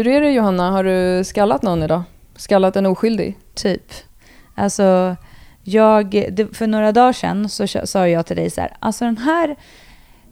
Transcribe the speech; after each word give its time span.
Hur 0.00 0.08
är 0.08 0.20
det 0.20 0.32
Johanna, 0.32 0.70
har 0.70 0.84
du 0.84 1.24
skallat 1.24 1.62
någon 1.62 1.82
idag? 1.82 2.02
Skallat 2.36 2.76
en 2.76 2.86
oskyldig? 2.86 3.38
Typ. 3.54 3.92
Alltså, 4.54 5.16
jag, 5.62 6.12
för 6.52 6.66
några 6.66 6.92
dagar 6.92 7.12
sedan 7.12 7.48
så 7.48 7.66
sa 7.66 8.08
jag 8.08 8.26
till 8.26 8.36
dig 8.36 8.50
så 8.50 8.60
här, 8.60 8.76
alltså 8.80 9.04
den 9.04 9.18
här 9.18 9.56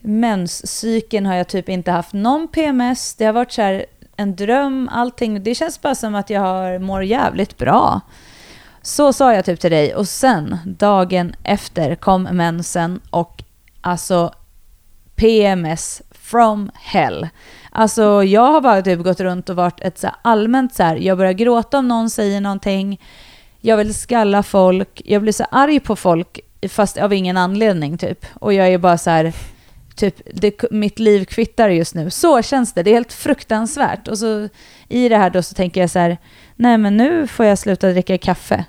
menscykeln 0.01 1.27
har 1.27 1.35
jag 1.35 1.49
typ 1.49 1.69
inte 1.69 1.91
haft 1.91 2.13
någon 2.13 2.49
PMS, 2.49 3.15
det 3.15 3.25
har 3.25 3.33
varit 3.33 3.53
så 3.53 3.63
här 3.63 3.87
en 4.17 4.37
dröm, 4.37 4.89
allting. 4.93 5.43
Det 5.43 5.55
känns 5.55 5.83
bara 5.83 5.95
som 5.95 6.15
att 6.15 6.31
jag 6.31 6.41
har, 6.41 6.79
mår 6.79 7.05
jävligt 7.05 7.59
bra. 7.59 8.01
Så 8.83 9.13
sa 9.13 9.35
jag 9.35 9.45
typ 9.45 9.61
till 9.61 9.71
dig 9.71 9.95
och 9.95 10.09
sen 10.09 10.59
dagen 10.65 11.35
efter 11.43 11.95
kom 11.95 12.23
mensen 12.23 13.01
och 13.11 13.43
alltså 13.81 14.33
PMS 15.17 16.03
from 16.31 16.71
hell. 16.75 17.29
Alltså 17.71 18.25
jag 18.25 18.53
har 18.53 18.61
bara 18.61 18.83
typ 18.83 19.01
gått 19.01 19.21
runt 19.21 19.49
och 19.49 19.57
varit 19.57 19.81
ett 19.81 19.99
så 19.99 20.09
allmänt 20.23 20.75
så 20.75 20.83
här, 20.83 20.97
jag 20.97 21.19
börjar 21.19 21.33
gråta 21.33 21.79
om 21.79 21.89
någon 21.89 22.11
säger 22.11 22.41
någonting, 22.41 23.01
jag 23.61 23.77
vill 23.77 23.95
skalla 23.95 24.43
folk, 24.43 25.03
jag 25.05 25.23
blir 25.23 25.33
så 25.33 25.45
arg 25.51 25.81
på 25.81 25.97
folk 25.97 26.41
fast 26.69 26.99
av 26.99 27.13
ingen 27.13 27.37
anledning 27.37 27.99
typ. 27.99 28.27
Och 28.35 28.53
jag 28.53 28.69
är 28.69 28.79
bara 28.79 28.99
så 28.99 29.11
här, 29.11 29.33
typ, 29.95 30.21
det, 30.35 30.71
mitt 30.71 30.99
liv 30.99 31.25
kvittar 31.25 31.69
just 31.69 31.95
nu. 31.95 32.11
Så 32.11 32.43
känns 32.43 32.73
det, 32.73 32.83
det 32.83 32.91
är 32.91 32.95
helt 32.95 33.13
fruktansvärt. 33.13 34.09
Och 34.09 34.19
så 34.19 34.49
i 34.89 35.09
det 35.09 35.17
här 35.17 35.31
då 35.31 35.43
så 35.43 35.55
tänker 35.55 35.81
jag 35.81 35.91
så 35.91 35.99
här, 35.99 36.19
nej 36.57 36.79
men 36.79 36.97
nu 36.97 37.27
får 37.27 37.47
jag 37.47 37.59
sluta 37.59 37.91
dricka 37.91 38.19
kaffe. 38.19 38.65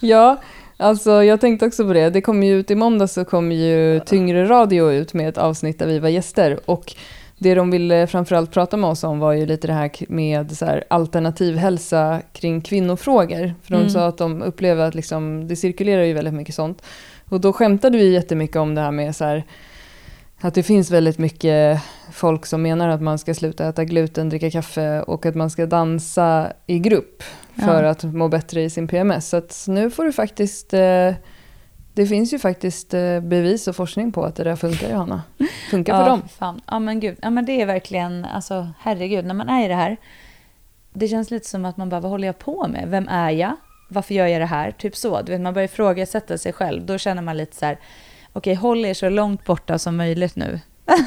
ja, 0.00 0.40
alltså 0.82 1.24
jag 1.24 1.40
tänkte 1.40 1.66
också 1.66 1.86
på 1.86 1.92
det. 1.92 2.10
Det 2.10 2.20
kom 2.20 2.42
ju 2.42 2.58
ut 2.58 2.70
i 2.70 2.74
måndag 2.74 3.08
så 3.08 3.24
kom 3.24 3.52
ju 3.52 4.00
Tyngre 4.00 4.48
Radio 4.48 4.92
ut 4.92 5.14
med 5.14 5.28
ett 5.28 5.38
avsnitt 5.38 5.78
där 5.78 5.86
vi 5.86 5.98
var 5.98 6.08
gäster. 6.08 6.60
Och 6.64 6.94
det 7.38 7.54
de 7.54 7.70
ville 7.70 8.06
framförallt 8.06 8.50
prata 8.50 8.76
med 8.76 8.90
oss 8.90 9.04
om 9.04 9.18
var 9.18 9.32
ju 9.32 9.46
lite 9.46 9.66
det 9.66 9.72
här 9.72 9.90
med 10.08 10.56
så 10.56 10.64
här 10.64 10.84
alternativ 10.90 11.56
hälsa 11.56 12.22
kring 12.32 12.60
kvinnofrågor. 12.60 13.54
För 13.62 13.70
de 13.70 13.76
mm. 13.76 13.90
sa 13.90 14.06
att 14.06 14.18
de 14.18 14.42
upplever 14.42 14.88
att 14.88 14.94
liksom, 14.94 15.48
det 15.48 15.56
cirkulerar 15.56 16.02
ju 16.02 16.12
väldigt 16.12 16.34
mycket 16.34 16.54
sånt. 16.54 16.82
Och 17.28 17.40
då 17.40 17.52
skämtade 17.52 17.98
vi 17.98 18.12
jättemycket 18.12 18.56
om 18.56 18.74
det 18.74 18.80
här 18.80 18.90
med 18.90 19.16
så 19.16 19.24
här, 19.24 19.44
att 20.40 20.54
det 20.54 20.62
finns 20.62 20.90
väldigt 20.90 21.18
mycket 21.18 21.80
folk 22.12 22.46
som 22.46 22.62
menar 22.62 22.88
att 22.88 23.02
man 23.02 23.18
ska 23.18 23.34
sluta 23.34 23.68
äta 23.68 23.84
gluten, 23.84 24.28
dricka 24.28 24.50
kaffe 24.50 25.00
och 25.00 25.26
att 25.26 25.34
man 25.34 25.50
ska 25.50 25.66
dansa 25.66 26.52
i 26.66 26.78
grupp 26.78 27.22
för 27.56 27.82
ja. 27.82 27.90
att 27.90 28.04
må 28.04 28.28
bättre 28.28 28.62
i 28.62 28.70
sin 28.70 28.88
PMS. 28.88 29.34
Så 29.48 29.72
nu 29.72 29.90
får 29.90 30.04
du 30.04 30.12
faktiskt 30.12 30.74
eh, 30.74 31.14
det 31.94 32.06
finns 32.06 32.32
ju 32.32 32.38
faktiskt 32.38 32.94
eh, 32.94 33.20
bevis 33.20 33.68
och 33.68 33.76
forskning 33.76 34.12
på 34.12 34.24
att 34.24 34.36
det 34.36 34.44
där 34.44 34.56
funkar, 34.56 34.90
Johanna. 34.90 35.22
Funkar 35.70 35.92
för 35.92 36.02
ja, 36.02 36.08
dem. 36.08 36.22
Fan. 36.28 36.60
Ja, 36.66 36.78
men 36.78 37.00
gud. 37.00 37.18
Ja, 37.22 37.30
men 37.30 37.46
det 37.46 37.62
är 37.62 37.66
verkligen, 37.66 38.24
alltså 38.24 38.68
herregud, 38.80 39.24
när 39.24 39.34
man 39.34 39.48
är 39.48 39.64
i 39.64 39.68
det 39.68 39.74
här. 39.74 39.96
Det 40.92 41.08
känns 41.08 41.30
lite 41.30 41.48
som 41.48 41.64
att 41.64 41.76
man 41.76 41.88
bara, 41.88 42.00
vad 42.00 42.10
håller 42.10 42.28
jag 42.28 42.38
på 42.38 42.68
med? 42.68 42.88
Vem 42.88 43.08
är 43.08 43.30
jag? 43.30 43.56
Varför 43.88 44.14
gör 44.14 44.26
jag 44.26 44.40
det 44.40 44.46
här? 44.46 44.70
Typ 44.70 44.96
så. 44.96 45.22
Du 45.22 45.32
vet, 45.32 45.40
man 45.40 45.54
börjar 45.54 45.64
ifrågasätta 45.64 46.38
sig 46.38 46.52
själv. 46.52 46.86
Då 46.86 46.98
känner 46.98 47.22
man 47.22 47.36
lite 47.36 47.56
så 47.56 47.66
här, 47.66 47.78
okej, 48.32 48.52
okay, 48.52 48.54
håll 48.54 48.84
er 48.84 48.94
så 48.94 49.08
långt 49.08 49.44
borta 49.44 49.78
som 49.78 49.96
möjligt 49.96 50.36
nu. 50.36 50.60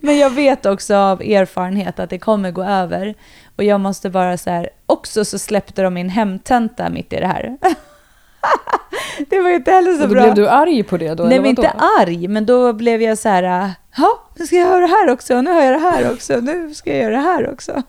men 0.00 0.18
jag 0.18 0.30
vet 0.30 0.66
också 0.66 0.96
av 0.96 1.22
erfarenhet 1.22 1.98
att 1.98 2.10
det 2.10 2.18
kommer 2.18 2.50
gå 2.50 2.64
över. 2.64 3.14
Och 3.56 3.64
jag 3.64 3.80
måste 3.80 4.10
bara 4.10 4.36
så 4.36 4.50
här, 4.50 4.70
också 4.86 5.24
så 5.24 5.38
släppte 5.38 5.82
de 5.82 5.94
min 5.94 6.08
hemtenta 6.08 6.88
mitt 6.88 7.12
i 7.12 7.16
det 7.16 7.26
här. 7.26 7.56
det 9.30 9.40
var 9.40 9.50
ju 9.50 9.56
inte 9.56 9.70
heller 9.70 9.92
så 9.92 10.02
och 10.02 10.08
då 10.08 10.14
bra. 10.14 10.22
blev 10.22 10.34
du 10.34 10.48
arg 10.48 10.82
på 10.82 10.96
det 10.96 11.14
då? 11.14 11.24
Nej, 11.24 11.38
men 11.38 11.50
inte 11.50 11.70
arg, 11.70 12.28
men 12.28 12.46
då 12.46 12.72
blev 12.72 13.02
jag 13.02 13.18
så 13.18 13.28
här, 13.28 13.70
ja, 13.96 14.20
nu 14.36 14.46
ska 14.46 14.56
jag 14.56 14.68
göra 14.68 14.80
det 14.80 14.86
här 14.86 15.10
också, 15.10 15.40
nu 15.42 15.50
har 15.50 15.62
jag 15.62 15.72
det 15.72 15.78
här 15.78 16.12
också, 16.12 16.40
nu 16.40 16.74
ska 16.74 16.90
jag 16.90 16.98
göra 16.98 17.16
det 17.16 17.22
här 17.22 17.52
också. 17.52 17.82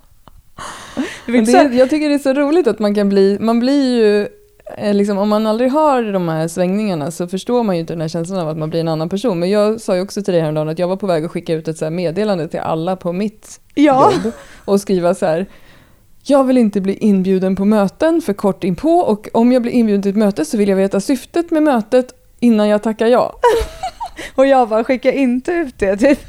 Det 1.25 1.37
är, 1.37 1.71
jag 1.71 1.89
tycker 1.89 2.09
det 2.09 2.15
är 2.15 2.19
så 2.19 2.33
roligt 2.33 2.67
att 2.67 2.79
man 2.79 2.95
kan 2.95 3.09
bli, 3.09 3.37
man 3.39 3.59
blir 3.59 3.97
ju, 3.97 4.27
eh, 4.77 4.93
liksom, 4.93 5.17
om 5.17 5.29
man 5.29 5.47
aldrig 5.47 5.71
har 5.71 6.03
de 6.03 6.27
här 6.27 6.47
svängningarna 6.47 7.11
så 7.11 7.27
förstår 7.27 7.63
man 7.63 7.75
ju 7.75 7.79
inte 7.79 7.93
den 7.93 8.01
här 8.01 8.07
känslan 8.07 8.39
av 8.39 8.49
att 8.49 8.57
man 8.57 8.69
blir 8.69 8.79
en 8.79 8.87
annan 8.87 9.09
person. 9.09 9.39
Men 9.39 9.49
jag 9.49 9.81
sa 9.81 9.95
ju 9.95 10.01
också 10.01 10.21
till 10.21 10.33
dig 10.33 10.41
häromdagen 10.41 10.69
att 10.69 10.79
jag 10.79 10.87
var 10.87 10.95
på 10.95 11.07
väg 11.07 11.25
att 11.25 11.31
skicka 11.31 11.53
ut 11.53 11.67
ett 11.67 11.77
så 11.77 11.89
meddelande 11.89 12.47
till 12.47 12.59
alla 12.59 12.95
på 12.95 13.13
mitt 13.13 13.59
ja. 13.75 14.11
jobb 14.11 14.33
och 14.65 14.81
skriva 14.81 15.13
så 15.13 15.25
här, 15.25 15.45
jag 16.23 16.43
vill 16.43 16.57
inte 16.57 16.81
bli 16.81 16.93
inbjuden 16.93 17.55
på 17.55 17.65
möten 17.65 18.21
för 18.21 18.33
kort 18.33 18.63
inpå 18.63 18.89
och 18.89 19.29
om 19.33 19.51
jag 19.51 19.61
blir 19.61 19.71
inbjuden 19.71 20.01
till 20.01 20.11
ett 20.11 20.17
möte 20.17 20.45
så 20.45 20.57
vill 20.57 20.69
jag 20.69 20.75
veta 20.75 20.99
syftet 20.99 21.51
med 21.51 21.63
mötet 21.63 22.13
innan 22.39 22.67
jag 22.67 22.83
tackar 22.83 23.07
ja. 23.07 23.33
och 24.35 24.45
jag 24.45 24.69
bara, 24.69 24.83
skicka 24.83 25.11
inte 25.11 25.51
ut 25.51 25.79
det 25.79 25.97
typ. 25.97 26.19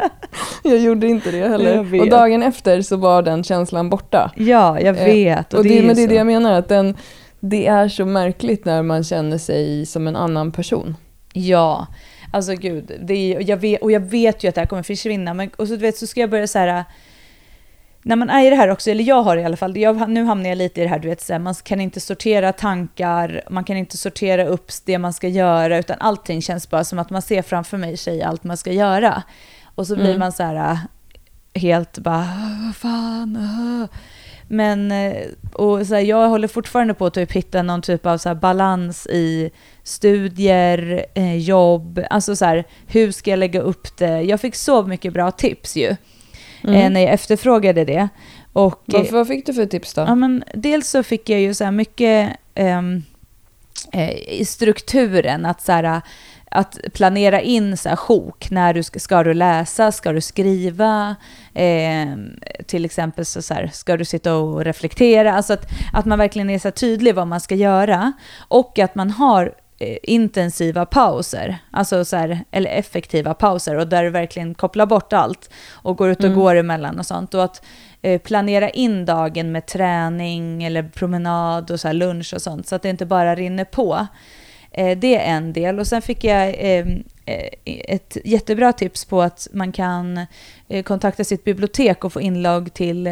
jag 0.62 0.78
gjorde 0.78 1.06
inte 1.06 1.30
det 1.30 1.48
heller. 1.48 2.00
Och 2.00 2.08
dagen 2.10 2.42
efter 2.42 2.82
så 2.82 2.96
var 2.96 3.22
den 3.22 3.44
känslan 3.44 3.90
borta. 3.90 4.32
Ja, 4.36 4.80
jag 4.80 4.98
eh, 4.98 5.04
vet. 5.04 5.52
och, 5.52 5.58
och 5.58 5.64
det, 5.64 5.80
det 5.80 5.86
men 5.86 5.96
det 5.96 6.02
är 6.02 6.08
det 6.08 6.14
jag 6.14 6.26
menar, 6.26 6.52
att 6.52 6.68
den, 6.68 6.96
det 7.40 7.66
är 7.66 7.88
så 7.88 8.04
märkligt 8.06 8.64
när 8.64 8.82
man 8.82 9.04
känner 9.04 9.38
sig 9.38 9.86
som 9.86 10.06
en 10.06 10.16
annan 10.16 10.52
person. 10.52 10.96
Ja, 11.32 11.86
alltså 12.32 12.54
gud. 12.54 12.92
Det 13.00 13.14
är, 13.14 13.50
jag 13.50 13.56
vet, 13.56 13.82
och 13.82 13.92
jag 13.92 14.00
vet 14.00 14.44
ju 14.44 14.48
att 14.48 14.54
det 14.54 14.60
här 14.60 14.68
kommer 14.68 14.82
försvinna. 14.82 15.34
Men, 15.34 15.50
och 15.56 15.68
så, 15.68 15.76
vet, 15.76 15.96
så 15.96 16.06
ska 16.06 16.20
jag 16.20 16.30
börja 16.30 16.46
så 16.46 16.58
här 16.58 16.84
när 18.04 18.16
man 18.16 18.30
är 18.30 18.46
i 18.46 18.50
det 18.50 18.56
här 18.56 18.68
också, 18.68 18.90
eller 18.90 19.04
jag 19.04 19.22
har 19.22 19.36
i 19.36 19.44
alla 19.44 19.56
fall, 19.56 19.76
jag, 19.76 20.10
nu 20.10 20.24
hamnar 20.24 20.48
jag 20.48 20.58
lite 20.58 20.80
i 20.80 20.84
det 20.84 20.90
här, 20.90 20.98
du 20.98 21.08
vet, 21.08 21.20
så 21.20 21.32
här, 21.32 21.40
man 21.40 21.54
kan 21.54 21.80
inte 21.80 22.00
sortera 22.00 22.52
tankar, 22.52 23.42
man 23.50 23.64
kan 23.64 23.76
inte 23.76 23.96
sortera 23.96 24.44
upp 24.44 24.70
det 24.84 24.98
man 24.98 25.12
ska 25.12 25.28
göra, 25.28 25.78
utan 25.78 25.96
allting 26.00 26.42
känns 26.42 26.70
bara 26.70 26.84
som 26.84 26.98
att 26.98 27.10
man 27.10 27.22
ser 27.22 27.42
framför 27.42 27.76
mig 27.76 27.96
sig 27.96 28.22
allt 28.22 28.44
man 28.44 28.56
ska 28.56 28.72
göra. 28.72 29.22
Och 29.74 29.86
så 29.86 29.94
blir 29.94 30.06
mm. 30.06 30.18
man 30.18 30.32
så 30.32 30.42
här 30.42 30.78
helt 31.54 31.98
bara, 31.98 32.28
vad 32.64 32.76
fan, 32.76 33.88
Men, 34.48 34.92
eh, 34.92 35.26
och 35.52 35.86
så 35.86 35.94
här, 35.94 36.02
jag 36.02 36.28
håller 36.28 36.48
fortfarande 36.48 36.94
på 36.94 37.06
att 37.06 37.14
typ 37.14 37.32
hitta 37.32 37.62
någon 37.62 37.82
typ 37.82 38.06
av 38.06 38.18
så 38.18 38.34
balans 38.34 39.06
i 39.06 39.50
studier, 39.82 41.06
eh, 41.14 41.36
jobb, 41.36 42.00
alltså 42.10 42.36
så 42.36 42.44
här, 42.44 42.64
hur 42.86 43.12
ska 43.12 43.30
jag 43.30 43.38
lägga 43.38 43.60
upp 43.60 43.96
det? 43.96 44.22
Jag 44.22 44.40
fick 44.40 44.54
så 44.54 44.82
mycket 44.82 45.12
bra 45.12 45.30
tips 45.30 45.76
ju 45.76 45.96
mm. 46.64 46.74
Eh, 46.74 46.90
när 46.90 47.00
jag 47.00 47.12
efterfrågade 47.12 47.84
det. 47.84 48.08
Och, 48.52 48.82
vad, 48.86 49.10
vad 49.10 49.28
fick 49.28 49.46
du 49.46 49.54
för 49.54 49.66
tips 49.66 49.94
då? 49.94 50.00
Ja, 50.00 50.14
men 50.14 50.44
dels 50.54 50.88
så 50.88 51.02
fick 51.02 51.28
jag 51.28 51.40
ju 51.40 51.54
så 51.54 51.64
här 51.64 51.70
mycket 51.70 52.36
um, 52.54 53.02
i 54.28 54.44
strukturen, 54.44 55.46
att, 55.46 55.62
så 55.62 55.72
här, 55.72 56.02
att 56.52 56.78
planera 56.92 57.40
in 57.40 57.76
så 57.76 57.88
här, 57.88 57.96
sjok. 57.96 58.50
När 58.50 58.74
du 58.74 58.82
ska, 58.82 59.00
ska 59.00 59.22
du 59.22 59.34
läsa, 59.34 59.92
ska 59.92 60.12
du 60.12 60.20
skriva? 60.20 61.16
Eh, 61.54 62.08
till 62.66 62.84
exempel 62.84 63.24
så, 63.24 63.42
så 63.42 63.54
här, 63.54 63.70
ska 63.72 63.96
du 63.96 64.04
sitta 64.04 64.34
och 64.34 64.64
reflektera? 64.64 65.32
Alltså 65.32 65.52
att, 65.52 65.66
att 65.92 66.04
man 66.04 66.18
verkligen 66.18 66.50
är 66.50 66.58
så 66.58 66.70
tydlig 66.70 67.14
vad 67.14 67.26
man 67.26 67.40
ska 67.40 67.54
göra. 67.54 68.12
Och 68.48 68.78
att 68.78 68.94
man 68.94 69.10
har 69.10 69.52
Eh, 69.82 69.96
intensiva 70.02 70.86
pauser, 70.86 71.58
alltså 71.70 72.04
så 72.04 72.16
här, 72.16 72.44
eller 72.50 72.70
effektiva 72.70 73.34
pauser 73.34 73.76
och 73.76 73.88
där 73.88 74.04
du 74.04 74.10
verkligen 74.10 74.54
kopplar 74.54 74.86
bort 74.86 75.12
allt 75.12 75.50
och 75.72 75.96
går 75.96 76.10
ut 76.10 76.18
och 76.18 76.24
mm. 76.24 76.38
går 76.38 76.54
emellan 76.54 76.98
och 76.98 77.06
sånt. 77.06 77.34
Och 77.34 77.44
att 77.44 77.64
eh, 78.02 78.20
planera 78.20 78.70
in 78.70 79.04
dagen 79.04 79.52
med 79.52 79.66
träning 79.66 80.64
eller 80.64 80.82
promenad 80.82 81.70
och 81.70 81.80
så 81.80 81.92
lunch 81.92 82.34
och 82.34 82.42
sånt 82.42 82.66
så 82.66 82.74
att 82.74 82.82
det 82.82 82.88
inte 82.88 83.06
bara 83.06 83.34
rinner 83.34 83.64
på. 83.64 84.06
Eh, 84.72 84.98
det 84.98 85.16
är 85.16 85.36
en 85.36 85.52
del. 85.52 85.78
Och 85.78 85.86
sen 85.86 86.02
fick 86.02 86.24
jag 86.24 86.48
eh, 86.48 86.86
eh 87.24 87.48
ett 87.64 88.16
jättebra 88.24 88.72
tips 88.72 89.04
på 89.04 89.22
att 89.22 89.48
man 89.52 89.72
kan 89.72 90.26
eh, 90.68 90.82
kontakta 90.82 91.24
sitt 91.24 91.44
bibliotek 91.44 92.04
och 92.04 92.12
få 92.12 92.20
inlag 92.20 92.74
till 92.74 93.06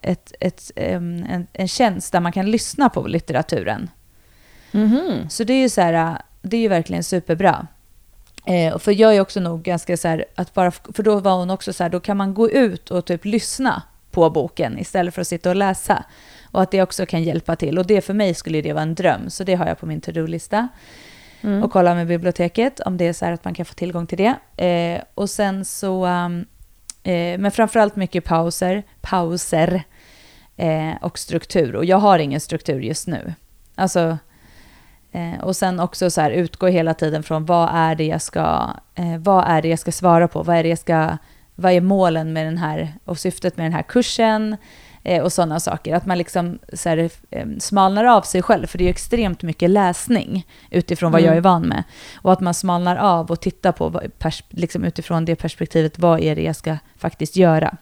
ett, 0.00 0.32
ett, 0.40 0.70
en, 0.76 1.46
en 1.52 1.68
tjänst 1.68 2.12
där 2.12 2.20
man 2.20 2.32
kan 2.32 2.50
lyssna 2.50 2.88
på 2.88 3.06
litteraturen. 3.06 3.90
Mm-hmm. 4.72 5.28
Så 5.28 5.44
det 5.44 5.52
är 5.52 5.60
ju 5.60 5.68
så 5.68 5.80
här, 5.80 6.22
det 6.42 6.56
är 6.56 6.60
ju 6.60 6.68
verkligen 6.68 7.04
superbra. 7.04 7.66
Eh, 8.44 8.78
för 8.78 8.92
jag 8.92 9.16
är 9.16 9.20
också 9.20 9.40
nog 9.40 9.62
ganska 9.62 9.96
så 9.96 10.08
här, 10.08 10.24
att 10.34 10.54
bara, 10.54 10.70
för 10.70 11.02
då 11.02 11.20
var 11.20 11.36
hon 11.36 11.50
också 11.50 11.72
så 11.72 11.82
här, 11.82 11.90
då 11.90 12.00
kan 12.00 12.16
man 12.16 12.34
gå 12.34 12.50
ut 12.50 12.90
och 12.90 13.04
typ 13.04 13.24
lyssna 13.24 13.82
på 14.10 14.30
boken 14.30 14.78
istället 14.78 15.14
för 15.14 15.20
att 15.20 15.28
sitta 15.28 15.50
och 15.50 15.56
läsa. 15.56 16.04
Och 16.52 16.62
att 16.62 16.70
det 16.70 16.82
också 16.82 17.06
kan 17.06 17.22
hjälpa 17.22 17.56
till. 17.56 17.78
Och 17.78 17.86
det 17.86 18.00
för 18.00 18.14
mig 18.14 18.34
skulle 18.34 18.60
det 18.60 18.72
vara 18.72 18.82
en 18.82 18.94
dröm, 18.94 19.30
så 19.30 19.44
det 19.44 19.54
har 19.54 19.66
jag 19.66 19.78
på 19.78 19.86
min 19.86 20.00
to-do-lista. 20.00 20.68
Mm. 21.40 21.62
Och 21.62 21.72
kolla 21.72 21.94
med 21.94 22.06
biblioteket 22.06 22.80
om 22.80 22.96
det 22.96 23.06
är 23.06 23.12
så 23.12 23.24
här 23.24 23.32
att 23.32 23.44
man 23.44 23.54
kan 23.54 23.66
få 23.66 23.74
tillgång 23.74 24.06
till 24.06 24.18
det. 24.18 24.64
Eh, 24.66 25.02
och 25.14 25.30
sen 25.30 25.64
så, 25.64 26.06
um, 26.06 26.44
eh, 27.02 27.38
men 27.38 27.50
framförallt 27.50 27.96
mycket 27.96 28.24
pauser, 28.24 28.82
pauser 29.00 29.82
eh, 30.56 30.92
och 31.00 31.18
struktur. 31.18 31.76
Och 31.76 31.84
jag 31.84 31.96
har 31.96 32.18
ingen 32.18 32.40
struktur 32.40 32.80
just 32.80 33.06
nu. 33.06 33.34
Alltså, 33.74 34.18
Eh, 35.12 35.40
och 35.40 35.56
sen 35.56 35.80
också 35.80 36.10
så 36.10 36.20
här, 36.20 36.30
utgå 36.30 36.66
hela 36.66 36.94
tiden 36.94 37.22
från 37.22 37.44
vad 37.44 37.70
är 37.72 37.94
det 37.94 38.04
jag 38.04 38.22
ska, 38.22 38.70
eh, 38.94 39.18
vad 39.18 39.44
är 39.48 39.62
det 39.62 39.68
jag 39.68 39.78
ska 39.78 39.92
svara 39.92 40.28
på? 40.28 40.42
Vad 40.42 40.56
är 40.56 40.62
det 40.62 40.68
jag 40.68 40.78
ska, 40.78 41.16
vad 41.54 41.72
är 41.72 41.80
målen 41.80 42.32
med 42.32 42.46
den 42.46 42.58
här 42.58 42.94
och 43.04 43.18
syftet 43.18 43.56
med 43.56 43.66
den 43.66 43.72
här 43.72 43.82
kursen? 43.82 44.56
Eh, 45.04 45.22
och 45.22 45.32
sådana 45.32 45.60
saker. 45.60 45.94
Att 45.94 46.06
man 46.06 46.18
liksom 46.18 46.58
så 46.72 46.88
här, 46.88 47.10
eh, 47.30 47.46
smalnar 47.58 48.04
av 48.04 48.22
sig 48.22 48.42
själv, 48.42 48.66
för 48.66 48.78
det 48.78 48.84
är 48.84 48.86
ju 48.86 48.90
extremt 48.90 49.42
mycket 49.42 49.70
läsning 49.70 50.46
utifrån 50.70 51.08
mm. 51.08 51.12
vad 51.12 51.30
jag 51.30 51.36
är 51.36 51.40
van 51.40 51.62
med. 51.62 51.84
Och 52.14 52.32
att 52.32 52.40
man 52.40 52.54
smalnar 52.54 52.96
av 52.96 53.30
och 53.30 53.40
tittar 53.40 53.72
på, 53.72 53.90
pers- 54.18 54.44
liksom 54.50 54.84
utifrån 54.84 55.24
det 55.24 55.36
perspektivet, 55.36 55.98
vad 55.98 56.20
är 56.20 56.36
det 56.36 56.42
jag 56.42 56.56
ska 56.56 56.76
faktiskt 56.96 57.36
göra? 57.36 57.76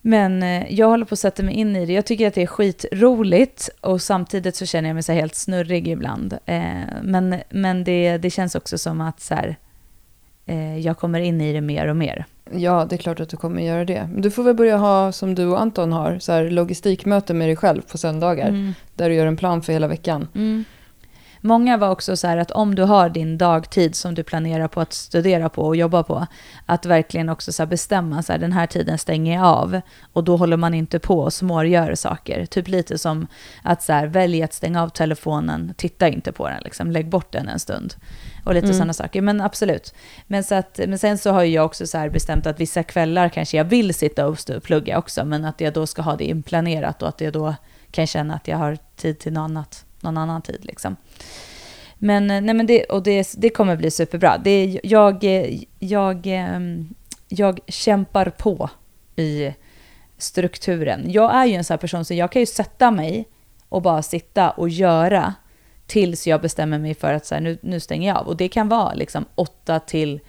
Men 0.00 0.42
eh, 0.42 0.72
jag 0.72 0.88
håller 0.88 1.04
på 1.04 1.12
att 1.12 1.18
sätta 1.18 1.42
mig 1.42 1.54
in 1.54 1.76
i 1.76 1.86
det. 1.86 1.92
Jag 1.92 2.06
tycker 2.06 2.28
att 2.28 2.34
det 2.34 2.42
är 2.42 2.46
skitroligt 2.46 3.68
och 3.80 4.02
samtidigt 4.02 4.56
så 4.56 4.66
känner 4.66 4.88
jag 4.88 4.94
mig 4.94 5.02
så 5.02 5.12
helt 5.12 5.34
snurrig 5.34 5.88
ibland. 5.88 6.38
Men 7.02 7.40
men 7.50 7.84
det, 7.84 8.18
det 8.18 8.30
känns 8.30 8.54
också 8.54 8.78
som 8.78 9.00
att 9.00 9.20
så 9.20 9.34
här, 9.34 9.56
jag 10.78 10.98
kommer 10.98 11.20
in 11.20 11.40
i 11.40 11.52
det 11.52 11.60
mer 11.60 11.86
och 11.88 11.96
mer. 11.96 12.26
Ja, 12.50 12.86
det 12.88 12.96
är 12.96 12.98
klart 12.98 13.20
att 13.20 13.28
du 13.28 13.36
kommer 13.36 13.62
göra 13.62 13.84
det. 13.84 14.08
Du 14.16 14.30
får 14.30 14.42
väl 14.42 14.54
börja 14.54 14.76
ha, 14.76 15.12
som 15.12 15.34
du 15.34 15.46
och 15.46 15.60
Anton 15.60 15.92
har, 15.92 16.18
så 16.18 16.32
här 16.32 16.50
logistikmöte 16.50 17.34
med 17.34 17.48
dig 17.48 17.56
själv 17.56 17.82
på 17.82 17.98
söndagar. 17.98 18.48
Mm. 18.48 18.74
Där 18.94 19.08
du 19.08 19.14
gör 19.14 19.26
en 19.26 19.36
plan 19.36 19.62
för 19.62 19.72
hela 19.72 19.88
veckan. 19.88 20.28
Mm. 20.34 20.64
Många 21.46 21.76
var 21.76 21.90
också 21.90 22.16
så 22.16 22.26
här 22.26 22.36
att 22.36 22.50
om 22.50 22.74
du 22.74 22.82
har 22.82 23.08
din 23.08 23.38
dagtid 23.38 23.94
som 23.94 24.14
du 24.14 24.22
planerar 24.22 24.68
på 24.68 24.80
att 24.80 24.92
studera 24.92 25.48
på 25.48 25.62
och 25.62 25.76
jobba 25.76 26.02
på, 26.02 26.26
att 26.66 26.86
verkligen 26.86 27.28
också 27.28 27.52
så 27.52 27.66
bestämma 27.66 28.22
så 28.22 28.32
här, 28.32 28.38
den 28.38 28.52
här 28.52 28.66
tiden 28.66 28.98
stänger 28.98 29.34
jag 29.34 29.44
av 29.44 29.80
och 30.12 30.24
då 30.24 30.36
håller 30.36 30.56
man 30.56 30.74
inte 30.74 30.98
på 30.98 31.20
och 31.20 31.32
smågör 31.32 31.94
saker. 31.94 32.46
Typ 32.46 32.68
lite 32.68 32.98
som 32.98 33.26
att 33.62 33.82
så 33.82 33.92
här, 33.92 34.06
välj 34.06 34.42
att 34.42 34.52
stänga 34.52 34.82
av 34.82 34.88
telefonen, 34.88 35.74
titta 35.76 36.08
inte 36.08 36.32
på 36.32 36.48
den, 36.48 36.62
liksom, 36.64 36.90
lägg 36.90 37.08
bort 37.08 37.32
den 37.32 37.48
en 37.48 37.58
stund. 37.58 37.94
Och 38.44 38.54
lite 38.54 38.66
Mm. 38.66 38.76
sådana 38.76 38.92
saker, 38.92 39.22
men 39.22 39.40
absolut. 39.40 39.94
Men, 40.26 40.44
så 40.44 40.54
att, 40.54 40.80
men 40.86 40.98
sen 40.98 41.18
så 41.18 41.30
har 41.30 41.42
jag 41.44 41.66
också 41.66 41.86
så 41.86 41.98
här 41.98 42.08
bestämt 42.08 42.46
att 42.46 42.60
vissa 42.60 42.82
kvällar 42.82 43.28
kanske 43.28 43.56
jag 43.56 43.64
vill 43.64 43.94
sitta 43.94 44.26
och 44.26 44.38
plugga 44.62 44.98
också, 44.98 45.24
men 45.24 45.44
att 45.44 45.60
jag 45.60 45.72
då 45.72 45.86
ska 45.86 46.02
ha 46.02 46.16
det 46.16 46.24
inplanerat 46.24 47.02
och 47.02 47.08
att 47.08 47.20
jag 47.20 47.32
då 47.32 47.54
kan 47.90 48.06
känna 48.06 48.34
att 48.34 48.48
jag 48.48 48.56
har 48.58 48.78
tid 48.96 49.18
till 49.18 49.32
något 49.32 49.40
annat, 49.44 49.85
någon 50.06 50.18
annan 50.18 50.42
tid. 50.42 50.58
Liksom. 50.62 50.96
Men, 51.98 52.30
eh, 52.30 52.40
nej 52.40 52.54
men 52.54 52.66
det, 52.66 52.84
och 52.84 53.02
det, 53.02 53.34
det 53.36 53.50
kommer 53.50 53.76
bli 53.76 53.90
superbra. 53.90 54.38
Det, 54.38 54.80
jag, 54.82 55.24
eh, 55.24 55.60
jag, 55.78 56.26
ehm, 56.26 56.94
jag 57.28 57.60
kämpar 57.66 58.30
på 58.30 58.70
i 59.16 59.54
strukturen. 60.18 61.04
Jag 61.06 61.34
är 61.34 61.46
ju 61.46 61.54
en 61.54 61.64
sån 61.64 61.74
här 61.74 61.78
person 61.78 62.04
så 62.04 62.14
jag 62.14 62.32
kan 62.32 62.42
ju 62.42 62.46
sätta 62.46 62.90
mig 62.90 63.28
och 63.68 63.82
bara 63.82 64.02
sitta 64.02 64.50
och 64.50 64.68
göra 64.68 65.34
tills 65.86 66.26
jag 66.26 66.40
bestämmer 66.42 66.78
mig 66.78 66.94
för 66.94 67.12
att 67.12 67.26
så 67.26 67.34
här, 67.34 67.42
nu, 67.42 67.58
nu 67.60 67.80
stänger 67.80 68.08
jag 68.08 68.16
av. 68.16 68.26
Och 68.26 68.36
det 68.36 68.48
kan 68.48 68.68
vara 68.68 68.94
liksom 68.94 69.24
åtta 69.34 69.80
till 69.80 70.20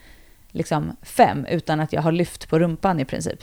liksom 0.52 0.96
fem 1.02 1.46
utan 1.46 1.80
att 1.80 1.94
jag 1.94 2.02
har 2.02 2.12
lyft 2.12 2.50
på 2.50 2.60
rumpan 2.60 3.00
i 3.00 3.06
princip. 3.06 3.40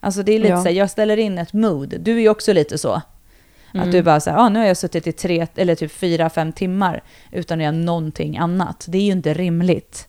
Alltså 0.00 0.22
det 0.22 0.32
är 0.32 0.38
lite 0.38 0.48
Ja. 0.50 0.56
så 0.62 0.68
här, 0.68 0.76
jag 0.76 0.90
ställer 0.90 1.16
in 1.16 1.38
ett 1.38 1.52
mood. 1.52 1.94
Du 2.00 2.16
är 2.16 2.20
ju 2.20 2.28
också 2.28 2.52
lite 2.52 2.78
så. 2.78 3.02
Mm. 3.76 3.88
Att 3.88 3.92
du 3.92 4.02
bara 4.02 4.20
så 4.20 4.30
här, 4.30 4.38
ah, 4.38 4.48
nu 4.48 4.58
har 4.58 4.66
jag 4.66 4.76
suttit 4.76 5.06
i 5.06 5.12
tre, 5.12 5.46
eller 5.54 5.74
typ 5.74 5.92
fyra, 5.92 6.30
fem 6.30 6.52
timmar 6.52 7.02
utan 7.32 7.58
att 7.58 7.62
göra 7.62 7.72
någonting 7.72 8.38
annat. 8.38 8.86
Det 8.88 8.98
är 8.98 9.02
ju 9.02 9.12
inte 9.12 9.34
rimligt. 9.34 10.08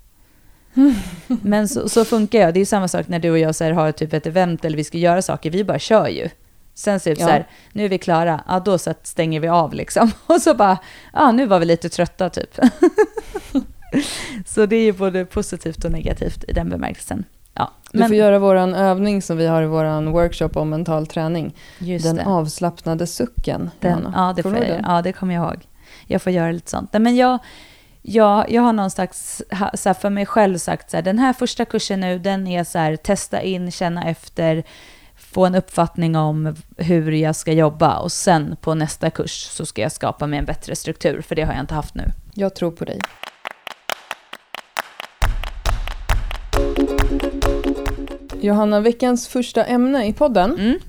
Men 1.28 1.68
så, 1.68 1.90
så 1.90 2.06
funkar 2.06 2.40
jag. 2.40 2.54
Det 2.54 2.60
är 2.60 2.66
samma 2.66 2.88
sak 2.88 3.08
när 3.08 3.20
du 3.20 3.32
och 3.32 3.40
jag 3.40 3.56
så 3.56 3.64
här, 3.64 3.72
har 3.72 3.92
typ 3.92 4.14
ett 4.14 4.26
event 4.26 4.66
eller 4.66 4.78
vi 4.78 4.84
ska 4.84 4.98
göra 4.98 5.22
saker. 5.22 5.52
Vi 5.52 5.64
bara 5.64 5.80
kör 5.80 6.08
ju. 6.08 6.30
Sen 6.74 7.00
typ 7.00 7.20
Ja. 7.20 7.26
så 7.26 7.32
här, 7.32 7.48
nu 7.74 7.86
är 7.86 7.90
vi 7.90 7.98
klara, 7.98 8.44
ja 8.48 8.60
då 8.60 8.78
så 8.78 8.94
stänger 9.04 9.40
vi 9.40 9.48
av 9.48 9.74
liksom. 9.74 10.12
Och 10.26 10.42
så 10.42 10.54
bara, 10.54 10.78
ja 11.14 11.32
nu 11.32 11.46
var 11.46 11.60
vi 11.60 11.66
lite 11.66 11.90
trötta 11.90 12.30
typ. 12.30 12.56
så 14.46 14.66
det 14.66 14.76
är 14.76 14.84
ju 14.84 14.92
både 14.92 15.26
positivt 15.26 15.86
och 15.86 15.92
negativt 15.92 16.44
i 16.48 16.54
den 16.54 16.70
bemärkelsen. 16.70 17.24
Ja, 17.58 17.72
Du 17.92 18.04
får 18.08 18.16
göra 18.16 18.40
våran 18.40 18.74
övning 18.74 19.22
som 19.22 19.38
vi 19.38 19.46
har 19.48 19.64
i 19.64 19.66
våran 19.66 20.12
workshop 20.12 20.50
om 20.56 20.70
mental 20.70 21.08
träning. 21.08 21.56
just 21.80 22.06
Den 22.06 22.16
det. 22.16 22.26
avslappnade 22.26 23.08
sucken. 23.08 23.70
Den, 23.80 24.08
ja, 24.16 24.34
det 24.36 24.44
får 24.44 24.58
jag, 24.58 24.82
ja, 24.84 25.02
det 25.02 25.14
kommer 25.14 25.34
jag 25.36 25.44
ihåg. 25.44 25.68
Jag 26.08 26.22
får 26.22 26.32
göra 26.32 26.52
lite 26.52 26.70
sånt. 26.70 26.94
Nej, 26.94 27.00
men 27.00 27.16
jag, 27.16 27.40
jag, 28.02 28.52
jag 28.52 28.62
har 28.62 28.74
någon 28.74 28.92
slags, 28.92 29.42
ha- 29.52 29.72
så 29.74 29.90
här, 29.90 29.94
för 29.94 30.10
mig 30.10 30.26
själv 30.26 30.58
sagt 30.58 30.92
så 30.92 30.98
här, 30.98 31.02
den 31.02 31.20
här 31.20 31.34
första 31.34 31.66
kursen 31.66 32.00
nu, 32.00 32.20
den 32.20 32.48
är 32.48 32.64
så 32.64 32.78
här, 32.80 32.96
testa 32.96 33.42
in, 33.42 33.72
känna 33.72 34.04
efter, 34.10 34.64
få 35.16 35.46
en 35.46 35.56
uppfattning 35.56 36.16
om 36.16 36.56
hur 36.78 37.12
jag 37.12 37.36
ska 37.36 37.52
jobba 37.54 37.98
och 37.98 38.12
sen 38.12 38.56
på 38.62 38.74
nästa 38.74 39.10
kurs 39.10 39.32
så 39.52 39.66
ska 39.66 39.82
jag 39.82 39.92
skapa 39.92 40.28
mig 40.28 40.40
en 40.40 40.46
bättre 40.46 40.76
struktur, 40.76 41.22
för 41.22 41.36
det 41.36 41.42
har 41.44 41.54
jag 41.54 41.62
inte 41.64 41.74
haft 41.76 41.96
nu. 41.96 42.12
Jag 42.34 42.56
tror 42.56 42.72
på 42.72 42.86
dig. 42.86 43.00
Johanna, 48.48 48.80
veckans 48.80 49.28
första 49.28 49.64
ämne 49.66 50.08
i 50.08 50.14
podden 50.14 50.52
Mm. 50.60 50.80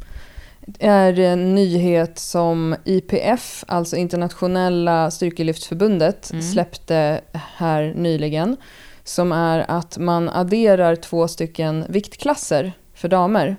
är 0.79 1.19
en 1.21 1.55
nyhet 1.55 2.19
som 2.19 2.77
IPF, 2.85 3.65
alltså 3.69 3.97
Internationella 3.97 5.11
Styrkelyftförbundet, 5.11 6.31
Mm. 6.31 6.43
släppte 6.43 7.21
här 7.57 7.93
nyligen. 7.97 8.57
Som 9.05 9.33
är 9.33 9.65
att 9.69 9.99
man 9.99 10.29
adderar 10.29 10.97
två 10.97 11.29
stycken 11.29 11.85
viktklasser 11.89 12.73
för 12.95 13.09
damer. 13.09 13.57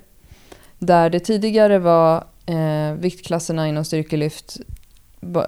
Där 0.80 1.10
det 1.10 1.20
tidigare 1.20 1.80
var 1.80 2.24
eh, 2.46 2.94
viktklasserna 3.00 3.68
inom 3.68 3.86
styrkelyft 3.86 4.58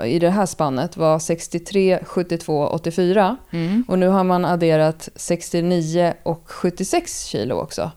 i 0.05 0.19
det 0.19 0.29
här 0.29 0.45
spannet 0.45 0.97
var 0.97 1.19
63, 1.19 1.99
72, 2.03 2.67
84. 2.67 3.37
Mm. 3.51 3.83
Och 3.87 3.99
nu 3.99 4.07
har 4.07 4.23
man 4.23 4.45
adderat 4.45 5.09
69 5.15 6.13
och 6.23 6.43
76 6.45 7.25
kilo 7.25 7.55
också. 7.55 7.91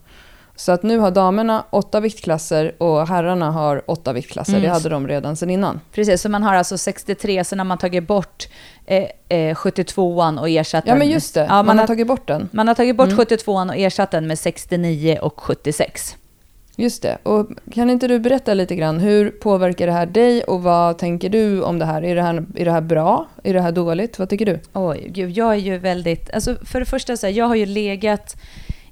Så 0.57 0.71
att 0.71 0.83
nu 0.83 0.97
har 0.97 1.11
damerna 1.11 1.63
åtta 1.69 1.99
viktklasser 1.99 2.75
och 2.77 3.07
herrarna 3.07 3.51
har 3.51 3.81
åtta 3.85 4.13
viktklasser. 4.13 4.53
Mm. 4.53 4.63
Det 4.63 4.69
hade 4.69 4.89
de 4.89 5.07
redan 5.07 5.35
sedan 5.35 5.49
innan. 5.49 5.79
Precis, 5.91 6.21
så 6.21 6.29
man 6.29 6.43
har 6.43 6.55
alltså 6.55 6.77
63, 6.77 7.43
sen 7.43 7.59
har 7.59 7.65
man 7.65 7.77
tagit 7.77 8.07
bort 8.07 8.47
eh, 8.85 9.03
eh, 9.29 9.55
72an 9.55 10.39
och 10.39 10.49
ersatt 10.49 10.83
Ja 10.87 10.91
den 10.91 10.99
men 10.99 11.07
med- 11.07 11.13
just 11.13 11.33
det, 11.33 11.39
Ja, 11.39 11.47
man, 11.55 11.65
man, 11.65 11.77
har 11.77 11.81
har, 11.83 11.87
tagit 11.87 12.07
bort 12.07 12.27
den. 12.27 12.49
man 12.51 12.67
har 12.67 12.75
tagit 12.75 12.95
bort 12.97 13.07
Mm. 13.07 13.19
72an 13.19 13.69
och 13.69 13.75
ersatt 13.77 14.11
den 14.11 14.27
med 14.27 14.39
69 14.39 15.17
och 15.21 15.39
76. 15.41 16.15
Just 16.77 17.01
det. 17.01 17.17
Och 17.23 17.47
kan 17.73 17.89
inte 17.89 18.07
du 18.07 18.19
berätta 18.19 18.53
lite 18.53 18.75
grann, 18.75 18.99
hur 18.99 19.29
påverkar 19.29 19.87
det 19.87 19.93
här 19.93 20.05
dig 20.05 20.43
och 20.43 20.63
vad 20.63 20.97
tänker 20.97 21.29
du 21.29 21.61
om 21.61 21.79
det 21.79 21.85
här? 21.85 22.03
Är 22.03 22.15
det 22.15 22.21
här, 22.21 22.45
är 22.55 22.65
det 22.65 22.71
här 22.71 22.81
bra? 22.81 23.27
Är 23.43 23.53
det 23.53 23.61
här 23.61 23.71
dåligt? 23.71 24.19
Vad 24.19 24.29
tycker 24.29 24.45
du? 24.45 24.59
Oj, 24.73 25.07
gud, 25.09 25.31
jag 25.37 25.51
är 25.51 25.57
ju 25.57 25.77
väldigt... 25.77 26.29
Alltså 26.33 26.55
för 26.65 26.79
det 26.79 26.85
första, 26.85 27.17
så 27.17 27.25
här, 27.27 27.33
jag 27.33 27.45
har 27.45 27.55
ju 27.55 27.65
legat 27.65 28.35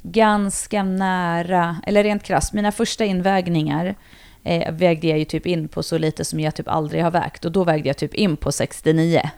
ganska 0.03 0.83
nära, 0.83 1.77
eller 1.87 2.03
rent 2.03 2.23
krasst, 2.23 2.53
mina 2.53 2.71
första 2.71 3.05
invägningar 3.05 3.95
eh, 4.43 4.73
vägde 4.73 5.07
jag 5.07 5.19
ju 5.19 5.25
typ 5.25 5.45
in 5.45 5.67
på 5.67 5.83
så 5.83 5.97
lite 5.97 6.25
som 6.25 6.39
jag 6.39 6.55
typ 6.55 6.67
aldrig 6.67 7.03
har 7.03 7.11
vägt. 7.11 7.45
Och 7.45 7.51
då 7.51 7.63
vägde 7.63 7.89
jag 7.89 7.97
typ 7.97 8.13
in 8.13 8.37
på 8.37 8.51
69. 8.51 9.29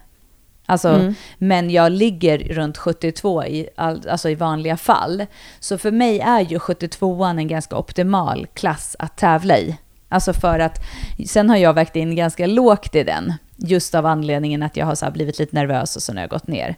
Alltså, 0.65 0.89
Mm. 0.89 1.15
Men 1.38 1.69
jag 1.69 1.91
ligger 1.91 2.38
runt 2.38 2.77
72 2.77 3.45
i, 3.45 3.69
all, 3.75 4.10
alltså 4.10 4.29
i 4.29 4.36
vanliga 4.36 4.77
fall. 4.77 5.25
Så 5.60 5.77
för 5.77 5.91
mig 5.91 6.19
är 6.19 6.41
ju 6.41 6.57
72an 6.57 7.38
en 7.38 7.48
ganska 7.48 7.77
optimal 7.77 8.48
klass 8.53 8.95
att 9.00 9.17
tävla 9.17 9.57
i. 9.57 9.77
Alltså 10.10 10.34
för 10.34 10.60
att, 10.60 10.79
sen 11.27 11.50
har 11.50 11.57
jag 11.57 11.74
vägt 11.74 11.95
in 11.95 12.15
ganska 12.15 12.48
lågt 12.48 12.95
i 12.95 13.03
den. 13.03 13.34
Just 13.57 13.95
av 13.95 14.05
anledningen 14.05 14.63
att 14.63 14.77
jag 14.77 14.86
har 14.86 14.95
så 14.95 15.12
blivit 15.12 15.39
lite 15.39 15.55
nervös 15.55 15.95
och 15.95 16.01
så 16.01 16.13
har 16.13 16.19
jag 16.19 16.29
gått 16.29 16.48
ner. 16.48 16.75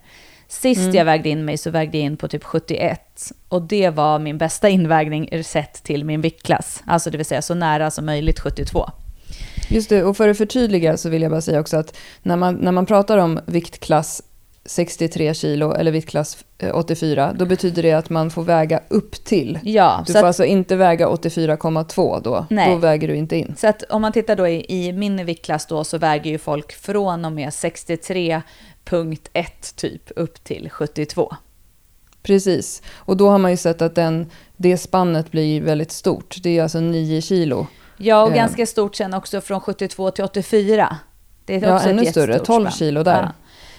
Sist 0.48 0.80
Mm. 0.80 0.94
jag 0.94 1.04
vägde 1.04 1.28
in 1.28 1.44
mig 1.44 1.58
så 1.58 1.70
vägde 1.70 1.98
jag 1.98 2.04
in 2.04 2.16
på 2.16 2.28
typ 2.28 2.44
71. 2.44 3.32
Och 3.48 3.62
det 3.62 3.90
var 3.90 4.18
min 4.18 4.38
bästa 4.38 4.68
invägning 4.68 5.44
sett 5.44 5.82
till 5.82 6.04
min 6.04 6.20
viktklass. 6.20 6.82
Alltså 6.86 7.10
det 7.10 7.16
vill 7.16 7.26
säga 7.26 7.42
så 7.42 7.54
nära 7.54 7.90
som 7.90 8.06
möjligt 8.06 8.40
72. 8.40 8.90
Just 9.68 9.88
det, 9.88 10.04
och 10.04 10.16
för 10.16 10.28
att 10.28 10.38
förtydliga 10.38 10.96
så 10.96 11.08
vill 11.08 11.22
jag 11.22 11.30
bara 11.30 11.40
säga 11.40 11.60
också 11.60 11.76
att 11.76 11.96
när 12.22 12.36
man, 12.36 12.54
när 12.54 12.72
man 12.72 12.86
pratar 12.86 13.18
om 13.18 13.40
viktklass 13.46 14.22
63 14.64 15.34
kilo 15.34 15.72
eller 15.72 15.90
viktklass 15.92 16.44
eh, 16.58 16.76
84, 16.76 17.32
då 17.38 17.44
betyder 17.46 17.82
det 17.82 17.92
att 17.92 18.10
man 18.10 18.30
får 18.30 18.42
väga 18.42 18.80
upp 18.88 19.24
till. 19.24 19.58
Ja, 19.62 20.04
Du 20.06 20.12
får 20.12 20.18
att, 20.18 20.24
alltså 20.24 20.44
inte 20.44 20.76
väga 20.76 21.06
84,2 21.08 22.20
då. 22.24 22.46
Nej. 22.50 22.70
Då 22.70 22.76
väger 22.76 23.08
du 23.08 23.16
inte 23.16 23.36
in. 23.36 23.54
Så 23.58 23.66
att 23.68 23.82
om 23.82 24.02
man 24.02 24.12
tittar 24.12 24.36
då 24.36 24.48
i, 24.48 24.64
i 24.68 24.92
min 24.92 25.26
viktklass 25.26 25.66
då 25.66 25.84
så 25.84 25.98
väger 25.98 26.30
ju 26.30 26.38
folk 26.38 26.72
från 26.72 27.24
och 27.24 27.32
med 27.32 27.54
63.1 28.90 29.74
typ 29.76 30.10
upp 30.16 30.44
till 30.44 30.70
72. 30.70 31.36
Precis. 32.22 32.82
Och 32.96 33.16
då 33.16 33.30
har 33.30 33.38
man 33.38 33.50
ju 33.50 33.56
sett 33.56 33.82
att 33.82 33.94
den, 33.94 34.30
det 34.56 34.78
spannet 34.78 35.30
blir 35.30 35.60
väldigt 35.62 35.92
stort. 35.92 36.36
Det 36.42 36.58
är 36.58 36.62
alltså 36.62 36.80
9 36.80 37.20
kilo. 37.22 37.66
Ja, 37.96 38.22
och 38.22 38.30
Eh. 38.30 38.34
ganska 38.36 38.66
stort 38.66 38.94
sen 38.96 39.14
också 39.14 39.40
från 39.40 39.60
72 39.60 40.10
till 40.10 40.24
84. 40.24 40.96
Det 41.44 41.54
är 41.54 41.62
Ja, 41.68 41.76
också 41.76 41.88
ännu 41.88 42.02
ett 42.02 42.10
större. 42.10 42.32
jättestort 42.32 42.46
12 42.46 42.62
spann. 42.64 42.72
kilo 42.78 43.02
där. 43.02 43.22
Ja. 43.22 43.32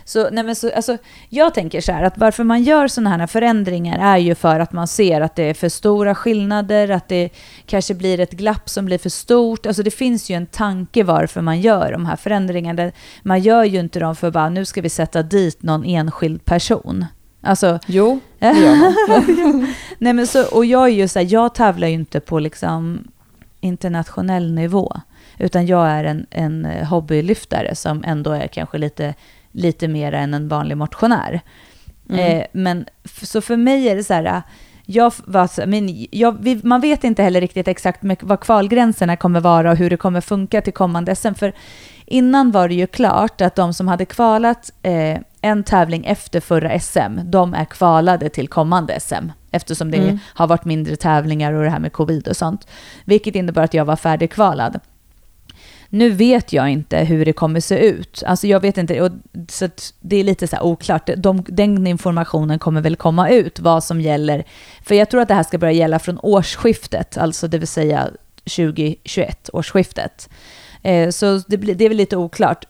Så, 0.10 0.30
nej 0.32 0.44
men 0.44 0.56
så, 0.56 0.72
alltså, 0.76 0.98
jag 1.30 1.54
tänker 1.54 1.82
så 1.82 1.92
här 1.92 2.04
att 2.04 2.18
varför 2.18 2.44
man 2.44 2.64
gör 2.64 2.88
sådana 2.88 3.18
här 3.18 3.28
förändringar 3.28 4.14
är 4.14 4.18
ju 4.18 4.36
för 4.36 4.60
att 4.60 4.74
man 4.74 4.88
ser 4.88 5.22
att 5.22 5.36
det 5.36 5.44
är 5.44 5.54
för 5.54 5.70
stora 5.70 6.16
skillnader, 6.16 6.90
att 6.90 7.08
det 7.08 7.30
kanske 7.66 7.94
blir 7.94 8.20
ett 8.20 8.32
glapp 8.32 8.70
som 8.70 8.86
blir 8.86 8.98
för 8.98 9.10
stort. 9.10 9.66
Alltså 9.66 9.84
det 9.84 9.92
finns 9.92 10.30
ju 10.30 10.36
en 10.36 10.46
tanke 10.46 11.04
varför 11.04 11.42
man 11.42 11.62
gör 11.62 11.92
de 11.92 12.06
här 12.06 12.16
förändringarna. 12.16 12.92
Man 13.24 13.40
gör 13.40 13.64
ju 13.64 13.80
inte 13.80 14.00
dem 14.00 14.16
för 14.16 14.32
bara 14.32 14.50
nu 14.50 14.66
ska 14.66 14.82
vi 14.82 14.90
sätta 14.90 15.24
dit 15.24 15.64
någon 15.64 15.86
enskild 15.86 16.46
person. 16.46 17.06
Alltså, 17.42 17.80
Jo, 17.86 18.20
det 18.40 18.60
gör 18.60 18.76
man. 18.76 19.74
Nej, 19.98 20.14
men 20.14 20.28
så, 20.28 20.46
och 20.56 20.66
jag 20.66 20.84
är 20.84 20.94
ju 20.94 21.08
så 21.08 21.20
här, 21.20 21.28
jag 21.30 21.56
tävlar 21.56 21.88
ju 21.88 21.94
inte 21.94 22.20
på 22.20 22.40
liksom 22.40 23.08
internationell 23.60 24.54
nivå. 24.54 24.94
Utan 25.38 25.68
jag 25.68 25.88
är 25.88 26.04
en, 26.04 26.26
en 26.30 26.66
hobbylyftare 26.66 27.76
som 27.76 28.04
ändå 28.08 28.32
är 28.32 28.48
kanske 28.48 28.78
lite, 28.78 29.14
lite 29.52 29.88
mer 29.88 30.12
än 30.12 30.34
en 30.34 30.48
vanlig 30.48 30.78
motionär. 30.78 31.42
Mm. 32.10 32.38
Eh, 32.38 32.46
men 32.52 32.86
så 33.24 33.42
för 33.42 33.58
mig 33.58 33.90
är 33.90 33.96
det 33.96 34.04
så 34.04 34.14
här, 34.14 34.42
jag 34.86 35.14
var, 35.26 35.66
men 35.66 36.08
jag, 36.12 36.38
vi, 36.44 36.62
man 36.64 36.82
vet 36.82 37.04
inte 37.04 37.24
heller 37.24 37.42
riktigt 37.42 37.68
exakt 37.68 38.02
med, 38.04 38.18
vad 38.22 38.40
kvalgränserna 38.40 39.16
kommer 39.16 39.40
vara 39.40 39.72
och 39.72 39.78
hur 39.78 39.90
det 39.90 39.98
kommer 39.98 40.22
funka 40.22 40.62
till 40.62 40.74
kommande 40.74 41.16
SM. 41.16 41.34
För 41.34 41.54
innan 42.06 42.52
var 42.52 42.68
det 42.68 42.74
ju 42.74 42.88
klart 42.88 43.42
att 43.42 43.56
de 43.56 43.74
som 43.74 43.88
hade 43.88 44.06
kvalat 44.06 44.72
eh, 44.84 45.18
en 45.42 45.64
tävling 45.64 46.06
efter 46.06 46.40
förra 46.40 46.80
SM, 46.80 47.20
de 47.24 47.54
är 47.54 47.66
kvalade 47.66 48.30
till 48.30 48.48
kommande 48.48 49.00
SM. 49.00 49.32
Eftersom 49.52 49.92
det 49.92 49.98
Mm. 49.98 50.20
har 50.34 50.48
varit 50.48 50.66
mindre 50.66 50.96
tävlingar 50.96 51.54
och 51.54 51.64
det 51.64 51.70
här 51.70 51.80
med 51.80 51.94
covid 51.94 52.28
och 52.28 52.38
sånt. 52.38 52.68
Vilket 53.06 53.36
innebar 53.36 53.62
att 53.62 53.74
jag 53.74 53.86
var 53.86 53.96
färdigkvalad. 53.96 54.80
Nu 55.90 56.10
vet 56.10 56.54
jag 56.54 56.70
inte 56.70 56.98
hur 56.98 57.26
det 57.26 57.34
kommer 57.34 57.60
se 57.60 57.78
ut. 57.80 58.24
Alltså 58.26 58.48
jag 58.48 58.60
vet 58.60 58.78
inte, 58.78 59.02
och, 59.02 59.12
så 59.50 59.66
att 59.66 59.94
det 60.00 60.16
är 60.16 60.24
lite 60.24 60.48
så 60.48 60.56
här 60.56 60.64
oklart. 60.64 61.10
De, 61.18 61.44
den 61.48 61.88
informationen 61.88 62.60
kommer 62.60 62.82
väl 62.82 62.96
komma 62.96 63.30
ut, 63.30 63.60
vad 63.60 63.84
som 63.84 64.02
gäller. 64.02 64.44
För 64.86 64.96
jag 64.96 65.10
tror 65.10 65.22
att 65.22 65.28
det 65.28 65.34
här 65.34 65.44
ska 65.44 65.58
börja 65.58 65.74
gälla 65.74 66.00
från 66.00 66.20
årsskiftet, 66.20 67.18
alltså 67.18 67.48
det 67.48 67.58
vill 67.58 67.68
säga 67.68 68.10
2021, 68.44 69.50
årsskiftet. 69.54 70.30
Eh, 70.84 71.10
så 71.10 71.42
det, 71.48 71.58
blir, 71.58 71.76
det 71.76 71.86
är 71.86 71.90
väl 71.90 71.98
lite 71.98 72.18
oklart. 72.18 72.66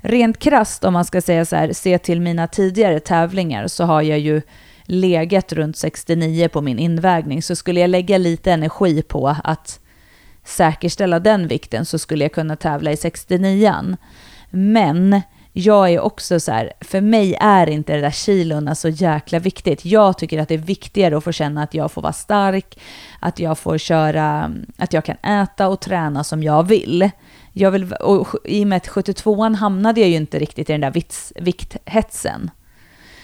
Rent 0.00 0.38
krasst, 0.38 0.84
om 0.84 0.92
man 0.92 1.04
ska 1.04 1.20
säga 1.20 1.44
så 1.44 1.56
här, 1.56 1.72
se 1.72 1.98
till 1.98 2.20
mina 2.20 2.46
tidigare 2.46 3.00
tävlingar, 3.00 3.66
så 3.68 3.84
har 3.84 4.02
jag 4.02 4.18
ju 4.18 4.42
legat 4.84 5.52
runt 5.52 5.76
69 5.76 6.48
på 6.48 6.60
min 6.60 6.78
invägning. 6.78 7.42
Så 7.42 7.56
skulle 7.56 7.80
jag 7.80 7.90
lägga 7.90 8.18
lite 8.18 8.52
energi 8.52 9.02
på 9.02 9.36
att 9.44 9.80
säkerställa 10.44 11.20
den 11.20 11.48
vikten 11.48 11.84
så 11.84 11.98
skulle 11.98 12.24
jag 12.24 12.32
kunna 12.32 12.56
tävla 12.56 12.92
i 12.92 12.96
69 12.96 13.96
Men 14.50 15.22
jag 15.52 15.90
är 15.90 16.00
också 16.00 16.40
så 16.40 16.52
här, 16.52 16.72
för 16.80 17.00
mig 17.00 17.36
är 17.40 17.68
inte 17.68 17.94
det 17.94 18.00
där 18.00 18.10
kilona 18.10 18.74
så 18.74 18.88
jäkla 18.88 19.38
viktigt. 19.38 19.84
Jag 19.84 20.18
tycker 20.18 20.38
att 20.38 20.48
det 20.48 20.54
är 20.54 20.58
viktigare 20.58 21.16
att 21.16 21.24
få 21.24 21.32
känna 21.32 21.62
att 21.62 21.74
jag 21.74 21.92
får 21.92 22.02
vara 22.02 22.12
stark, 22.12 22.78
att 23.20 23.38
jag 23.38 23.58
får 23.58 23.78
köra, 23.78 24.52
att 24.76 24.92
jag 24.92 25.04
kan 25.04 25.16
äta 25.16 25.68
och 25.68 25.80
träna 25.80 26.24
som 26.24 26.42
jag 26.42 26.62
vill. 26.62 27.10
Jag 27.52 27.70
vill 27.70 27.92
och 27.92 28.28
I 28.44 28.64
och 28.64 28.68
med 28.68 28.76
att 28.76 28.88
72an 28.88 29.56
hamnade 29.56 30.00
jag 30.00 30.10
ju 30.10 30.16
inte 30.16 30.38
riktigt 30.38 30.70
i 30.70 30.72
den 30.72 30.80
där 30.80 30.90
vits, 30.90 31.32
vikthetsen. 31.36 32.50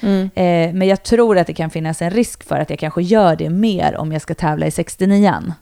Mm. 0.01 0.31
Eh, 0.35 0.75
men 0.75 0.89
jag 0.89 1.03
tror 1.03 1.39
att 1.39 1.47
det 1.47 1.55
kan 1.55 1.71
finnas 1.71 2.03
en 2.03 2.11
risk 2.11 2.45
för 2.45 2.61
att 2.61 2.71
jag 2.71 2.79
kanske 2.79 3.03
gör 3.03 3.37
det 3.37 3.51
mer 3.51 3.97
om 3.97 4.13
jag 4.13 4.23
ska 4.23 4.35
tävla 4.35 4.67
i 4.67 4.71
69an. 4.71 5.53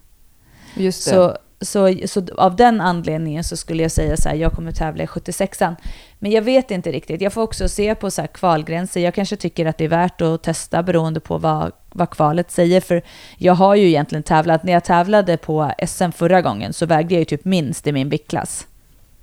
Just 0.74 1.04
det. 1.04 1.10
Så, 1.10 1.36
så, 1.60 1.94
så 2.06 2.26
av 2.36 2.56
den 2.56 2.80
anledningen 2.80 3.44
så 3.44 3.56
skulle 3.56 3.82
jag 3.82 3.92
säga 3.92 4.16
så 4.16 4.28
här, 4.28 4.36
jag 4.36 4.52
kommer 4.52 4.72
tävla 4.72 5.04
i 5.04 5.06
76an. 5.06 5.76
Men 6.18 6.30
jag 6.30 6.42
vet 6.42 6.70
inte 6.70 6.92
riktigt. 6.92 7.20
Jag 7.20 7.32
får 7.32 7.42
också 7.42 7.68
se 7.68 7.94
på 7.94 8.10
så 8.10 8.20
här 8.20 8.28
kvalgränser. 8.28 9.00
Jag 9.00 9.14
kanske 9.14 9.36
tycker 9.36 9.66
att 9.66 9.78
det 9.78 9.84
är 9.84 9.88
värt 9.88 10.20
att 10.20 10.42
testa 10.42 10.82
beroende 10.82 11.20
på 11.20 11.38
vad, 11.38 11.72
vad 11.92 12.10
kvalet 12.10 12.50
säger. 12.50 12.80
För 12.80 13.02
jag 13.36 13.54
har 13.54 13.74
ju 13.74 13.86
egentligen 13.86 14.22
tävlat, 14.22 14.62
när 14.62 14.72
jag 14.72 14.84
tävlade 14.84 15.36
på 15.36 15.72
SM 15.86 16.10
förra 16.10 16.42
gången 16.42 16.72
så 16.72 16.86
vägde 16.86 17.14
jag 17.14 17.18
ju 17.18 17.24
typ 17.24 17.44
minst 17.44 17.86
i 17.86 17.92
min 17.92 18.08
viktklass. 18.08 18.66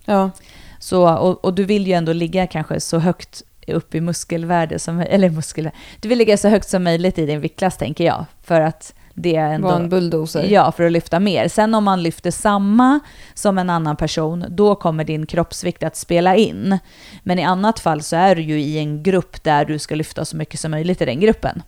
ja. 0.06 0.32
Så, 0.80 1.10
och, 1.10 1.46
och 1.46 1.54
du 1.54 1.64
vill 1.64 1.88
ju 1.88 1.94
ändå 1.94 2.14
ligga 2.14 2.48
kanske 2.48 2.80
så 2.80 3.00
högt 3.00 3.44
upp 3.68 3.96
i 3.96 4.02
muskelvärde 4.02 4.80
som 4.80 5.00
eller 5.00 5.30
muskelvärde. 5.30 5.78
Du 6.00 6.10
vill 6.10 6.18
ligga 6.18 6.38
så 6.38 6.50
högt 6.50 6.70
som 6.70 6.84
möjligt 6.84 7.18
i 7.18 7.26
din 7.26 7.42
viktklass 7.42 7.78
tänker 7.78 8.04
jag. 8.04 8.26
För 8.44 8.62
att 8.62 8.94
det 9.14 9.36
är 9.36 9.54
ändå... 9.54 9.68
Var 9.68 9.76
en 9.76 9.90
bulldozer. 9.90 10.44
Ja, 10.44 10.72
för 10.72 10.84
att 10.84 10.92
lyfta 10.92 11.20
mer. 11.20 11.48
Sen 11.48 11.76
om 11.76 11.84
man 11.84 12.04
lyfter 12.04 12.32
samma 12.32 13.00
som 13.34 13.58
en 13.58 13.70
annan 13.70 13.96
person, 13.96 14.46
då 14.50 14.76
kommer 14.76 15.04
din 15.04 15.26
kroppsvikt 15.26 15.84
att 15.84 15.96
spela 15.96 16.36
in. 16.36 16.78
Men 17.24 17.40
i 17.40 17.44
annat 17.44 17.80
fall 17.80 18.02
så 18.02 18.16
är 18.16 18.36
du 18.36 18.42
ju 18.42 18.62
i 18.62 18.78
en 18.78 19.04
grupp 19.04 19.44
där 19.44 19.66
du 19.66 19.80
ska 19.80 19.96
lyfta 19.96 20.26
så 20.26 20.38
mycket 20.38 20.60
som 20.60 20.72
möjligt 20.72 21.02
i 21.02 21.06
den 21.06 21.20
gruppen. 21.20 21.64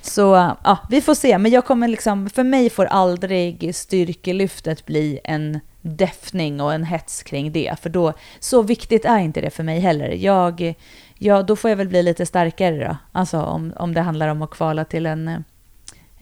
Så 0.00 0.54
ja, 0.64 0.78
vi 0.90 1.00
får 1.00 1.14
se. 1.14 1.38
Men 1.38 1.52
jag 1.52 1.64
kommer 1.64 1.88
liksom, 1.88 2.30
för 2.30 2.44
mig 2.44 2.70
får 2.70 2.84
aldrig 2.84 3.74
styrkelyftet 3.74 4.86
bli 4.86 5.20
en 5.24 5.60
däffning 5.80 6.60
och 6.60 6.74
en 6.74 6.84
hets 6.84 7.22
kring 7.22 7.52
det. 7.52 7.76
För 7.82 7.90
då, 7.90 8.12
så 8.40 8.62
viktigt 8.62 9.04
är 9.04 9.18
inte 9.18 9.40
det 9.40 9.50
för 9.50 9.62
mig 9.62 9.80
heller. 9.80 10.08
Jag, 10.08 10.74
ja, 11.18 11.42
då 11.42 11.56
får 11.56 11.70
jag 11.70 11.76
väl 11.76 11.88
bli 11.88 12.02
lite 12.02 12.26
starkare 12.26 12.88
då. 12.88 12.96
Alltså 13.12 13.40
om, 13.40 13.72
om 13.76 13.94
det 13.94 14.00
handlar 14.00 14.28
om 14.28 14.42
att 14.42 14.50
kvala 14.50 14.84
till 14.84 15.06
en 15.06 15.28
eh, 15.28 15.38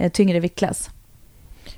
tyngre 0.08 0.40
viktklass. 0.40 0.90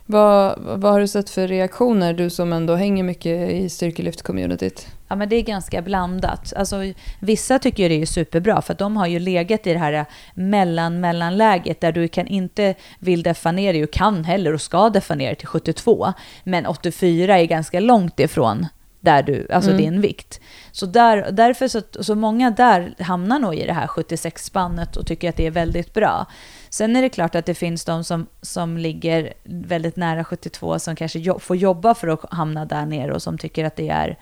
Vad, 0.06 0.58
vad 0.58 0.92
har 0.92 1.00
du 1.00 1.08
sett 1.08 1.30
för 1.30 1.48
reaktioner, 1.48 2.14
du 2.14 2.30
som 2.30 2.52
ändå 2.52 2.74
hänger 2.74 3.02
mycket 3.04 3.50
i 3.50 3.68
styrkelyft-communityt? 3.68 4.86
Ja, 5.08 5.16
men 5.16 5.28
det 5.28 5.36
är 5.36 5.42
ganska 5.42 5.82
blandat. 5.82 6.52
Alltså, 6.56 6.76
vissa 7.20 7.58
tycker 7.58 7.88
det 7.88 8.02
är 8.02 8.06
superbra 8.06 8.62
för 8.62 8.72
att 8.72 8.78
de 8.78 8.96
har 8.96 9.06
ju 9.06 9.18
legat 9.18 9.66
i 9.66 9.72
det 9.72 9.78
här 9.78 10.04
mellan-mellanläget 10.34 11.80
där 11.80 11.92
du 11.92 12.08
kan 12.08 12.26
inte 12.26 12.74
vill 12.98 13.22
deffa 13.22 13.52
ner 13.52 13.72
dig 13.72 13.84
och 13.84 13.90
kan 13.90 14.24
heller 14.24 14.54
och 14.54 14.60
ska 14.60 14.90
deffa 14.90 15.14
ner 15.14 15.34
till 15.34 15.46
72. 15.46 16.12
Men 16.44 16.66
84 16.66 17.38
är 17.38 17.44
ganska 17.44 17.80
långt 17.80 18.20
ifrån 18.20 18.66
där 19.00 19.22
du, 19.22 19.46
alltså 19.50 19.70
Mm. 19.70 19.82
din 19.82 20.00
vikt. 20.00 20.40
Så 20.72 20.86
där, 20.86 21.32
därför 21.32 21.68
så, 21.68 21.82
så 22.00 22.14
många 22.14 22.50
där 22.50 22.94
hamnar 22.98 23.38
nog 23.38 23.54
i 23.54 23.66
det 23.66 23.72
här 23.72 23.86
76-spannet 23.86 24.96
och 24.96 25.06
tycker 25.06 25.28
att 25.28 25.36
det 25.36 25.46
är 25.46 25.50
väldigt 25.50 25.94
bra. 25.94 26.26
Sen 26.72 26.96
är 26.96 27.02
det 27.02 27.08
klart 27.08 27.34
att 27.34 27.46
det 27.46 27.54
finns 27.54 27.84
de 27.84 28.04
som, 28.04 28.26
som 28.42 28.76
ligger 28.76 29.32
väldigt 29.44 29.96
nära 29.96 30.24
72 30.24 30.78
som 30.78 30.96
kanske 30.96 31.18
jo, 31.18 31.38
får 31.38 31.56
jobba 31.56 31.94
för 31.94 32.08
att 32.08 32.32
hamna 32.32 32.64
där 32.64 32.86
nere 32.86 33.12
och 33.12 33.22
som 33.22 33.38
tycker 33.38 33.64
att 33.64 33.76
det 33.76 33.88
är 33.88 34.18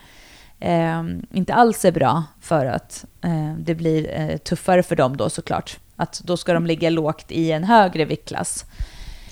eh, 0.60 1.04
inte 1.32 1.54
alls 1.54 1.84
är 1.84 1.92
bra 1.92 2.24
för 2.40 2.66
att 2.66 3.04
eh, 3.24 3.54
det 3.58 3.74
blir 3.74 4.20
eh, 4.20 4.36
tuffare 4.36 4.82
för 4.82 4.96
dem 4.96 5.16
då 5.16 5.30
såklart. 5.30 5.78
Att 5.96 6.20
då 6.24 6.36
ska 6.36 6.52
de 6.52 6.66
ligga 6.66 6.90
lågt 6.90 7.26
i 7.28 7.52
en 7.52 7.64
högre 7.64 8.04
viktklass. 8.04 8.64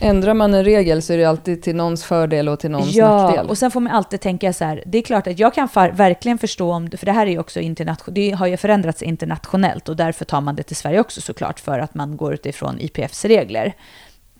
Ändrar 0.00 0.34
man 0.34 0.54
en 0.54 0.64
regel 0.64 1.02
så 1.02 1.12
är 1.12 1.18
det 1.18 1.24
alltid 1.24 1.62
till 1.62 1.76
någons 1.76 2.04
fördel 2.04 2.48
och 2.48 2.60
till 2.60 2.70
någons 2.70 2.94
ja, 2.94 3.22
nackdel. 3.22 3.48
och 3.48 3.58
sen 3.58 3.70
får 3.70 3.80
man 3.80 3.92
alltid 3.92 4.20
tänka 4.20 4.52
så 4.52 4.64
här, 4.64 4.82
det 4.86 4.98
är 4.98 5.02
klart 5.02 5.26
att 5.26 5.38
jag 5.38 5.54
kan 5.54 5.68
verkligen 5.92 6.38
förstå 6.38 6.72
om, 6.72 6.90
för 6.90 7.06
det 7.06 7.12
här 7.12 7.26
är 7.26 7.30
ju 7.30 7.38
också 7.38 7.60
internationellt, 7.60 8.14
det 8.14 8.30
har 8.30 8.46
ju 8.46 8.56
förändrats 8.56 9.02
internationellt 9.02 9.88
och 9.88 9.96
därför 9.96 10.24
tar 10.24 10.40
man 10.40 10.56
det 10.56 10.62
till 10.62 10.76
Sverige 10.76 11.00
också 11.00 11.20
såklart 11.20 11.60
för 11.60 11.78
att 11.78 11.94
man 11.94 12.16
går 12.16 12.34
utifrån 12.34 12.80
IPFs 12.80 13.24
regler. 13.24 13.74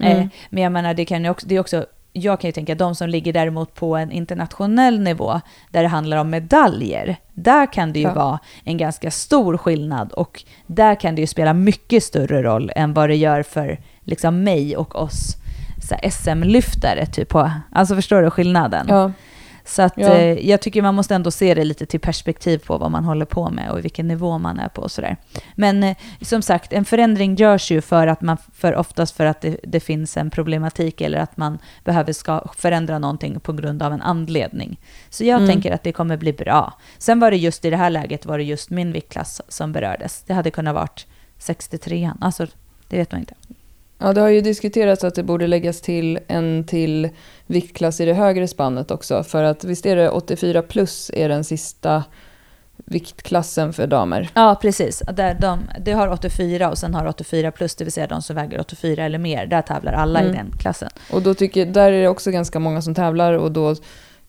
Mm. 0.01 0.19
Eh, 0.19 0.27
men 0.51 0.63
jag 0.63 0.73
menar, 0.73 0.95
det, 0.95 1.05
kan 1.05 1.25
ju 1.25 1.31
också, 1.31 1.47
det 1.47 1.57
är 1.57 1.61
också, 1.61 1.87
jag 2.13 2.41
kan 2.41 2.49
ju 2.49 2.53
tänka 2.53 2.75
de 2.75 2.95
som 2.95 3.09
ligger 3.09 3.33
däremot 3.33 3.75
på 3.75 3.97
en 3.97 4.13
internationell 4.13 5.01
nivå 5.01 5.41
där 5.71 5.83
det 5.83 5.89
handlar 5.89 6.17
om 6.17 6.31
medaljer, 6.31 7.17
där 7.35 7.73
kan 7.73 7.93
det 7.93 7.99
ju 7.99 8.07
Ja. 8.07 8.15
vara 8.15 8.39
en 8.65 8.77
ganska 8.77 9.11
stor 9.11 9.57
skillnad 9.57 10.13
och 10.13 10.45
där 10.67 10.95
kan 10.95 11.15
det 11.15 11.21
ju 11.21 11.27
spela 11.27 11.53
mycket 11.53 12.05
större 12.05 12.43
roll 12.43 12.73
än 12.77 12.95
vad 12.95 13.09
det 13.09 13.17
gör 13.17 13.43
för 13.43 13.81
liksom 14.05 14.43
mig 14.45 14.77
och 14.77 15.03
oss 15.03 15.37
SM-lyftare. 16.11 17.07
Typ 17.07 17.29
på, 17.29 17.51
alltså 17.73 17.95
förstår 17.95 18.23
du 18.23 18.31
skillnaden? 18.31 18.87
Ja, 18.89 19.13
Så 19.65 19.83
att, 19.83 19.93
Ja. 19.97 20.13
eh, 20.13 20.49
jag 20.49 20.61
tycker 20.61 20.83
man 20.83 20.95
måste 20.95 21.15
ändå 21.15 21.31
se 21.31 21.55
det 21.55 21.65
lite 21.65 21.87
till 21.87 22.01
perspektiv 22.01 22.59
på 22.59 22.79
vad 22.79 22.91
man 22.91 23.05
håller 23.05 23.25
på 23.25 23.51
med 23.51 23.71
och 23.71 23.85
vilken 23.85 24.09
nivå 24.09 24.39
man 24.39 24.59
är 24.59 24.69
på 24.69 24.83
och 24.83 24.91
sådär. 24.91 25.17
Men 25.55 25.83
eh, 25.85 25.97
som 26.23 26.43
sagt, 26.43 26.73
en 26.73 26.85
förändring 26.85 27.35
görs 27.35 27.71
ju 27.71 27.81
för 27.81 28.07
att 28.07 28.21
man, 28.21 28.37
för 28.55 28.77
oftast 28.77 29.17
för 29.17 29.27
att 29.27 29.41
det, 29.41 29.57
det 29.63 29.81
finns 29.81 30.17
en 30.17 30.31
problematik 30.31 31.01
eller 31.01 31.19
att 31.19 31.37
man 31.37 31.59
behöver 31.85 32.13
ska 32.13 32.45
förändra 32.57 32.99
någonting 32.99 33.41
på 33.41 33.53
grund 33.53 33.83
av 33.83 33.93
en 33.93 34.03
anledning. 34.03 34.81
Så 35.11 35.25
jag 35.25 35.37
Mm. 35.37 35.49
tänker 35.49 35.73
att 35.73 35.83
det 35.83 35.93
kommer 35.93 36.17
bli 36.17 36.33
bra. 36.33 36.73
Sen 36.99 37.21
var 37.21 37.31
det 37.31 37.37
just 37.37 37.65
i 37.65 37.71
det 37.71 37.77
här 37.77 37.91
läget 37.91 38.27
var 38.27 38.39
det 38.39 38.45
just 38.45 38.71
min 38.71 38.93
viktklass 38.93 39.41
som 39.49 39.73
berördes. 39.73 40.23
Det 40.27 40.35
hade 40.35 40.51
kunnat 40.51 40.75
varit 40.75 41.07
63 41.39 42.13
alltså 42.21 42.47
det 42.89 42.97
vet 42.97 43.13
man 43.13 43.21
inte. 43.21 43.35
Ja, 43.99 44.13
det 44.13 44.21
har 44.21 44.29
ju 44.29 44.41
diskuterats 44.41 45.05
att 45.05 45.15
det 45.15 45.23
borde 45.23 45.47
läggas 45.47 45.81
till 45.81 46.19
en 46.29 46.65
till 46.65 47.09
viktklass 47.47 48.01
i 48.01 48.05
det 48.05 48.15
högre 48.15 48.49
spannet 48.49 48.91
också. 48.91 49.23
För 49.23 49.43
att 49.43 49.65
visst 49.65 49.87
är 49.87 49.97
det 49.97 50.11
84 50.11 50.63
plus 50.63 51.11
är 51.15 51.29
den 51.29 51.45
sista 51.45 52.05
viktklassen 52.85 53.73
för 53.73 53.87
damer. 53.87 54.31
Ja, 54.35 54.59
precis. 54.63 55.03
Där 55.13 55.37
de, 55.41 55.59
det 55.81 55.93
har 55.93 56.09
84 56.09 56.71
och 56.71 56.79
sen 56.79 56.95
har 56.95 57.07
84 57.07 57.51
plus, 57.51 57.75
det 57.75 57.85
vill 57.85 57.93
säga 57.93 58.07
de 58.07 58.23
som 58.23 58.37
väger 58.37 58.61
84 58.61 59.05
eller 59.05 59.19
mer. 59.19 59.47
Där 59.47 59.63
tävlar 59.63 59.93
alla 59.93 60.21
Mm. 60.21 60.33
i 60.33 60.37
den 60.37 60.53
klassen. 60.59 60.89
Och 61.13 61.23
då 61.23 61.35
tycker, 61.35 61.67
där 61.67 61.93
är 61.93 62.03
det 62.03 62.09
också 62.09 62.31
ganska 62.31 62.59
många 62.59 62.83
som 62.83 62.95
tävlar 62.95 63.33
och 63.33 63.53
då 63.53 63.75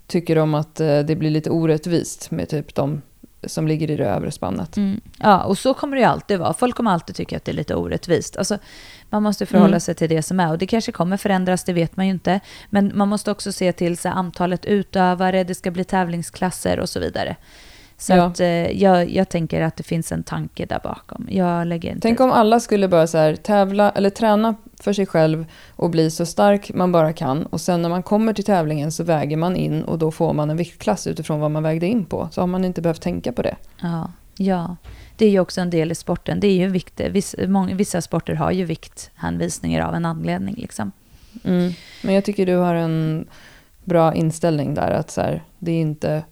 tycker 0.07 0.35
de 0.35 0.53
att 0.53 0.79
eh, 0.79 0.99
det 0.99 1.15
blir 1.15 1.29
lite 1.29 1.49
orättvist 1.49 2.31
med 2.31 2.49
typ 2.49 2.75
de 2.75 3.01
som 3.43 3.67
ligger 3.67 3.91
i 3.91 3.95
det 3.95 4.05
övre 4.05 4.31
spannet. 4.31 4.77
Mm. 4.77 5.01
Ja, 5.19 5.43
och 5.43 5.57
så 5.57 5.73
kommer 5.73 5.95
det 5.95 6.01
ju 6.01 6.07
alltid 6.07 6.39
vara. 6.39 6.53
Folk 6.53 6.75
kommer 6.75 6.91
alltid 6.91 7.15
tycka 7.15 7.37
att 7.37 7.45
det 7.45 7.51
är 7.51 7.55
lite 7.55 7.75
orättvist. 7.75 8.37
Alltså, 8.37 8.57
man 9.09 9.23
måste 9.23 9.45
förhålla 9.45 9.67
Mm. 9.67 9.79
sig 9.79 9.95
till 9.95 10.09
det 10.09 10.21
som 10.21 10.39
är. 10.39 10.51
Och 10.51 10.57
det 10.57 10.67
kanske 10.67 10.91
kommer 10.91 11.17
förändras, 11.17 11.63
det 11.63 11.73
vet 11.73 11.97
man 11.97 12.05
ju 12.05 12.11
inte. 12.11 12.39
Men 12.69 12.91
man 12.95 13.07
måste 13.07 13.31
också 13.31 13.51
se 13.51 13.71
till 13.73 13.97
så 13.97 14.09
antalet 14.09 14.65
utövare, 14.65 15.43
det 15.43 15.55
ska 15.55 15.71
bli 15.71 15.83
tävlingsklasser 15.83 16.79
och 16.79 16.89
så 16.89 16.99
vidare. 16.99 17.35
Så 17.99 18.13
Ja. 18.13 18.23
att, 18.23 18.39
eh, 18.39 18.47
jag, 18.81 19.09
jag 19.09 19.29
tänker 19.29 19.61
att 19.61 19.75
det 19.75 19.83
finns 19.83 20.11
en 20.11 20.23
tanke 20.23 20.65
där 20.65 20.79
bakom. 20.83 21.27
Jag 21.31 21.67
lägger 21.67 21.89
inte... 21.89 22.01
Tänk 22.01 22.19
om 22.19 22.31
alla 22.31 22.59
skulle 22.59 22.87
bara 22.87 23.07
så 23.07 23.17
här, 23.17 23.35
tävla 23.35 23.91
eller 23.91 24.09
träna 24.09 24.55
för 24.79 24.93
sig 24.93 25.05
själv 25.05 25.45
och 25.75 25.89
bli 25.89 26.11
så 26.11 26.25
stark 26.25 26.71
man 26.73 26.91
bara 26.91 27.13
kan. 27.13 27.45
Och 27.45 27.61
sen 27.61 27.81
när 27.81 27.89
man 27.89 28.03
kommer 28.03 28.33
till 28.33 28.43
tävlingen 28.45 28.91
så 28.91 29.03
väger 29.03 29.37
man 29.37 29.55
in 29.55 29.83
och 29.83 29.97
då 29.99 30.11
får 30.11 30.33
man 30.33 30.49
en 30.49 30.57
viktklass 30.57 31.07
utifrån 31.07 31.39
vad 31.39 31.51
man 31.51 31.63
vägde 31.63 31.87
in 31.87 32.05
på. 32.05 32.29
Så 32.31 32.41
har 32.41 32.47
man 32.47 32.65
inte 32.65 32.81
behövt 32.81 33.01
tänka 33.01 33.31
på 33.31 33.41
det. 33.41 33.55
Ja. 33.81 34.11
Ja, 34.41 34.75
det 35.17 35.25
är 35.25 35.29
ju 35.29 35.39
också 35.39 35.61
en 35.61 35.69
del 35.69 35.91
i 35.91 35.95
sporten. 35.95 36.39
Det 36.39 36.47
är 36.47 36.53
ju 36.55 36.67
vikt, 36.67 36.99
vissa, 37.09 37.37
många, 37.47 37.75
vissa 37.75 38.01
sporter 38.01 38.33
har 38.33 38.51
ju 38.51 38.65
vikthänvisningar 38.65 39.87
av 39.87 39.95
en 39.95 40.05
anledning. 40.05 40.55
Liksom. 40.55 40.91
Mm. 41.43 41.71
Men 42.03 42.15
jag 42.15 42.25
tycker 42.25 42.45
du 42.45 42.55
har 42.55 42.75
en 42.75 43.27
bra 43.83 44.13
inställning 44.13 44.73
där. 44.73 44.91
Att 44.91 45.11
så 45.11 45.21
här, 45.21 45.43
det 45.59 45.71
är 45.71 45.81
inte... 45.81 46.23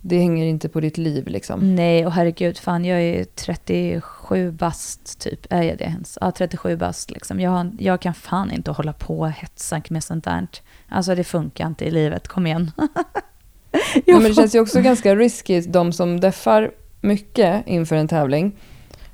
Det 0.00 0.18
hänger 0.18 0.46
inte 0.46 0.68
på 0.68 0.80
ditt 0.80 0.98
liv 0.98 1.28
liksom. 1.28 1.74
Nej, 1.74 2.06
och 2.06 2.12
herregud, 2.12 2.58
fan 2.58 2.84
jag 2.84 3.02
är 3.02 3.24
37 3.24 4.50
bast 4.50 5.20
typ. 5.20 5.46
Är 5.50 5.62
jag 5.62 5.78
det 5.78 5.84
ens? 5.84 6.18
Ja, 6.20 6.30
37 6.30 6.76
bast 6.76 7.10
liksom. 7.10 7.40
Jag, 7.40 7.76
jag 7.78 8.00
kan 8.00 8.14
fan 8.14 8.50
inte 8.52 8.70
hålla 8.70 8.92
på 8.92 9.20
och 9.20 9.30
hetsa 9.30 9.82
med 9.88 10.04
sånt 10.04 10.24
där. 10.24 10.46
Alltså 10.88 11.14
det 11.14 11.24
funkar 11.24 11.66
inte 11.66 11.84
i 11.84 11.90
livet, 11.90 12.28
kom 12.28 12.46
igen. 12.46 12.70
ja, 14.04 14.14
men 14.18 14.24
det 14.24 14.34
känns 14.34 14.54
ju 14.54 14.60
också 14.60 14.80
ganska 14.80 15.16
risky, 15.16 15.60
de 15.60 15.92
som 15.92 16.20
deffar 16.20 16.70
mycket 17.00 17.66
inför 17.66 17.96
en 17.96 18.08
tävling. 18.08 18.56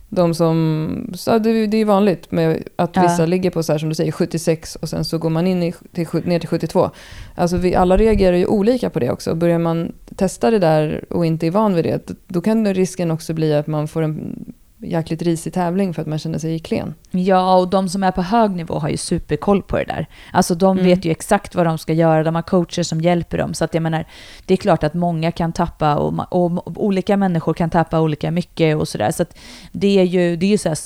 De 0.08 0.34
som, 0.34 1.10
så 1.14 1.38
det, 1.38 1.66
det 1.66 1.76
är 1.76 1.84
vanligt 1.84 2.30
med 2.30 2.62
att 2.76 2.96
vissa 2.96 3.22
ja. 3.22 3.26
ligger 3.26 3.50
på 3.50 3.62
så 3.62 3.72
här 3.72 3.78
som 3.78 3.88
du 3.88 3.94
säger 3.94 4.12
76 4.12 4.76
och 4.76 4.88
sen 4.88 5.04
så 5.04 5.18
går 5.18 5.30
man 5.30 5.46
in 5.46 5.62
i, 5.62 5.74
till, 5.92 6.06
ner 6.24 6.38
till 6.38 6.48
72. 6.48 6.90
Alltså 7.34 7.56
vi 7.56 7.74
alla 7.74 7.96
reagerar 7.96 8.36
ju 8.36 8.46
olika 8.46 8.90
på 8.90 8.98
det 8.98 9.10
också. 9.10 9.34
Börjar 9.34 9.58
man 9.58 9.92
testa 10.16 10.50
det 10.50 10.58
där 10.58 11.04
och 11.10 11.26
inte 11.26 11.46
är 11.46 11.50
van 11.50 11.74
vid 11.74 11.84
det, 11.84 12.10
då 12.26 12.40
kan 12.40 12.74
risken 12.74 13.10
också 13.10 13.34
bli 13.34 13.54
att 13.54 13.66
man 13.66 13.88
får 13.88 14.02
en 14.02 14.44
jäkligt 14.78 15.22
risig 15.22 15.52
tävling 15.52 15.94
för 15.94 16.02
att 16.02 16.08
man 16.08 16.18
känner 16.18 16.38
sig 16.38 16.58
klen. 16.58 16.94
Ja, 17.10 17.56
och 17.56 17.68
de 17.68 17.88
som 17.88 18.02
är 18.02 18.10
på 18.10 18.22
hög 18.22 18.50
nivå 18.50 18.78
har 18.78 18.88
ju 18.88 18.96
superkoll 18.96 19.62
på 19.62 19.76
det 19.76 19.84
där. 19.84 20.06
Alltså 20.32 20.54
de 20.54 20.78
mm. 20.78 20.90
vet 20.90 21.04
ju 21.04 21.10
exakt 21.10 21.54
vad 21.54 21.66
de 21.66 21.78
ska 21.78 21.92
göra, 21.92 22.24
de 22.24 22.34
har 22.34 22.42
coacher 22.42 22.82
som 22.82 23.00
hjälper 23.00 23.38
dem. 23.38 23.54
Så 23.54 23.64
att 23.64 23.74
jag 23.74 23.82
menar, 23.82 24.04
det 24.46 24.54
är 24.54 24.58
klart 24.58 24.84
att 24.84 24.94
många 24.94 25.32
kan 25.32 25.52
tappa 25.52 25.96
och, 25.96 26.32
och, 26.32 26.84
olika 26.84 27.16
människor 27.16 27.54
kan 27.54 27.70
tappa 27.70 28.00
olika 28.00 28.30
mycket 28.30 28.76
och 28.76 28.88
sådär. 28.88 29.10
Så 29.10 29.22
att 29.22 29.38
det 29.72 29.98
är 29.98 30.04
ju, 30.04 30.36
det 30.36 30.46
är 30.46 30.50
ju 30.50 30.58
så 30.58 30.68
här, 30.68 30.78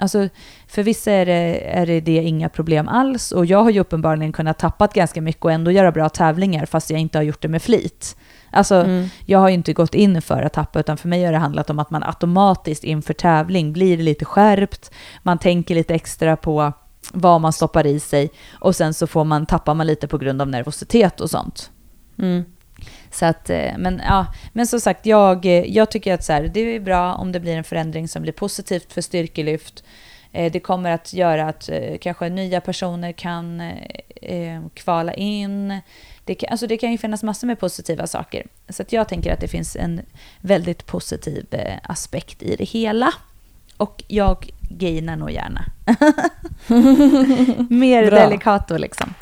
Alltså, 0.00 0.28
för 0.66 0.82
vissa 0.82 1.12
är 1.12 1.26
det, 1.26 1.60
är 1.70 1.86
det, 1.86 2.00
det 2.00 2.12
inga 2.12 2.48
problem 2.48 2.88
alls 2.88 3.32
och 3.32 3.46
jag 3.46 3.62
har 3.62 3.70
ju 3.70 3.80
uppenbarligen 3.80 4.32
kunnat 4.32 4.58
tappa 4.58 4.86
ganska 4.86 5.20
mycket 5.20 5.44
och 5.44 5.52
ändå 5.52 5.70
göra 5.70 5.92
bra 5.92 6.08
tävlingar 6.08 6.66
fast 6.66 6.90
jag 6.90 7.00
inte 7.00 7.18
har 7.18 7.22
gjort 7.22 7.42
det 7.42 7.48
med 7.48 7.62
flit. 7.62 8.16
Alltså, 8.50 8.74
mm. 8.74 9.08
jag 9.26 9.38
har 9.38 9.48
ju 9.48 9.54
inte 9.54 9.72
gått 9.72 9.94
in 9.94 10.22
för 10.22 10.42
att 10.42 10.52
tappa, 10.52 10.80
utan 10.80 10.96
för 10.96 11.08
mig 11.08 11.24
har 11.24 11.32
det 11.32 11.38
handlat 11.38 11.70
om 11.70 11.78
att 11.78 11.90
man 11.90 12.02
automatiskt 12.02 12.84
inför 12.84 13.14
tävling 13.14 13.72
blir 13.72 13.96
lite 13.96 14.24
skärpt, 14.24 14.90
man 15.22 15.38
tänker 15.38 15.74
lite 15.74 15.94
extra 15.94 16.36
på 16.36 16.72
vad 17.12 17.40
man 17.40 17.52
stoppar 17.52 17.86
i 17.86 18.00
sig 18.00 18.30
och 18.52 18.76
sen 18.76 18.94
så 18.94 19.06
får 19.06 19.24
man, 19.24 19.46
tappar 19.46 19.74
man 19.74 19.86
lite 19.86 20.08
på 20.08 20.18
grund 20.18 20.42
av 20.42 20.48
nervositet 20.48 21.20
och 21.20 21.30
sånt. 21.30 21.70
Mm. 22.18 22.44
Så 23.10 23.26
att, 23.26 23.50
eh, 23.50 23.72
men, 23.78 24.02
ja, 24.06 24.26
men 24.52 24.66
som 24.66 24.80
sagt, 24.80 25.06
jag, 25.06 25.44
jag 25.66 25.90
tycker 25.90 26.14
att 26.14 26.24
så 26.24 26.32
här, 26.32 26.50
det 26.54 26.60
är 26.60 26.80
bra 26.80 27.14
om 27.14 27.32
det 27.32 27.40
blir 27.40 27.56
en 27.56 27.64
förändring 27.64 28.08
som 28.08 28.22
blir 28.22 28.32
positivt 28.32 28.92
för 28.92 29.00
styrkelyft. 29.00 29.84
Eh, 30.32 30.52
det 30.52 30.60
kommer 30.60 30.90
att 30.90 31.12
göra 31.12 31.48
att 31.48 31.68
eh, 31.68 31.98
kanske 32.00 32.28
nya 32.28 32.60
personer 32.60 33.12
kan 33.12 33.62
kvala 34.74 35.14
in 35.14 35.80
det 36.28 36.34
kan, 36.34 36.48
alltså 36.50 36.66
det 36.66 36.76
kan 36.76 36.92
ju 36.92 36.98
finnas 36.98 37.22
massor 37.22 37.46
med 37.46 37.60
positiva 37.60 38.06
saker. 38.06 38.46
Så 38.68 38.84
jag 38.88 39.08
tänker 39.08 39.32
att 39.32 39.40
det 39.40 39.48
finns 39.48 39.76
en 39.76 40.00
väldigt 40.40 40.86
positiv 40.86 41.46
eh, 41.50 41.74
aspekt 41.82 42.42
i 42.42 42.56
det 42.56 42.64
hela. 42.64 43.12
Och 43.76 44.04
jag 44.08 44.50
gainar 44.70 45.16
nog 45.16 45.30
gärna. 45.30 45.64
Mer 47.70 48.10
Bra. 48.10 48.18
delicato 48.20 48.76
liksom. 48.76 49.14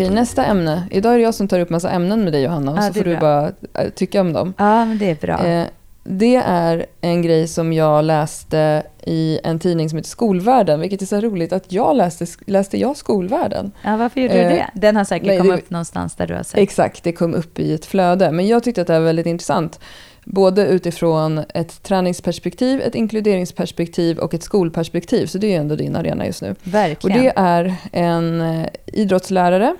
Okej, 0.00 0.14
nästa 0.14 0.44
ämne. 0.44 0.82
Idag 0.90 1.12
är 1.14 1.16
det 1.16 1.22
jag 1.22 1.34
som 1.34 1.48
tar 1.48 1.60
upp 1.60 1.70
massa 1.70 1.90
ämnen 1.90 2.24
med 2.24 2.32
dig 2.32 2.42
Johanna 2.42 2.72
och 2.72 2.78
ja, 2.78 2.82
så 2.82 2.92
får 2.92 3.04
du 3.04 3.16
bara 3.16 3.52
äh, 3.74 3.90
tycka 3.94 4.20
om 4.20 4.32
dem. 4.32 4.54
Ja, 4.58 4.84
men 4.84 4.98
det 4.98 5.10
är 5.10 5.14
bra. 5.14 5.46
Eh, 5.46 5.66
det 6.04 6.36
är 6.36 6.86
en 7.00 7.22
grej 7.22 7.48
som 7.48 7.72
jag 7.72 8.04
läste 8.04 8.82
i 9.02 9.38
en 9.44 9.58
tidning 9.58 9.88
som 9.88 9.96
heter 9.96 10.10
Skolvärlden, 10.10 10.80
vilket 10.80 11.02
är 11.02 11.06
så 11.06 11.20
roligt 11.20 11.52
att 11.52 11.72
jag 11.72 11.96
läste, 11.96 12.26
läste 12.46 12.78
jag 12.78 12.96
Skolvärlden. 12.96 13.72
Ja, 13.82 13.96
varför 13.96 14.20
gjorde 14.20 14.34
eh, 14.34 14.48
du 14.48 14.54
det? 14.54 14.70
Den 14.74 14.96
har 14.96 15.04
säkert 15.04 15.38
kommit 15.38 15.62
upp 15.62 15.70
någonstans 15.70 16.16
där 16.16 16.26
du 16.26 16.34
har 16.34 16.42
sett. 16.42 16.60
Exakt, 16.60 17.04
det 17.04 17.12
kom 17.12 17.34
upp 17.34 17.58
i 17.58 17.74
ett 17.74 17.86
flöde. 17.86 18.32
Men 18.32 18.46
jag 18.46 18.62
tyckte 18.62 18.80
att 18.80 18.86
det 18.86 18.92
var 18.92 19.06
väldigt 19.06 19.26
intressant. 19.26 19.80
Både 20.24 20.66
utifrån 20.66 21.38
ett 21.54 21.82
träningsperspektiv, 21.82 22.80
ett 22.80 22.94
inkluderingsperspektiv 22.94 24.18
och 24.18 24.34
ett 24.34 24.42
skolperspektiv. 24.42 25.26
Så 25.26 25.38
det 25.38 25.46
är 25.46 25.50
ju 25.50 25.56
ändå 25.56 25.74
din 25.74 25.96
arena 25.96 26.26
just 26.26 26.42
nu. 26.42 26.54
Verkligen. 26.62 27.18
Och 27.18 27.22
det 27.22 27.32
är 27.36 27.74
en 27.92 28.40
eh, 28.40 28.66
idrottslärare 28.86 29.64
eh, 29.66 29.72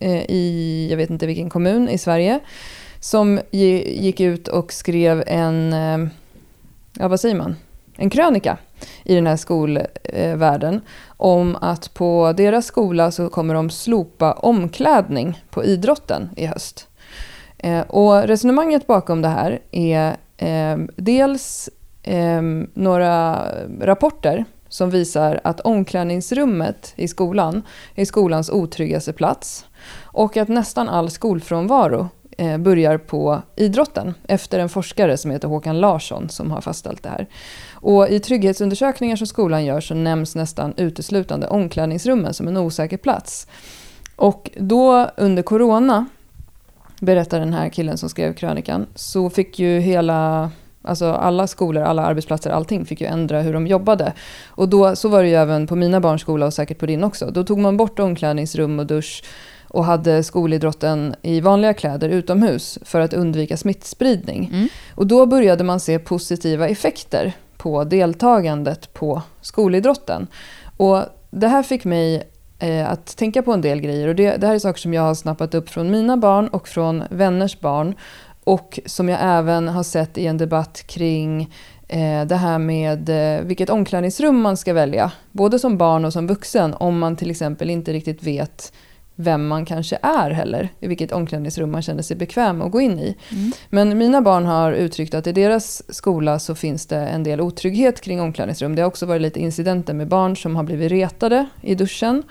Eh, 0.00 0.22
i, 0.30 0.86
jag 0.90 0.96
vet 0.96 1.10
inte 1.10 1.26
vilken 1.26 1.50
kommun 1.50 1.88
i 1.88 1.98
Sverige, 1.98 2.40
som 3.00 3.40
gick 3.50 4.20
ut 4.20 4.48
och 4.48 4.72
skrev 4.72 5.24
en, 5.26 5.72
eh, 5.72 6.08
ja 6.98 7.08
vad 7.08 7.20
säger 7.20 7.34
man, 7.34 7.56
en 7.96 8.10
krönika 8.10 8.58
i 9.04 9.14
den 9.14 9.26
här 9.26 9.36
skolvärlden 9.36 10.80
om 11.06 11.56
att 11.60 11.94
på 11.94 12.34
deras 12.36 12.66
skola 12.66 13.10
så 13.10 13.28
kommer 13.28 13.54
de 13.54 13.70
slopa 13.70 14.32
omklädning 14.32 15.42
på 15.50 15.64
idrotten 15.64 16.30
i 16.36 16.46
höst. 16.46 16.88
Eh, 17.58 17.80
och 17.80 18.22
resonemanget 18.22 18.86
bakom 18.86 19.22
det 19.22 19.28
här 19.28 19.58
är 19.70 20.16
dels 20.96 21.70
några 22.74 23.48
rapporter 23.80 24.44
som 24.68 24.90
visar 24.90 25.40
att 25.44 25.60
omklädningsrummet 25.60 26.92
i 26.96 27.08
skolan 27.08 27.62
är 27.94 28.04
skolans 28.04 28.50
otryggaste 28.50 29.12
plats 29.12 29.66
och 30.14 30.36
att 30.36 30.48
nästan 30.48 30.88
all 30.88 31.10
skolfrånvaro 31.10 32.08
eh, 32.38 32.58
börjar 32.58 32.98
på 32.98 33.42
idrotten 33.56 34.14
efter 34.28 34.58
en 34.58 34.68
forskare 34.68 35.16
som 35.16 35.30
heter 35.30 35.48
Håkan 35.48 35.80
Larsson 35.80 36.28
som 36.28 36.50
har 36.50 36.60
fastställt 36.60 37.02
det 37.02 37.08
här. 37.08 37.26
Och 37.72 38.08
I 38.08 38.20
trygghetsundersökningar 38.20 39.16
som 39.16 39.26
skolan 39.26 39.64
gör 39.64 39.80
så 39.80 39.94
nämns 39.94 40.34
nästan 40.34 40.74
uteslutande 40.76 41.46
omklädningsrummen 41.46 42.34
som 42.34 42.48
en 42.48 42.56
osäker 42.56 42.96
plats. 42.96 43.46
Och 44.16 44.50
då 44.56 45.10
under 45.16 45.42
corona 45.42 46.06
berättar 47.00 47.40
den 47.40 47.52
här 47.52 47.68
killen 47.68 47.98
som 47.98 48.08
skrev 48.08 48.34
krönikan, 48.34 48.86
så 48.94 49.30
fick 49.30 49.58
ju 49.58 49.80
hela 49.80 50.50
Alltså 50.86 51.12
alla 51.12 51.46
skolor, 51.46 51.82
alla 51.82 52.04
arbetsplatser, 52.04 52.50
allting 52.50 52.84
fick 52.84 53.00
ju 53.00 53.06
ändra 53.06 53.40
hur 53.40 53.52
de 53.52 53.66
jobbade. 53.66 54.12
Och 54.46 54.68
då, 54.68 54.96
så 54.96 55.08
var 55.08 55.22
det 55.22 55.28
ju 55.28 55.34
även 55.34 55.66
på 55.66 55.76
mina 55.76 56.00
barns 56.00 56.22
skola 56.22 56.46
och 56.46 56.54
säkert 56.54 56.78
på 56.78 56.86
din 56.86 57.04
också. 57.04 57.30
Då 57.30 57.44
tog 57.44 57.58
man 57.58 57.76
bort 57.76 57.98
omklädningsrum 57.98 58.78
och 58.78 58.86
dusch 58.86 59.24
och 59.74 59.84
hade 59.84 60.22
skolidrotten 60.22 61.14
i 61.22 61.40
vanliga 61.40 61.74
kläder 61.74 62.08
utomhus 62.08 62.78
för 62.82 63.00
att 63.00 63.14
undvika 63.14 63.56
smittspridning. 63.56 64.50
Mm. 64.52 64.68
Och 64.94 65.06
då 65.06 65.26
började 65.26 65.64
man 65.64 65.80
se 65.80 65.98
positiva 65.98 66.68
effekter 66.68 67.32
på 67.56 67.84
deltagandet 67.84 68.94
på 68.94 69.22
skolidrotten. 69.40 70.26
Och 70.76 71.02
det 71.30 71.48
här 71.48 71.62
fick 71.62 71.84
mig 71.84 72.22
eh, 72.58 72.90
att 72.90 73.16
tänka 73.16 73.42
på 73.42 73.52
en 73.52 73.60
del 73.60 73.80
grejer. 73.80 74.08
Och 74.08 74.14
det, 74.14 74.36
det, 74.36 74.46
här 74.46 74.54
är 74.54 74.58
saker 74.58 74.80
som 74.80 74.94
jag 74.94 75.02
har 75.02 75.14
snappat 75.14 75.54
upp 75.54 75.68
från 75.68 75.90
mina 75.90 76.16
barn 76.16 76.48
och 76.48 76.68
från 76.68 77.02
vänners 77.10 77.60
barn. 77.60 77.94
Och 78.44 78.80
som 78.86 79.08
jag 79.08 79.18
även 79.22 79.68
har 79.68 79.82
sett 79.82 80.18
i 80.18 80.26
en 80.26 80.38
debatt 80.38 80.82
kring 80.86 81.54
eh, 81.88 82.24
det 82.24 82.36
här 82.36 82.58
med 82.58 83.08
eh, 83.08 83.44
vilket 83.44 83.70
omklädningsrum 83.70 84.40
man 84.40 84.56
ska 84.56 84.72
välja. 84.72 85.12
Både 85.32 85.58
som 85.58 85.78
barn 85.78 86.04
och 86.04 86.12
som 86.12 86.26
vuxen 86.26 86.74
om 86.74 86.98
man 86.98 87.16
till 87.16 87.30
exempel 87.30 87.70
inte 87.70 87.92
riktigt 87.92 88.22
vet 88.22 88.72
vem 89.16 89.46
man 89.46 89.64
kanske 89.64 89.98
är 90.02 90.30
heller, 90.30 90.68
i 90.80 90.86
vilket 90.86 91.12
omklädningsrum 91.12 91.70
man 91.70 91.82
känner 91.82 92.02
sig 92.02 92.16
bekväm 92.16 92.62
att 92.62 92.72
gå 92.72 92.80
in 92.80 92.98
i. 92.98 93.16
Mm. 93.32 93.52
Men 93.70 93.98
mina 93.98 94.20
barn 94.20 94.46
har 94.46 94.72
uttryckt 94.72 95.14
att 95.14 95.26
i 95.26 95.32
deras 95.32 95.94
skola 95.94 96.38
så 96.38 96.54
finns 96.54 96.86
det 96.86 96.96
en 96.96 97.22
del 97.22 97.40
otrygghet 97.40 98.00
kring 98.00 98.20
omklädningsrum. 98.20 98.74
Det 98.76 98.82
har 98.82 98.86
också 98.86 99.06
varit 99.06 99.22
lite 99.22 99.40
incidenter 99.40 99.94
med 99.94 100.08
barn 100.08 100.36
som 100.36 100.56
har 100.56 100.62
blivit 100.62 100.92
retade 100.92 101.46
i 101.60 101.74
duschen. 101.74 102.22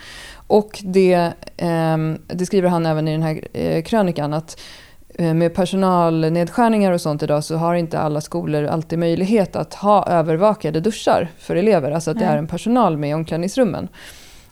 Och 0.47 0.81
det, 0.83 1.33
eh, 1.57 1.97
det 2.27 2.45
skriver 2.45 2.69
han 2.69 2.85
även 2.85 3.07
i 3.07 3.11
den 3.11 3.23
här 3.23 3.47
eh, 3.53 3.83
krönikan, 3.83 4.33
att 4.33 4.59
eh, 5.15 5.33
med 5.33 5.55
personalnedskärningar 5.55 6.91
och 6.91 7.01
sånt 7.01 7.23
idag 7.23 7.43
så 7.43 7.55
har 7.55 7.75
inte 7.75 7.99
alla 7.99 8.21
skolor 8.21 8.63
alltid 8.63 8.99
möjlighet 8.99 9.55
att 9.55 9.73
ha 9.73 10.07
övervakade 10.07 10.79
duschar 10.79 11.31
för 11.37 11.55
elever. 11.55 11.91
Alltså 11.91 12.11
att 12.11 12.19
det 12.19 12.25
är 12.25 12.37
en 12.37 12.47
personal 12.47 12.97
med 12.97 13.09
i 13.09 13.13
omklädningsrummen. 13.13 13.87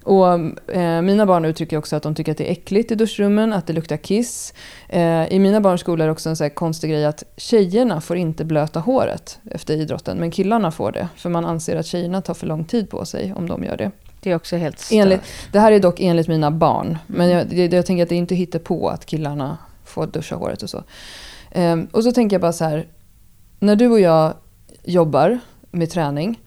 Och, 0.03 0.27
eh, 0.75 1.01
mina 1.01 1.25
barn 1.25 1.45
uttrycker 1.45 1.77
också 1.77 1.95
att 1.95 2.03
de 2.03 2.15
tycker 2.15 2.31
att 2.31 2.37
det 2.37 2.49
är 2.49 2.51
äckligt 2.51 2.91
i 2.91 2.95
duschrummen, 2.95 3.53
att 3.53 3.67
det 3.67 3.73
luktar 3.73 3.97
kiss. 3.97 4.53
Eh, 4.89 5.33
I 5.33 5.39
mina 5.39 5.61
barns 5.61 5.81
skola 5.81 6.03
är 6.03 6.07
det 6.07 6.11
också 6.11 6.29
en 6.29 6.35
så 6.35 6.49
konstig 6.49 6.89
grej 6.89 7.05
att 7.05 7.23
tjejerna 7.37 8.01
får 8.01 8.17
inte 8.17 8.45
blöta 8.45 8.79
håret 8.79 9.39
efter 9.51 9.73
idrotten, 9.73 10.17
men 10.17 10.31
killarna 10.31 10.71
får 10.71 10.91
det. 10.91 11.07
För 11.15 11.29
man 11.29 11.45
anser 11.45 11.75
att 11.75 11.85
tjejerna 11.85 12.21
tar 12.21 12.33
för 12.33 12.47
lång 12.47 12.65
tid 12.65 12.89
på 12.89 13.05
sig 13.05 13.33
om 13.33 13.49
de 13.49 13.63
gör 13.63 13.77
det. 13.77 13.91
Det 14.21 14.31
är 14.31 14.35
också 14.35 14.57
helt 14.57 14.79
stört. 14.79 14.97
Enligt, 14.97 15.21
det 15.51 15.59
här 15.59 15.71
är 15.71 15.79
dock 15.79 15.99
enligt 15.99 16.27
mina 16.27 16.51
barn, 16.51 16.97
men 17.07 17.29
jag, 17.29 17.53
jag, 17.53 17.73
jag 17.73 17.85
tänker 17.85 18.03
att 18.03 18.09
det 18.09 18.15
inte 18.15 18.35
hittar 18.35 18.59
på 18.59 18.89
att 18.89 19.05
killarna 19.05 19.57
får 19.85 20.07
duscha 20.07 20.35
håret 20.35 20.63
och 20.63 20.69
så. 20.69 20.83
Eh, 21.51 21.79
och 21.91 22.03
så 22.03 22.11
tänker 22.11 22.33
jag 22.33 22.41
bara 22.41 22.53
så 22.53 22.65
här, 22.65 22.87
när 23.59 23.75
du 23.75 23.87
och 23.87 23.99
jag 23.99 24.33
jobbar 24.83 25.39
med 25.71 25.89
träning, 25.89 26.39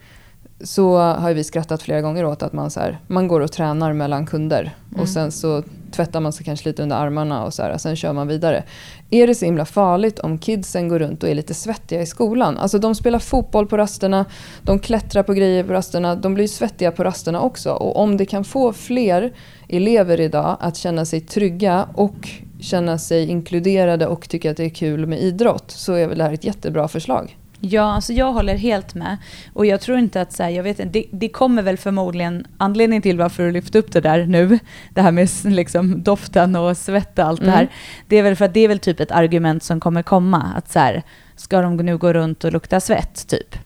så 0.61 0.97
har 0.99 1.33
vi 1.33 1.45
skrattat 1.45 1.83
flera 1.83 2.01
gånger 2.01 2.25
åt 2.25 2.43
att 2.43 2.53
man, 2.53 2.71
så 2.71 2.81
här, 2.81 2.99
man 3.07 3.29
går 3.29 3.41
och 3.41 3.53
tränar 3.53 3.93
mellan 3.93 4.27
kunder 4.27 4.75
Mm. 4.95 5.03
och 5.03 5.09
sen 5.09 5.33
så 5.33 5.63
tvättar 5.93 6.21
man 6.21 6.33
sig 6.33 6.45
kanske 6.45 6.69
lite 6.69 6.83
under 6.83 6.97
armarna 6.97 7.45
och 7.45 7.55
så 7.55 7.63
här, 7.63 7.79
sen 7.79 7.97
kör 7.97 8.13
man 8.13 8.29
vidare. 8.29 8.65
Är 9.11 9.27
det 9.27 9.35
så 9.35 9.45
himla 9.45 9.65
farligt 9.65 10.19
om 10.19 10.39
kidsen 10.39 10.89
går 10.89 10.99
runt 10.99 11.23
och 11.23 11.29
är 11.29 11.35
lite 11.35 11.55
svettiga 11.55 12.03
i 12.03 12.07
skolan? 12.07 12.59
Alltså 12.59 12.79
de 12.79 12.95
spelar 12.95 13.19
fotboll 13.19 13.67
på 13.67 13.77
rasterna, 13.77 14.25
de 14.63 14.79
klättrar 14.79 15.23
på 15.23 15.33
grejer 15.33 15.65
på 15.65 15.73
rasterna, 15.73 16.15
de 16.15 16.35
blir 16.35 16.47
svettiga 16.49 16.91
på 16.91 17.05
rasterna 17.05 17.41
också. 17.41 17.73
Och 17.73 17.97
om 17.97 18.17
det 18.17 18.27
kan 18.27 18.45
få 18.45 18.73
fler 18.73 19.33
elever 19.69 20.21
idag 20.21 20.57
att 20.61 20.77
känna 20.77 21.05
sig 21.05 21.21
trygga 21.21 21.89
och 21.95 22.29
känna 22.61 22.99
sig 22.99 23.29
inkluderade 23.31 24.07
och 24.07 24.29
tycka 24.29 24.51
att 24.51 24.57
det 24.57 24.65
är 24.65 24.71
kul 24.71 25.07
med 25.07 25.21
idrott 25.23 25.71
så 25.71 25.93
är 25.93 26.07
väl 26.07 26.19
det 26.19 26.25
här 26.25 26.33
ett 26.33 26.45
jättebra 26.45 26.89
förslag. 26.89 27.37
Ja, 27.61 27.83
alltså 27.95 28.13
jag 28.13 28.33
håller 28.33 28.57
helt 28.57 28.95
med. 28.95 29.17
Och 29.53 29.67
jag 29.67 29.81
tror 29.81 29.99
inte 29.99 30.21
att 30.21 30.33
så 30.33 30.43
här, 30.43 30.51
jag 30.51 30.63
vet 30.63 30.79
inte, 30.81 30.99
det, 30.99 31.07
det 31.11 31.29
kommer 31.29 31.63
väl 31.63 31.77
förmodligen, 31.77 32.47
anledningen 32.59 33.03
till 33.03 33.19
varför 33.19 33.43
du 33.43 33.51
lyfte 33.53 33.79
upp 33.79 33.93
det 33.93 34.01
där 34.01 34.27
nu, 34.27 34.59
det 34.91 35.03
här 35.03 35.13
med 35.13 35.29
liksom 35.45 36.03
doften 36.03 36.57
och 36.57 36.77
svett 36.77 37.19
och 37.19 37.25
allt 37.25 37.41
det 37.41 37.47
Mm. 37.47 37.57
här, 37.59 37.69
det 38.09 38.17
är 38.17 38.23
väl 38.23 38.37
för 38.37 38.45
att 38.45 38.55
det 38.55 38.61
är 38.61 38.69
väl 38.69 38.79
typ 38.79 39.01
ett 39.01 39.11
argument 39.11 39.63
som 39.63 39.81
kommer 39.81 40.03
komma, 40.03 40.53
att 40.57 40.71
så 40.73 40.79
här, 40.79 41.03
ska 41.37 41.61
de 41.63 41.77
nu 41.77 41.99
gå 41.99 42.13
runt 42.13 42.45
och 42.45 42.53
lukta 42.53 42.81
svett, 42.81 43.29
typ. 43.29 43.57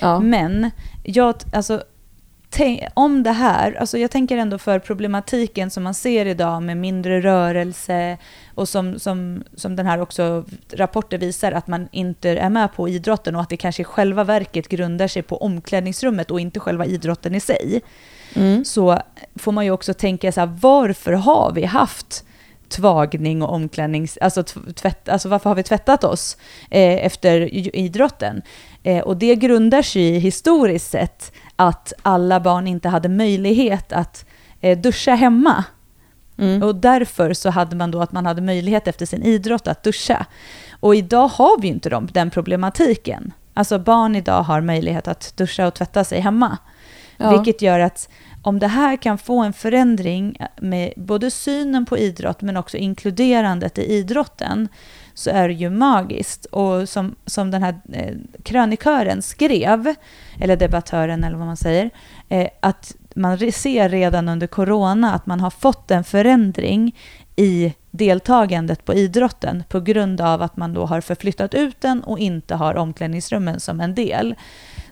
Ja. 0.00 0.20
Men 0.20 0.70
jag, 1.02 1.34
alltså, 1.52 1.82
om 2.94 3.22
det 3.22 3.32
här, 3.32 3.72
alltså 3.72 3.98
jag 3.98 4.10
tänker 4.10 4.36
ändå 4.36 4.58
för 4.58 4.78
problematiken 4.78 5.70
som 5.70 5.82
man 5.82 5.94
ser 5.94 6.26
idag 6.26 6.62
med 6.62 6.76
mindre 6.76 7.20
rörelse 7.20 8.18
och 8.54 8.68
som, 8.68 8.98
som, 8.98 9.44
som 9.54 9.76
den 9.76 9.86
här 9.86 10.00
också 10.00 10.44
rapporten 10.72 11.20
visar 11.20 11.52
att 11.52 11.66
man 11.66 11.88
inte 11.92 12.30
är 12.30 12.50
med 12.50 12.72
på 12.72 12.88
idrotten 12.88 13.36
och 13.36 13.42
att 13.42 13.48
det 13.48 13.56
kanske 13.56 13.82
i 13.82 13.84
själva 13.84 14.24
verket 14.24 14.68
grundar 14.68 15.08
sig 15.08 15.22
på 15.22 15.36
omklädningsrummet 15.36 16.30
och 16.30 16.40
inte 16.40 16.60
själva 16.60 16.86
idrotten 16.86 17.34
i 17.34 17.40
sig. 17.40 17.80
Mm. 18.34 18.64
Så 18.64 18.98
får 19.36 19.52
man 19.52 19.64
ju 19.64 19.70
också 19.70 19.94
tänka 19.94 20.32
så 20.32 20.40
här, 20.40 20.58
varför 20.60 21.12
har 21.12 21.52
vi 21.52 21.64
haft 21.64 22.24
tvagning 22.68 23.42
och 23.42 23.52
omklädnings... 23.54 24.18
Alltså, 24.20 24.42
tv- 24.42 24.72
tvätt, 24.72 25.08
alltså 25.08 25.28
varför 25.28 25.50
har 25.50 25.54
vi 25.54 25.62
tvättat 25.62 26.04
oss 26.04 26.36
eh, 26.70 27.06
efter 27.06 27.54
idrotten? 27.76 28.42
Eh, 28.82 28.98
och 28.98 29.16
det 29.16 29.34
grundar 29.34 29.82
sig 29.82 30.18
historiskt 30.18 30.90
sett 30.90 31.32
att 31.60 31.92
alla 32.02 32.40
barn 32.40 32.66
inte 32.66 32.88
hade 32.88 33.08
möjlighet 33.08 33.92
att 33.92 34.24
eh, 34.60 34.78
duscha 34.78 35.14
hemma. 35.14 35.64
Mm. 36.38 36.62
Och 36.62 36.74
därför 36.74 37.32
så 37.32 37.50
hade 37.50 37.76
man 37.76 37.90
då 37.90 38.00
att 38.00 38.12
man 38.12 38.26
hade 38.26 38.42
möjlighet 38.42 38.88
efter 38.88 39.06
sin 39.06 39.22
idrott 39.22 39.68
att 39.68 39.82
duscha. 39.82 40.26
Och 40.80 40.94
idag 40.94 41.28
har 41.28 41.60
vi 41.60 41.68
ju 41.68 41.74
inte 41.74 41.90
de, 41.90 42.08
den 42.12 42.30
problematiken. 42.30 43.32
Alltså 43.54 43.78
barn 43.78 44.16
idag 44.16 44.42
har 44.42 44.60
möjlighet 44.60 45.08
att 45.08 45.36
duscha 45.36 45.66
och 45.66 45.74
tvätta 45.74 46.04
sig 46.04 46.20
hemma. 46.20 46.58
Ja. 47.16 47.30
Vilket 47.30 47.62
gör 47.62 47.80
att 47.80 48.08
om 48.42 48.58
det 48.58 48.68
här 48.68 48.96
kan 48.96 49.18
få 49.18 49.42
en 49.42 49.52
förändring 49.52 50.36
med 50.60 50.92
både 50.96 51.30
synen 51.30 51.86
på 51.86 51.98
idrott 51.98 52.42
men 52.42 52.56
också 52.56 52.76
inkluderandet 52.76 53.78
i 53.78 53.82
idrotten 53.82 54.68
så 55.20 55.30
är 55.30 55.48
det 55.48 55.54
ju 55.54 55.70
magiskt. 55.70 56.44
Och 56.44 56.88
som, 56.88 57.14
som 57.26 57.50
den 57.50 57.62
här 57.62 57.80
eh, 57.92 58.14
krönikören 58.42 59.22
skrev, 59.22 59.94
eller 60.40 60.56
debattören 60.56 61.24
eller 61.24 61.36
vad 61.36 61.46
man 61.46 61.56
säger, 61.56 61.90
eh, 62.28 62.48
att 62.60 62.96
man 63.14 63.52
ser 63.52 63.88
redan 63.88 64.28
under 64.28 64.46
corona 64.46 65.14
att 65.14 65.26
man 65.26 65.40
har 65.40 65.50
fått 65.50 65.90
en 65.90 66.04
förändring 66.04 66.96
i 67.36 67.74
deltagandet 67.90 68.84
på 68.84 68.94
idrotten 68.94 69.64
på 69.68 69.80
grund 69.80 70.20
av 70.20 70.42
att 70.42 70.56
man 70.56 70.74
då 70.74 70.86
har 70.86 71.00
förflyttat 71.00 71.54
ut 71.54 71.80
den 71.80 72.04
och 72.04 72.18
inte 72.18 72.54
har 72.54 72.74
omklädningsrummen 72.74 73.60
som 73.60 73.80
en 73.80 73.94
del 73.94 74.34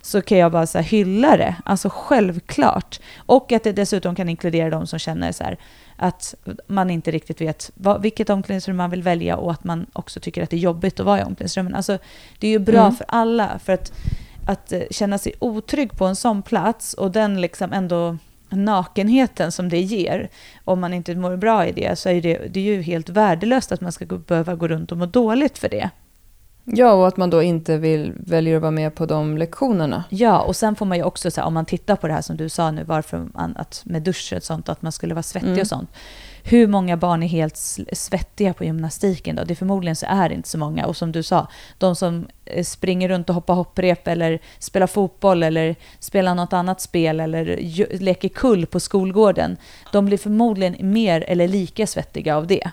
så 0.02 0.22
kan 0.22 0.38
jag 0.38 0.52
bara 0.52 0.66
så 0.66 0.78
här 0.78 0.84
hylla 0.84 1.36
det. 1.36 1.56
Alltså 1.64 1.90
självklart. 1.92 3.00
Och 3.16 3.52
att 3.52 3.64
det 3.64 3.72
dessutom 3.72 4.14
kan 4.14 4.28
inkludera 4.28 4.70
de 4.70 4.86
som 4.86 4.98
känner 4.98 5.32
så 5.32 5.44
här 5.44 5.58
att 5.98 6.34
man 6.66 6.90
inte 6.90 7.10
riktigt 7.10 7.40
vet 7.40 7.70
vad, 7.74 8.02
vilket 8.02 8.30
omklädningsrum 8.30 8.76
man 8.76 8.90
vill 8.90 9.02
välja 9.02 9.36
och 9.36 9.52
att 9.52 9.64
man 9.64 9.86
också 9.92 10.20
tycker 10.20 10.42
att 10.42 10.50
det 10.50 10.56
är 10.56 10.58
jobbigt 10.58 11.00
att 11.00 11.06
vara 11.06 11.20
i 11.20 11.22
omklädningsrummen. 11.22 11.74
Alltså 11.74 11.98
det 12.38 12.46
är 12.46 12.50
ju 12.50 12.58
bra 12.58 12.80
Mm. 12.80 12.94
för 12.94 13.06
alla 13.08 13.58
för 13.64 13.72
att, 13.72 13.92
att 14.46 14.72
eh, 14.72 14.82
känna 14.90 15.18
sig 15.18 15.32
otrygg 15.38 15.92
på 15.92 16.06
en 16.06 16.16
sån 16.16 16.42
plats 16.42 16.94
och 16.94 17.10
den 17.10 17.40
liksom 17.40 17.72
ändå 17.72 18.16
nakenheten 18.50 19.52
som 19.52 19.68
det 19.68 19.80
ger, 19.80 20.28
om 20.64 20.80
man 20.80 20.94
inte 20.94 21.14
mår 21.14 21.36
bra 21.36 21.66
i 21.66 21.72
det, 21.72 21.98
så 21.98 22.08
är 22.08 22.22
det, 22.22 22.38
det 22.50 22.60
är 22.60 22.64
ju 22.64 22.82
helt 22.82 23.08
värdelöst 23.08 23.72
att 23.72 23.80
man 23.80 23.92
ska 23.92 24.06
behöva 24.06 24.54
gå 24.54 24.68
runt 24.68 24.92
och 24.92 24.98
må 24.98 25.06
dåligt 25.06 25.58
för 25.58 25.68
det. 25.68 25.90
Ja, 26.72 26.92
och 26.92 27.08
att 27.08 27.16
man 27.16 27.30
då 27.30 27.42
inte 27.42 27.76
vill, 27.78 28.12
väljer 28.16 28.56
att 28.56 28.62
vara 28.62 28.70
med 28.70 28.94
på 28.94 29.06
de 29.06 29.38
lektionerna. 29.38 30.04
Ja, 30.08 30.40
och 30.40 30.56
sen 30.56 30.76
får 30.76 30.86
man 30.86 30.98
ju 30.98 31.04
också, 31.04 31.30
så 31.30 31.40
här, 31.40 31.46
om 31.48 31.54
man 31.54 31.64
tittar 31.64 31.96
på 31.96 32.06
det 32.06 32.12
här 32.12 32.22
som 32.22 32.36
du 32.36 32.48
sa 32.48 32.70
nu, 32.70 32.84
varför 32.84 33.28
man, 33.34 33.56
att 33.56 33.82
med 33.84 34.02
dusch 34.02 34.32
och 34.36 34.42
sånt, 34.42 34.68
att 34.68 34.82
man 34.82 34.92
skulle 34.92 35.14
vara 35.14 35.22
svettig 35.22 35.48
Mm. 35.48 35.60
och 35.60 35.66
sånt. 35.66 35.90
Hur 36.42 36.66
många 36.66 36.96
barn 36.96 37.22
är 37.22 37.26
helt 37.26 37.56
svettiga 37.92 38.52
på 38.54 38.64
gymnastiken 38.64 39.36
då? 39.36 39.44
Det 39.44 39.54
förmodligen 39.54 39.96
så 39.96 40.06
är 40.08 40.28
det 40.28 40.34
inte 40.34 40.48
så 40.48 40.58
många. 40.58 40.86
Och 40.86 40.96
som 40.96 41.12
du 41.12 41.22
sa, 41.22 41.46
de 41.78 41.96
som 41.96 42.26
eh, 42.44 42.64
springer 42.64 43.08
runt 43.08 43.28
och 43.28 43.34
hoppar 43.34 43.54
hopprep 43.54 44.08
eller 44.08 44.38
spelar 44.58 44.86
fotboll 44.86 45.42
eller 45.42 45.76
spelar 45.98 46.34
något 46.34 46.52
annat 46.52 46.80
spel 46.80 47.20
eller 47.20 47.58
leker 47.98 48.28
kull 48.28 48.66
på 48.66 48.80
skolgården, 48.80 49.56
de 49.92 50.06
blir 50.06 50.18
förmodligen 50.18 50.92
mer 50.92 51.24
eller 51.28 51.48
lika 51.48 51.86
svettiga 51.86 52.36
av 52.36 52.46
det. 52.46 52.70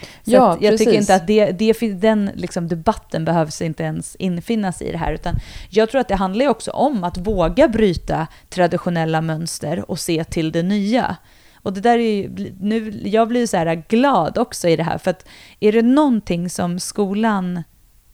Så 0.00 0.30
Ja, 0.30 0.58
jag 0.60 0.78
tycker 0.78 0.90
precis. 0.92 1.00
inte 1.00 1.14
att 1.14 1.26
det, 1.26 1.52
det, 1.52 1.92
den 1.92 2.30
liksom 2.34 2.68
debatten 2.68 3.24
behövs 3.24 3.62
inte 3.62 3.82
ens 3.82 4.16
infinnas 4.16 4.82
i 4.82 4.92
det 4.92 4.98
här. 4.98 5.12
Utan 5.12 5.34
jag 5.70 5.90
tror 5.90 6.00
att 6.00 6.08
det 6.08 6.14
handlar 6.14 6.44
ju 6.44 6.50
också 6.50 6.70
om 6.70 7.04
att 7.04 7.18
våga 7.18 7.68
bryta 7.68 8.26
traditionella 8.48 9.20
mönster 9.20 9.90
och 9.90 10.00
se 10.00 10.24
till 10.24 10.52
det 10.52 10.62
nya. 10.62 11.16
Och 11.62 11.72
det 11.72 11.80
där 11.80 11.98
är 11.98 12.12
ju, 12.12 12.52
nu, 12.60 13.00
jag 13.04 13.28
blir 13.28 13.46
så 13.46 13.56
här 13.56 13.84
glad 13.88 14.38
också 14.38 14.68
i 14.68 14.76
det 14.76 14.82
här, 14.82 14.98
för 14.98 15.10
att 15.10 15.28
är 15.60 15.72
det 15.72 15.82
någonting 15.82 16.50
som 16.50 16.80
skolan 16.80 17.62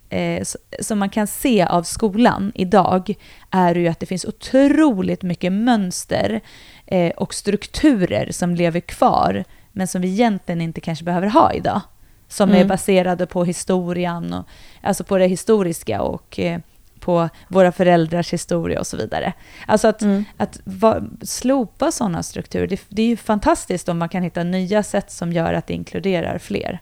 eh, 0.09 0.45
som 0.81 0.99
man 0.99 1.11
kan 1.11 1.27
se 1.27 1.63
av 1.63 1.83
skolan 1.83 2.53
idag 2.55 3.15
är 3.51 3.75
ju 3.75 3.89
att 3.89 4.01
det 4.01 4.07
finns 4.07 4.25
otroligt 4.25 5.23
mycket 5.23 5.53
mönster 5.53 6.41
eh, 6.87 7.11
och 7.11 7.35
strukturer 7.35 8.33
som 8.33 8.55
lever 8.55 8.81
kvar 8.81 9.45
men 9.77 9.87
som 9.89 10.01
vi 10.03 10.09
egentligen 10.09 10.61
inte 10.61 10.81
kanske 10.81 11.05
behöver 11.05 11.27
ha 11.27 11.53
idag. 11.53 11.81
Som 12.29 12.51
är 12.51 12.55
Mm. 12.57 12.69
baserade 12.69 13.27
på 13.27 13.45
historien, 13.45 14.33
och, 14.33 14.45
alltså 14.83 15.05
på 15.05 15.19
det 15.19 15.27
historiska 15.27 16.03
och 16.03 16.39
eh, 16.41 16.61
på 17.01 17.29
våra 17.49 17.73
föräldrars 17.73 18.33
historia 18.33 18.81
och 18.81 18.87
så 18.87 18.97
vidare. 18.97 19.33
Alltså 19.67 19.89
att, 19.89 20.03
Mm. 20.03 20.25
att 20.37 20.61
va, 20.65 21.03
slopa 21.23 21.93
sådana 21.93 22.23
strukturer, 22.23 22.67
det, 22.67 22.81
det 22.89 23.03
är 23.03 23.07
ju 23.07 23.17
fantastiskt 23.17 23.89
om 23.89 23.99
man 23.99 24.09
kan 24.09 24.23
hitta 24.23 24.43
nya 24.45 24.83
sätt 24.83 25.11
som 25.11 25.33
gör 25.33 25.55
att 25.55 25.67
det 25.67 25.75
inkluderar 25.75 26.39
fler. 26.39 26.79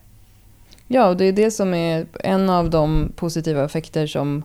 Ja, 0.88 1.06
och 1.08 1.16
det 1.16 1.24
är 1.24 1.32
det 1.32 1.50
som 1.50 1.74
är 1.74 2.06
en 2.24 2.50
av 2.50 2.70
de 2.70 3.12
positiva 3.16 3.64
effekter 3.64 4.06
som 4.06 4.44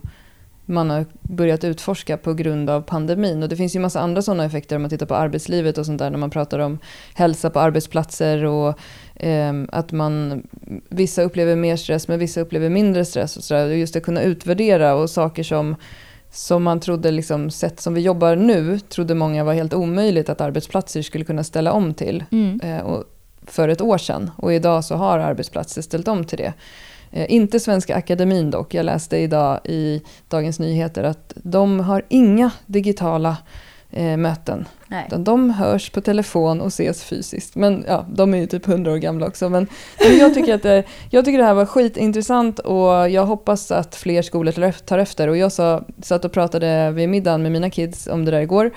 man 0.68 0.90
har 0.90 1.06
börjat 1.22 1.64
utforska 1.64 2.16
på 2.16 2.34
grund 2.34 2.70
av 2.70 2.82
pandemin. 2.82 3.42
Och 3.42 3.48
det 3.48 3.56
finns 3.56 3.76
ju 3.76 3.80
massa 3.80 4.00
andra 4.00 4.22
sådana 4.22 4.44
effekter 4.44 4.76
om 4.76 4.82
man 4.82 4.90
tittar 4.90 5.06
på 5.06 5.14
arbetslivet 5.14 5.78
och 5.78 5.86
sånt 5.86 5.98
där 5.98 6.10
när 6.10 6.18
man 6.18 6.30
pratar 6.30 6.58
om 6.58 6.78
hälsa 7.14 7.50
på 7.50 7.60
arbetsplatser 7.60 8.44
och 8.44 8.78
ehm, 9.16 9.68
att 9.72 9.92
man, 9.92 10.42
vissa 10.88 11.22
upplever 11.22 11.56
mer 11.56 11.76
stress 11.76 12.08
men 12.08 12.18
vissa 12.18 12.40
upplever 12.40 12.68
mindre 12.68 13.04
stress 13.04 13.36
och 13.36 13.44
sådär. 13.44 13.66
Just 13.66 13.96
att 13.96 14.02
kunna 14.02 14.22
utvärdera 14.22 14.94
och 14.94 15.10
saker 15.10 15.42
som 15.42 15.76
som 16.30 16.62
man 16.62 16.80
trodde, 16.80 17.10
liksom, 17.10 17.50
sätt 17.50 17.80
som 17.80 17.94
vi 17.94 18.00
jobbar 18.00 18.36
nu, 18.36 18.78
trodde 18.78 19.14
många 19.14 19.44
var 19.44 19.54
helt 19.54 19.74
omöjligt 19.74 20.28
att 20.28 20.40
arbetsplatser 20.40 21.02
skulle 21.02 21.24
kunna 21.24 21.44
ställa 21.44 21.72
om 21.72 21.94
till 21.94 22.24
eh, 22.62 22.78
och 22.78 23.04
för 23.46 23.68
ett 23.68 23.80
år 23.80 23.98
sedan. 23.98 24.30
Och 24.36 24.52
idag 24.52 24.84
så 24.84 24.94
har 24.94 25.18
arbetsplatser 25.18 25.82
ställt 25.82 26.08
om 26.08 26.24
till 26.24 26.38
det. 26.38 26.52
Eh, 27.12 27.32
inte 27.32 27.60
Svenska 27.60 27.96
Akademin 27.96 28.50
dock. 28.50 28.74
Jag 28.74 28.86
läste 28.86 29.16
idag 29.16 29.60
i 29.64 30.02
Dagens 30.28 30.58
Nyheter 30.58 31.04
att 31.04 31.32
de 31.36 31.80
har 31.80 32.02
inga 32.08 32.50
digitala 32.66 33.36
eh, 33.90 34.16
möten. 34.16 34.68
Nej. 34.88 35.06
De 35.18 35.50
hörs 35.50 35.90
på 35.90 36.00
telefon 36.00 36.60
och 36.60 36.66
ses 36.66 37.04
fysiskt. 37.04 37.56
Men 37.56 37.84
ja, 37.88 38.06
de 38.08 38.34
är 38.34 38.38
ju 38.38 38.46
typ 38.46 38.68
100 38.68 38.92
år 38.92 38.96
gamla 38.96 39.26
också. 39.26 39.48
Men, 39.48 39.66
men 40.00 40.18
jag, 40.18 40.34
tycker 40.34 40.54
att 40.54 40.62
det, 40.62 40.84
jag 41.10 41.24
tycker 41.24 41.38
det 41.38 41.44
här 41.44 41.54
var 41.54 41.66
skitintressant 41.66 42.58
och 42.58 43.10
jag 43.10 43.26
hoppas 43.26 43.70
att 43.70 43.96
fler 43.96 44.22
skolor 44.22 44.72
tar 44.72 44.98
efter. 44.98 45.28
Och 45.28 45.36
jag 45.36 45.52
sa, 45.52 45.84
satt 46.02 46.24
och 46.24 46.32
pratade 46.32 46.90
vid 46.90 47.08
middagen 47.08 47.42
med 47.42 47.52
mina 47.52 47.70
kids 47.70 48.06
om 48.06 48.24
det 48.24 48.30
där 48.30 48.40
igår. 48.40 48.70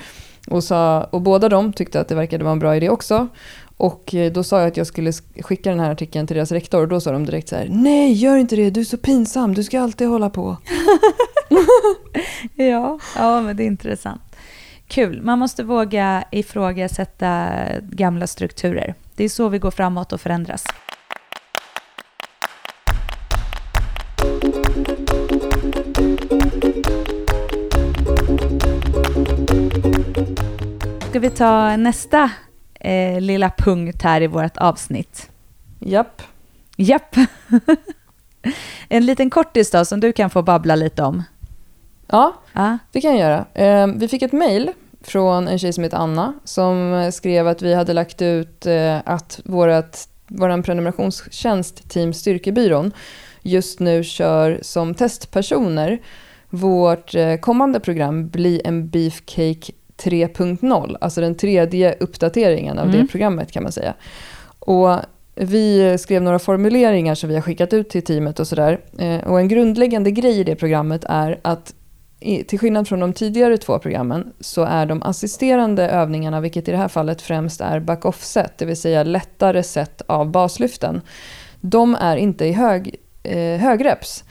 Och, 0.48 0.64
sa, 0.64 1.04
och 1.04 1.22
båda 1.22 1.50
de 1.50 1.74
tyckte 1.74 2.00
att 2.00 2.08
det 2.08 2.16
verkade 2.16 2.44
vara 2.44 2.52
en 2.52 2.60
bra 2.60 2.76
idé 2.76 2.90
också. 2.90 3.28
Och 3.82 4.16
eh, 4.16 4.32
då 4.32 4.44
sa 4.44 4.60
jag 4.60 4.68
att 4.68 4.78
jag 4.78 4.88
skulle 4.88 5.12
skicka 5.42 5.70
den 5.70 5.80
här 5.80 5.92
artikeln 5.92 6.28
till 6.28 6.36
deras 6.36 6.52
rektor 6.52 6.82
och 6.82 6.88
då 6.88 7.02
sa 7.02 7.12
de 7.12 7.26
direkt 7.26 7.50
så 7.50 7.56
här 7.56 7.68
Nej, 7.70 8.14
gör 8.14 8.38
inte 8.38 8.56
det, 8.56 8.70
du 8.70 8.80
är 8.80 8.86
så 8.86 8.98
pinsam, 8.98 9.54
du 9.54 9.64
ska 9.64 9.82
alltid 9.82 10.08
hålla 10.08 10.30
på. 10.30 10.58
Ja, 12.56 13.00
ja, 13.16 13.42
men 13.42 13.58
det 13.58 13.64
är 13.64 13.68
intressant. 13.68 14.22
Kul. 14.88 15.22
Man 15.22 15.40
måste 15.40 15.64
våga 15.64 16.24
ifrågasätta 16.32 17.50
gamla 17.82 18.28
strukturer. 18.28 18.96
Det 19.16 19.24
är 19.24 19.30
så 19.30 19.50
vi 19.50 19.60
går 19.60 19.72
framåt 19.72 20.14
och 20.14 20.22
förändras. 20.22 20.64
Ska 31.10 31.20
vi 31.20 31.30
ta 31.30 31.78
nästa 31.78 32.32
eh, 32.82 33.22
lilla 33.22 33.52
punkt 33.58 34.02
här 34.04 34.22
i 34.22 34.28
vårt 34.28 34.58
avsnitt. 34.58 35.30
Japp. 35.80 36.22
Japp. 36.78 37.16
en 38.90 39.06
liten 39.06 39.30
kortis 39.30 39.72
då 39.72 39.86
som 39.86 40.00
du 40.00 40.12
kan 40.14 40.30
få 40.30 40.42
babbla 40.42 40.76
lite 40.76 41.04
om. 41.04 41.24
Ja, 42.08 42.34
Ja. 42.54 42.78
det 42.92 43.02
kan 43.02 43.18
jag 43.18 43.20
göra. 43.20 43.46
Eh, 43.54 43.88
Vi 43.96 44.08
fick 44.08 44.22
ett 44.22 44.32
mejl 44.34 44.72
från 45.02 45.48
en 45.48 45.60
tjej 45.60 45.74
som 45.74 45.84
heter 45.84 45.98
Anna 45.98 46.34
som 46.44 47.10
skrev 47.14 47.48
att 47.48 47.62
vi 47.62 47.74
hade 47.74 47.94
lagt 47.94 48.22
ut 48.22 48.66
eh, 48.66 48.98
att 49.06 49.40
vårt, 49.46 49.98
vår 50.28 50.62
prenumerationstjänst 50.62 51.90
Team 51.90 52.14
Styrkebyrån 52.14 52.92
just 53.42 53.80
nu 53.80 54.04
kör 54.04 54.60
som 54.62 54.94
testpersoner 54.96 56.00
vårt 56.50 57.16
eh, 57.16 57.36
kommande 57.36 57.80
program 57.80 58.28
Bli 58.30 58.62
en 58.66 58.90
Beefcake 58.90 59.72
3.0, 60.04 60.96
alltså 61.02 61.22
den 61.22 61.36
tredje 61.36 61.96
uppdateringen 62.00 62.80
av 62.80 62.86
Mm. 62.88 63.02
det 63.02 63.08
programmet 63.12 63.52
kan 63.52 63.64
man 63.64 63.72
säga. 63.72 63.94
Och 64.60 64.96
vi 65.36 65.98
skrev 65.98 66.22
några 66.22 66.40
formuleringar 66.40 67.16
som 67.16 67.30
vi 67.30 67.36
har 67.36 67.42
skickat 67.42 67.74
ut 67.74 67.90
till 67.90 68.04
teamet 68.04 68.40
och 68.40 68.48
sådär. 68.48 68.80
Eh, 69.00 69.20
Och 69.28 69.40
en 69.40 69.48
grundläggande 69.48 70.12
grej 70.12 70.40
i 70.40 70.44
det 70.44 70.56
programmet 70.56 71.06
är 71.10 71.40
att 71.42 71.74
till 72.48 72.60
skillnad 72.60 72.88
från 72.88 73.00
de 73.00 73.14
tidigare 73.14 73.58
två 73.58 73.80
programmen 73.80 74.34
så 74.40 74.64
är 74.64 74.86
de 74.86 75.04
assisterande 75.04 75.90
övningarna, 75.90 76.42
vilket 76.42 76.68
i 76.68 76.72
det 76.72 76.78
här 76.78 76.88
fallet 76.88 77.22
främst 77.22 77.62
är 77.62 77.80
back-off-set, 77.80 78.54
det 78.58 78.66
vill 78.66 78.78
säga 78.78 79.04
lättare 79.04 79.64
set 79.64 80.02
av 80.08 80.32
baslyften, 80.32 81.02
de 81.62 81.96
är 81.96 82.16
inte 82.18 82.46
i 82.46 82.52
hög, 82.52 82.96
eh, 83.24 83.60
högreps. 83.60 84.24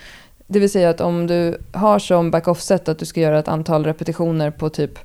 Det 0.47 0.59
vill 0.59 0.71
säga 0.71 0.91
att 0.91 1.01
om 1.01 1.27
du 1.27 1.59
har 1.73 1.99
som 1.99 2.31
back-off-set 2.31 2.89
att 2.89 2.99
du 2.99 3.05
ska 3.07 3.21
göra 3.21 3.39
ett 3.39 3.49
antal 3.49 3.85
repetitioner 3.85 4.51
på 4.51 4.69
typ 4.69 4.99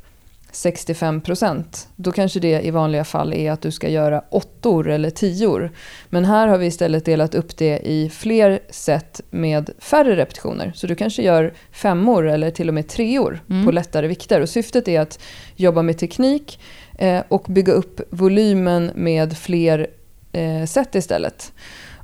65%, 0.55 1.87
då 1.95 2.11
kanske 2.11 2.39
det 2.39 2.61
i 2.65 2.71
vanliga 2.71 3.03
fall 3.03 3.33
är 3.33 3.51
att 3.51 3.61
du 3.61 3.71
ska 3.71 3.89
göra 3.89 4.23
åttor 4.29 4.89
eller 4.89 5.09
tior. 5.09 5.71
Men 6.09 6.25
här 6.25 6.47
har 6.47 6.57
vi 6.57 6.65
istället 6.65 7.05
delat 7.05 7.35
upp 7.35 7.57
det 7.57 7.79
i 7.79 8.09
fler 8.09 8.59
set 8.69 9.21
med 9.29 9.69
färre 9.79 10.15
repetitioner. 10.15 10.71
Så 10.75 10.87
du 10.87 10.95
kanske 10.95 11.21
gör 11.23 11.53
femmor 11.71 12.27
eller 12.27 12.51
till 12.51 12.67
och 12.67 12.73
med 12.73 12.87
treor 12.87 13.39
Mm. 13.49 13.65
på 13.65 13.71
lättare 13.71 14.07
vikter. 14.07 14.41
Och 14.41 14.49
syftet 14.49 14.87
är 14.87 14.99
att 15.01 15.19
jobba 15.55 15.81
med 15.81 15.97
teknik 15.97 16.59
eh, 16.99 17.23
och 17.27 17.43
bygga 17.49 17.73
upp 17.73 18.01
volymen 18.09 18.91
med 18.95 19.37
fler 19.37 19.87
eh, 20.31 20.65
set 20.65 20.95
istället. 20.95 21.53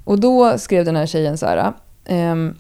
Och 0.04 0.20
då 0.20 0.58
skrev 0.58 0.86
den 0.86 0.96
här 0.96 1.06
tjejen 1.06 1.38
så 1.38 1.46
här. 1.46 1.74
ehm, 2.06 2.56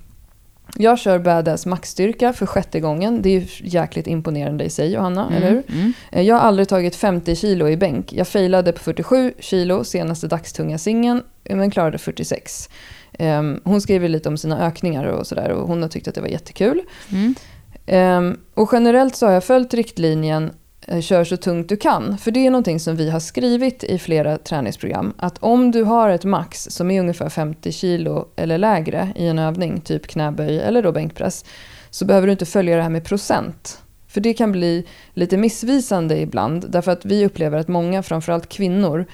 jag 0.77 0.99
kör 0.99 1.19
badass 1.19 1.65
maxstyrka 1.65 2.33
för 2.33 2.45
sjätte 2.45 2.79
gången. 2.79 3.21
Det 3.21 3.29
är 3.29 3.39
ju 3.39 3.47
jäkligt 3.63 4.07
imponerande 4.07 4.63
i 4.63 4.69
sig, 4.69 4.93
Johanna, 4.93 5.31
eller 5.37 5.49
hur? 5.49 5.63
Mm. 5.69 5.93
Eh, 6.11 6.21
Jag 6.21 6.35
har 6.35 6.41
aldrig 6.41 6.67
tagit 6.67 6.95
50 6.95 7.35
kilo 7.35 7.67
i 7.67 7.77
bänk. 7.77 8.13
Jag 8.13 8.27
failade 8.27 8.71
på 8.71 8.79
47 8.79 9.33
kilo 9.39 9.83
senaste 9.83 10.27
dagstunga 10.27 10.77
singeln, 10.77 11.23
men 11.49 11.71
klarade 11.71 11.97
46. 11.97 12.69
Ehm, 13.19 13.61
Hon 13.63 13.81
skriver 13.81 14.07
lite 14.09 14.29
om 14.29 14.37
sina 14.37 14.67
ökningar 14.67 15.05
och 15.05 15.27
sådär 15.27 15.49
och 15.49 15.67
hon 15.67 15.81
har 15.81 15.89
tyckt 15.89 16.07
att 16.07 16.15
det 16.15 16.21
var 16.21 16.27
jättekul. 16.27 16.81
Mm. 17.11 17.35
Ehm, 17.85 18.37
Och 18.53 18.69
generellt 18.71 19.15
så 19.15 19.25
har 19.25 19.33
jag 19.33 19.43
följt 19.43 19.73
riktlinjen 19.73 20.51
Eh, 20.87 21.01
kör 21.01 21.23
så 21.23 21.37
tungt 21.37 21.69
du 21.69 21.77
kan. 21.77 22.17
För 22.17 22.31
det 22.31 22.45
är 22.45 22.51
någonting 22.51 22.79
som 22.79 22.95
vi 22.95 23.09
har 23.09 23.19
skrivit 23.19 23.83
i 23.83 23.97
flera 23.97 24.37
träningsprogram. 24.37 25.13
Att 25.17 25.37
om 25.37 25.71
du 25.71 25.83
har 25.83 26.09
ett 26.09 26.25
max 26.25 26.63
som 26.63 26.91
är 26.91 26.99
ungefär 26.99 27.29
50 27.29 27.71
kilo 27.71 28.27
eller 28.35 28.57
lägre 28.57 29.13
i 29.15 29.27
en 29.27 29.39
övning, 29.39 29.81
typ 29.81 30.07
knäböj 30.07 30.59
eller 30.59 30.83
då 30.83 30.91
bänkpress, 30.91 31.45
så 31.89 32.05
behöver 32.05 32.27
du 32.27 32.31
inte 32.31 32.45
följa 32.45 32.75
det 32.75 32.81
här 32.81 32.89
med 32.89 33.05
procent. 33.05 33.81
För 34.07 34.21
det 34.21 34.33
kan 34.33 34.51
bli 34.51 34.85
lite 35.13 35.37
missvisande 35.37 36.19
ibland. 36.19 36.65
Därför 36.69 36.91
att 36.91 37.05
vi 37.05 37.25
upplever 37.25 37.57
att 37.57 37.67
många, 37.67 38.03
framförallt 38.03 38.49
kvinnor, 38.49 39.05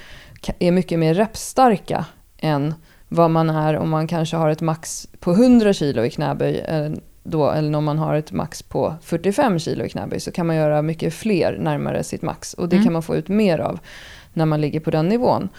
är 0.60 0.72
mycket 0.72 1.00
mer 1.00 1.14
repstarka 1.14 2.06
än 2.38 2.74
vad 3.08 3.32
man 3.32 3.50
är 3.50 3.78
om 3.78 3.90
man 3.90 4.08
kanske 4.08 4.38
har 4.38 4.50
ett 4.50 4.62
max 4.62 5.08
på 5.20 5.32
100 5.32 5.74
kilo 5.74 6.04
i 6.04 6.10
knäböj. 6.10 6.66
Då, 7.30 7.50
eller 7.52 7.78
om 7.78 7.84
man 7.84 7.98
har 7.98 8.16
ett 8.16 8.32
max 8.32 8.64
på 8.64 8.96
45 9.02 9.60
kilo 9.60 9.84
i 9.86 9.90
knäböj 9.90 10.20
så 10.20 10.32
kan 10.32 10.48
man 10.48 10.56
göra 10.56 10.82
mycket 10.82 11.14
fler 11.14 11.58
närmare 11.60 12.04
sitt 12.04 12.22
max. 12.22 12.54
Och 12.54 12.70
det 12.70 12.76
Mm. 12.76 12.84
kan 12.86 12.94
man 12.94 13.02
få 13.04 13.16
ut 13.16 13.28
mer 13.28 13.60
av 13.60 13.80
när 14.34 14.46
man 14.46 14.62
ligger 14.62 14.80
på 14.80 14.92
den 14.92 15.08
nivån. 15.08 15.50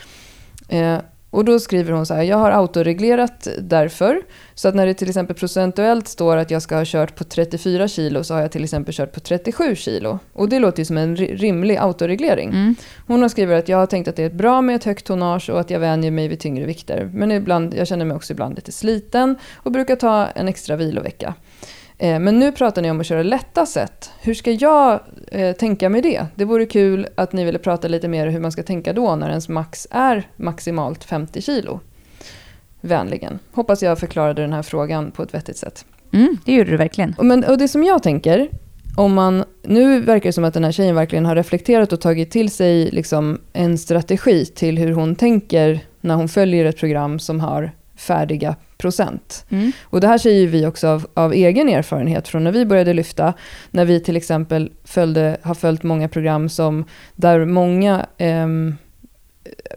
Eh, 0.69 0.99
och 1.31 1.45
då 1.45 1.61
skriver 1.61 1.93
hon 1.93 2.07
så 2.07 2.15
här, 2.15 2.23
jag 2.23 2.37
har 2.37 2.51
autoreglerat 2.51 3.49
därför. 3.61 4.23
Så 4.55 4.69
att 4.69 4.75
när 4.75 4.87
det 4.87 4.95
till 4.95 5.09
exempel 5.09 5.37
procentuellt 5.37 6.09
står 6.09 6.37
att 6.37 6.51
jag 6.51 6.63
ska 6.63 6.77
ha 6.77 6.85
kört 6.87 7.15
på 7.17 7.25
34 7.25 7.89
kilo 7.89 8.25
så 8.25 8.35
har 8.35 8.41
jag 8.41 8.51
till 8.53 8.65
exempel 8.65 8.95
kört 8.95 9.13
på 9.13 9.21
37 9.21 9.75
kilo. 9.77 10.19
Och 10.33 10.49
det 10.49 10.59
låter 10.59 10.79
ju 10.79 10.85
som 10.85 10.97
en 10.99 11.17
ri- 11.17 11.37
rimlig 11.37 11.77
autoreglering. 11.77 12.49
Mm. 12.49 12.75
Hon 13.07 13.23
har 13.23 13.29
skrivit 13.29 13.59
att 13.59 13.69
jag 13.69 13.79
har 13.79 13.87
tänkt 13.87 14.09
att 14.09 14.17
det 14.17 14.23
är 14.23 14.31
bra 14.31 14.61
med 14.61 14.77
ett 14.77 14.85
högt 14.85 15.07
tonnage 15.07 15.51
och 15.51 15.61
att 15.61 15.71
jag 15.71 15.81
vänjer 15.81 16.11
mig 16.11 16.29
vid 16.29 16.41
tyngre 16.41 16.65
vikter. 16.67 17.11
Men 17.15 17.33
ibland, 17.33 17.75
jag 17.75 17.87
känner 17.89 18.05
mig 18.05 18.17
också 18.17 18.33
ibland 18.33 18.55
lite 18.57 18.73
sliten 18.73 19.37
och 19.57 19.73
brukar 19.73 19.97
ta 19.97 20.27
en 20.27 20.49
extra 20.49 20.77
vilovecka. 20.77 21.35
Eh, 21.99 22.19
men 22.19 22.39
nu 22.39 22.53
pratar 22.53 22.83
ni 22.83 22.91
om 22.91 23.01
att 23.01 23.07
köra 23.07 23.23
lätta 23.23 23.67
set. 23.67 24.11
Hur 24.21 24.35
ska 24.35 24.53
jag 24.53 25.01
eh, 25.33 25.57
tänka 25.57 25.89
med 25.89 26.03
det? 26.03 26.27
Det 26.35 26.45
vore 26.45 26.67
kul 26.67 27.07
att 27.15 27.33
ni 27.33 27.45
ville 27.45 27.59
prata 27.59 27.89
lite 27.89 28.09
mer 28.09 28.27
hur 28.27 28.41
man 28.41 28.53
ska 28.53 28.63
tänka 28.63 28.93
då 28.93 29.17
när 29.17 29.29
ens 29.29 29.49
max 29.49 29.87
är 29.91 30.29
maximalt 30.37 31.05
50 31.05 31.43
kilo. 31.43 31.81
Vänligen. 32.81 33.39
Hoppas 33.53 33.83
jag 33.83 33.99
förklarade 33.99 34.43
den 34.43 34.53
här 34.53 34.63
frågan 34.63 35.11
på 35.11 35.23
ett 35.23 35.35
vettigt 35.35 35.57
sätt. 35.57 35.85
Mm, 36.13 36.37
det 36.45 36.53
gjorde 36.53 36.71
du 36.71 36.77
verkligen. 36.77 37.15
Men, 37.19 37.45
och 37.45 37.59
det 37.59 37.69
som 37.69 37.85
jag 37.85 38.03
tänker, 38.03 38.49
om 38.97 39.15
man, 39.15 39.45
nu 39.63 40.01
verkar 40.01 40.29
det 40.29 40.33
som 40.33 40.45
att 40.45 40.55
den 40.55 40.65
här 40.65 40.73
tjejen 40.73 40.95
verkligen 40.95 41.27
har 41.27 41.37
reflekterat 41.37 41.93
och 41.93 42.01
tagit 42.01 42.31
till 42.31 42.51
sig 42.51 42.91
liksom 42.91 43.41
en 43.53 43.79
strategi 43.79 44.47
till 44.47 44.79
hur 44.79 44.93
hon 44.93 45.15
tänker 45.15 45.81
när 46.01 46.15
hon 46.15 46.29
följer 46.29 46.65
ett 46.65 46.79
program 46.79 47.19
som 47.19 47.41
har 47.41 47.71
färdiga 47.97 48.57
procent. 48.79 49.45
Mm. 49.49 49.73
Och 49.83 50.01
det 50.01 50.07
här 50.07 50.19
säger 50.19 50.41
ju 50.41 50.47
vi 50.47 50.67
också 50.67 50.89
av, 50.89 51.07
av 51.15 51.33
egen 51.33 51.69
erfarenhet 51.69 52.29
från 52.29 52.45
när 52.45 52.53
vi 52.53 52.67
började 52.67 52.95
lyfta, 52.95 53.35
när 53.71 53.85
vi 53.85 54.01
till 54.01 54.17
exempel 54.17 54.73
följde, 54.85 55.37
har 55.43 55.55
följt 55.55 55.83
många 55.83 56.09
program 56.09 56.49
som, 56.49 56.85
där 57.15 57.45
många 57.45 58.07
ehm, 58.19 58.75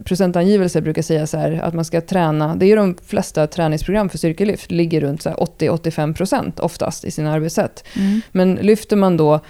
procentangivelser 0.04 0.80
brukar 0.80 1.02
säga 1.02 1.26
så 1.26 1.36
här, 1.36 1.52
att 1.62 1.74
man 1.74 1.84
ska 1.84 2.00
träna, 2.00 2.56
det 2.56 2.66
är 2.66 2.68
ju 2.68 2.76
de 2.76 2.96
flesta 3.06 3.46
träningsprogram 3.46 4.08
för 4.08 4.18
styrkelyft, 4.18 4.70
ligger 4.70 5.00
runt 5.00 5.22
så 5.22 5.28
här 5.28 5.36
80-85% 5.36 6.60
oftast 6.60 7.04
i 7.04 7.10
sina 7.10 7.32
arbetssätt. 7.32 7.84
Mm. 7.96 8.20
Men 8.32 8.54
lyfter 8.54 8.96
man 8.96 9.16
då 9.16 9.40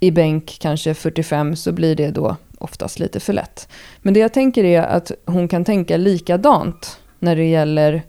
i 0.00 0.10
bänk 0.10 0.56
kanske 0.60 0.94
45 0.94 1.56
så 1.56 1.72
blir 1.72 1.96
det 1.96 2.10
då 2.10 2.36
oftast 2.58 2.98
lite 2.98 3.20
för 3.20 3.32
lätt. 3.32 3.68
Men 4.02 4.14
det 4.14 4.20
jag 4.20 4.32
tänker 4.32 4.64
är 4.64 4.82
att 4.82 5.12
hon 5.26 5.48
kan 5.48 5.64
tänka 5.64 5.96
likadant 5.96 6.98
när 7.18 7.36
det 7.36 7.44
gäller 7.44 8.02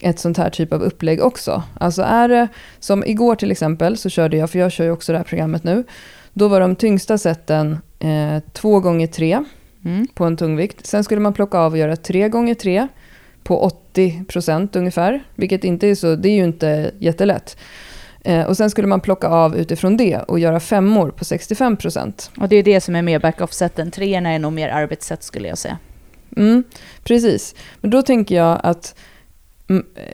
ett 0.00 0.18
sånt 0.18 0.36
här 0.36 0.50
typ 0.50 0.72
av 0.72 0.82
upplägg 0.82 1.22
också. 1.22 1.62
Alltså 1.80 2.02
är 2.02 2.28
det, 2.28 2.48
som 2.78 3.04
igår 3.04 3.34
till 3.34 3.50
exempel, 3.50 3.96
så 3.96 4.08
körde 4.08 4.36
jag, 4.36 4.50
för 4.50 4.58
jag 4.58 4.72
kör 4.72 4.84
ju 4.84 4.90
också 4.90 5.12
det 5.12 5.18
här 5.18 5.24
programmet 5.24 5.64
nu, 5.64 5.84
då 6.32 6.48
var 6.48 6.60
de 6.60 6.76
tyngsta 6.76 7.18
sätten 7.18 7.78
eh, 7.98 8.42
två 8.52 8.80
gånger 8.80 9.06
tre 9.06 9.44
Mm. 9.84 10.06
på 10.14 10.24
en 10.24 10.36
tungvikt. 10.36 10.86
Sen 10.86 11.04
skulle 11.04 11.20
man 11.20 11.32
plocka 11.32 11.58
av 11.58 11.72
och 11.72 11.78
göra 11.78 11.96
tre 11.96 12.28
gånger 12.28 12.54
tre 12.54 12.88
på 13.42 13.70
80% 13.94 14.78
ungefär, 14.78 15.24
vilket 15.34 15.64
inte 15.64 15.86
är 15.86 15.94
så, 15.94 16.16
det 16.16 16.28
är 16.28 16.32
ju 16.34 16.44
inte 16.44 16.90
jättelätt. 16.98 17.56
Eh, 18.24 18.44
och 18.46 18.56
sen 18.56 18.70
skulle 18.70 18.86
man 18.88 19.00
plocka 19.00 19.28
av 19.28 19.56
utifrån 19.56 19.96
det 19.96 20.18
och 20.18 20.38
göra 20.38 20.60
femmor 20.60 21.10
på 21.10 21.24
65%. 21.24 22.30
Och 22.40 22.48
det 22.48 22.56
är 22.56 22.62
det 22.62 22.80
som 22.80 22.96
är 22.96 23.02
mer 23.02 23.18
back-off-sätten. 23.18 23.90
Treorna 23.90 24.30
är 24.30 24.38
nog 24.38 24.52
mer 24.52 24.68
arbetssätt 24.68 25.22
skulle 25.22 25.48
jag 25.48 25.58
säga. 25.58 25.78
Mm, 26.36 26.64
precis. 27.04 27.54
Men 27.80 27.90
då 27.90 28.02
tänker 28.02 28.34
jag 28.34 28.60
att 28.62 28.94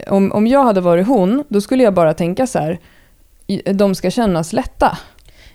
om, 0.07 0.33
om 0.33 0.47
jag 0.47 0.64
hade 0.64 0.81
varit 0.81 1.07
hon, 1.07 1.45
då 1.49 1.61
skulle 1.61 1.83
jag 1.83 1.95
bara 1.95 2.14
tänka 2.14 2.47
så 2.47 2.59
här, 2.59 2.79
de 3.75 3.95
ska 3.95 4.11
kännas 4.11 4.53
lätta. 4.53 4.99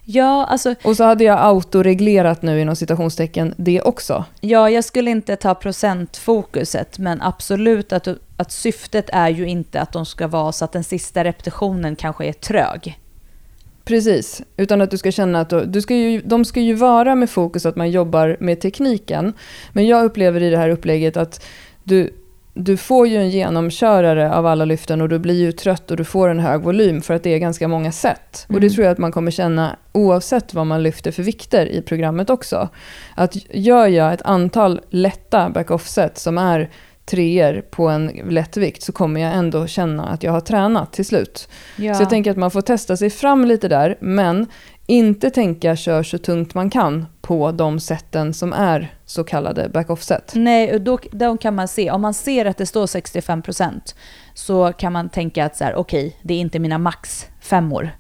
Ja, 0.04 0.46
alltså, 0.46 0.76
Och 0.84 0.98
så 0.98 1.04
hade 1.04 1.24
jag 1.24 1.40
autoreglerat 1.42 2.42
nu 2.42 2.62
inom 2.62 2.76
citationstecken 2.76 3.54
det 3.58 3.82
också. 3.82 4.26
ja, 4.42 4.70
jag 4.70 4.84
skulle 4.84 5.12
inte 5.12 5.36
ta 5.36 5.56
procentfokuset, 5.56 7.00
men 7.00 7.22
absolut 7.22 7.94
att, 7.94 8.08
att 8.38 8.52
syftet 8.52 9.10
är 9.14 9.30
ju 9.30 9.48
inte 9.48 9.82
att 9.82 9.92
de 9.92 10.06
ska 10.06 10.28
vara 10.28 10.52
så 10.52 10.66
att 10.66 10.72
den 10.72 10.84
sista 10.84 11.24
repetitionen 11.24 11.96
kanske 11.96 12.26
är 12.26 12.34
trög. 12.34 12.98
Precis, 13.84 14.42
utan 14.58 14.82
att 14.82 14.92
du 14.92 14.98
ska 14.98 15.12
känna 15.12 15.40
att 15.42 15.50
du, 15.50 15.66
du 15.66 15.82
ska 15.82 15.96
ju, 15.96 16.22
de 16.22 16.46
ska 16.46 16.60
ju 16.60 16.74
vara 16.74 17.16
med 17.16 17.30
fokus 17.30 17.66
att 17.66 17.76
man 17.76 17.92
jobbar 17.92 18.38
med 18.40 18.62
tekniken. 18.62 19.34
Men 19.74 19.88
jag 19.88 20.06
upplever 20.06 20.44
i 20.44 20.50
det 20.50 20.58
här 20.58 20.70
upplägget 20.70 21.18
att 21.18 21.46
du, 21.84 22.14
du 22.54 22.78
får 22.78 23.08
ju 23.08 23.18
en 23.18 23.30
genomkörare 23.30 24.34
av 24.36 24.46
alla 24.46 24.66
lyften 24.66 25.02
och 25.02 25.10
du 25.10 25.20
blir 25.20 25.40
ju 25.40 25.52
trött 25.52 25.92
och 25.92 25.98
du 25.98 26.04
får 26.04 26.30
en 26.30 26.40
hög 26.40 26.62
volym 26.62 27.02
för 27.02 27.14
att 27.14 27.24
det 27.24 27.30
är 27.30 27.38
ganska 27.40 27.68
många 27.68 27.92
sätt. 27.92 28.46
Och 28.50 28.54
det 28.54 28.68
Mm. 28.68 28.74
tror 28.74 28.86
jag 28.86 28.92
att 28.92 28.98
man 28.98 29.12
kommer 29.12 29.32
känna 29.32 29.76
oavsett 29.92 30.54
vad 30.54 30.68
man 30.68 30.84
lyfter 30.84 31.12
för 31.12 31.24
vikter 31.24 31.66
i 31.66 31.82
programmet 31.82 32.30
också. 32.30 32.70
Att 33.16 33.36
gör 33.56 33.88
jag 33.88 34.14
ett 34.14 34.22
antal 34.22 34.82
lätta 34.90 35.50
back-off-set 35.50 36.18
som 36.18 36.38
är 36.38 36.70
treor 37.06 37.62
på 37.62 37.88
en 37.90 38.08
lätt 38.30 38.58
vikt 38.58 38.84
så 38.84 38.92
kommer 38.92 39.22
jag 39.22 39.34
ändå 39.34 39.68
känna 39.68 40.08
att 40.08 40.24
jag 40.24 40.32
har 40.32 40.42
tränat 40.42 40.94
till 40.94 41.06
slut. 41.06 41.50
Ja. 41.76 41.94
Så 41.94 42.02
jag 42.02 42.10
tänker 42.10 42.32
att 42.32 42.38
man 42.38 42.52
får 42.52 42.62
testa 42.62 42.98
sig 42.98 43.10
fram 43.10 43.46
lite 43.46 43.68
där, 43.68 43.98
men 44.02 44.48
inte 44.86 45.30
tänka 45.30 45.76
kör 45.76 46.04
så 46.04 46.18
tungt 46.18 46.54
man 46.54 46.70
kan 46.70 47.06
på 47.22 47.52
de 47.52 47.80
sätten 47.80 48.34
som 48.34 48.54
är 48.54 48.94
så 49.06 49.24
kallade 49.24 49.70
back-off-set. 49.70 50.32
Nej, 50.36 50.74
och 50.74 50.82
då, 50.82 51.00
då 51.12 51.38
kan 51.38 51.56
man 51.56 51.68
se, 51.68 51.92
om 51.92 52.02
man 52.02 52.14
ser 52.14 52.46
att 52.46 52.58
det 52.58 52.66
står 52.66 52.86
65% 52.86 53.96
så 54.34 54.74
kan 54.74 54.94
man 54.94 55.10
tänka 55.10 55.46
att 55.46 55.56
så 55.56 55.64
här, 55.64 55.76
okej, 55.76 56.18
det 56.22 56.34
är 56.34 56.40
inte 56.40 56.60
mina 56.60 56.78
max 56.78 57.26
femmor. 57.42 57.92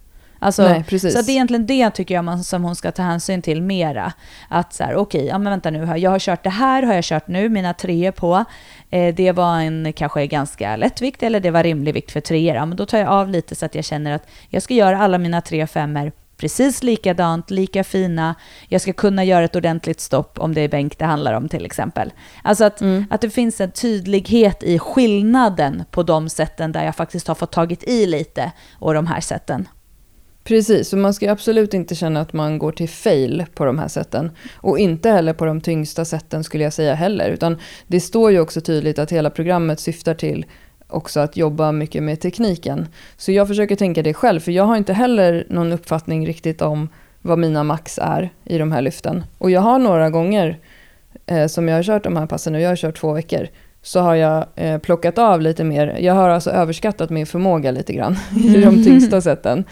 Alltså, 0.43 0.63
Nej, 0.63 0.83
precis. 0.83 1.13
så 1.13 1.21
det 1.21 1.31
är 1.31 1.33
egentligen 1.33 1.65
det 1.65 1.91
tycker 1.91 2.15
jag 2.15 2.25
man, 2.25 2.43
som 2.43 2.63
hon 2.63 2.75
ska 2.75 2.91
ta 2.91 3.01
hänsyn 3.01 3.41
till 3.41 3.61
mera. 3.61 4.13
Att 4.49 4.73
så 4.73 4.83
här, 4.83 4.95
okej, 4.95 5.25
ja 5.25 5.37
men 5.37 5.51
vänta 5.51 5.69
nu, 5.69 5.97
jag 5.97 6.11
har 6.11 6.19
kört 6.19 6.43
det 6.43 6.49
här, 6.49 6.83
har 6.83 6.93
jag 6.93 7.03
kört 7.03 7.27
nu, 7.27 7.49
mina 7.49 7.73
treor 7.73 8.11
på. 8.11 8.45
Eh, 8.89 9.15
det 9.15 9.31
var 9.31 9.59
en 9.59 9.93
kanske 9.93 10.27
ganska 10.27 10.75
lätt 10.75 11.01
vikt 11.01 11.23
eller 11.23 11.39
det 11.39 11.51
var 11.51 11.63
rimlig 11.63 11.93
vikt 11.93 12.11
för 12.11 12.21
treor. 12.21 12.55
Ja, 12.55 12.65
men 12.65 12.77
då 12.77 12.85
tar 12.85 12.97
jag 12.97 13.07
av 13.07 13.29
lite 13.29 13.55
så 13.55 13.65
att 13.65 13.75
jag 13.75 13.85
känner 13.85 14.11
att 14.11 14.27
jag 14.49 14.63
ska 14.63 14.73
göra 14.73 14.97
alla 14.97 15.17
mina 15.17 15.41
tre 15.41 15.67
femmor 15.67 16.11
precis 16.41 16.83
likadant, 16.83 17.51
lika 17.51 17.83
fina. 17.83 18.35
Jag 18.67 18.81
ska 18.81 18.93
kunna 18.93 19.23
göra 19.23 19.45
ett 19.45 19.55
ordentligt 19.55 19.99
stopp 19.99 20.39
om 20.39 20.53
det 20.53 20.61
är 20.61 20.69
bänk 20.69 20.97
det 20.97 21.05
handlar 21.05 21.33
om 21.33 21.49
till 21.49 21.65
exempel. 21.65 22.13
Alltså 22.43 22.63
att, 22.65 22.81
Mm. 22.81 23.05
att 23.09 23.21
det 23.21 23.29
finns 23.29 23.61
en 23.61 23.71
tydlighet 23.71 24.63
i 24.63 24.79
skillnaden 24.79 25.83
på 25.91 26.03
de 26.03 26.29
sätten 26.29 26.71
där 26.71 26.85
jag 26.85 26.95
faktiskt 26.95 27.27
har 27.27 27.35
fått 27.35 27.51
tagit 27.51 27.83
i 27.83 28.05
lite 28.05 28.51
och 28.79 28.93
de 28.93 29.07
här 29.07 29.21
sätten. 29.21 29.67
Precis, 30.43 30.93
och 30.93 30.99
man 30.99 31.13
ska 31.13 31.31
absolut 31.31 31.73
inte 31.73 31.95
känna 31.95 32.21
att 32.21 32.33
man 32.33 32.59
går 32.59 32.71
till 32.71 32.89
fail 32.89 33.45
på 33.55 33.65
de 33.65 33.79
här 33.79 33.87
sätten. 33.87 34.31
Och 34.55 34.79
inte 34.79 35.09
heller 35.09 35.33
på 35.33 35.45
de 35.45 35.61
tyngsta 35.61 36.05
sätten 36.05 36.43
skulle 36.43 36.63
jag 36.63 36.73
säga 36.73 36.93
heller. 36.93 37.29
Utan 37.29 37.57
det 37.87 38.01
står 38.01 38.31
ju 38.31 38.39
också 38.39 38.61
tydligt 38.61 38.99
att 38.99 39.11
hela 39.11 39.29
programmet 39.29 39.79
syftar 39.79 40.13
till 40.13 40.45
också 40.91 41.19
att 41.19 41.37
jobba 41.37 41.71
mycket 41.71 42.03
med 42.03 42.19
tekniken. 42.19 42.87
Så 43.17 43.31
jag 43.31 43.47
försöker 43.47 43.75
tänka 43.75 44.03
det 44.03 44.13
själv, 44.13 44.39
för 44.39 44.51
jag 44.51 44.63
har 44.63 44.75
inte 44.75 44.93
heller 44.93 45.45
någon 45.49 45.71
uppfattning 45.71 46.27
riktigt 46.27 46.61
om 46.61 46.89
vad 47.21 47.39
mina 47.39 47.63
max 47.63 47.99
är 48.01 48.29
i 48.43 48.57
de 48.57 48.71
här 48.71 48.81
lyften. 48.81 49.23
Och 49.37 49.51
jag 49.51 49.61
har 49.61 49.79
några 49.79 50.09
gånger 50.09 50.57
eh, 51.25 51.47
som 51.47 51.67
jag 51.67 51.75
har 51.75 51.83
kört 51.83 52.03
de 52.03 52.15
här 52.17 52.25
passen, 52.25 52.55
och 52.55 52.61
jag 52.61 52.69
har 52.69 52.75
kört 52.75 52.97
två 52.97 53.13
veckor, 53.13 53.47
så 53.81 53.99
har 53.99 54.15
jag 54.15 54.45
eh, 54.55 54.77
plockat 54.77 55.17
av 55.17 55.41
lite 55.41 55.63
mer. 55.63 55.97
Jag 55.99 56.13
har 56.13 56.29
alltså 56.29 56.49
överskattat 56.49 57.09
min 57.09 57.25
förmåga 57.25 57.71
lite 57.71 57.93
grann 57.93 58.17
i 58.43 58.61
de 58.61 58.83
tyngsta 58.83 59.21
sätten. 59.21 59.63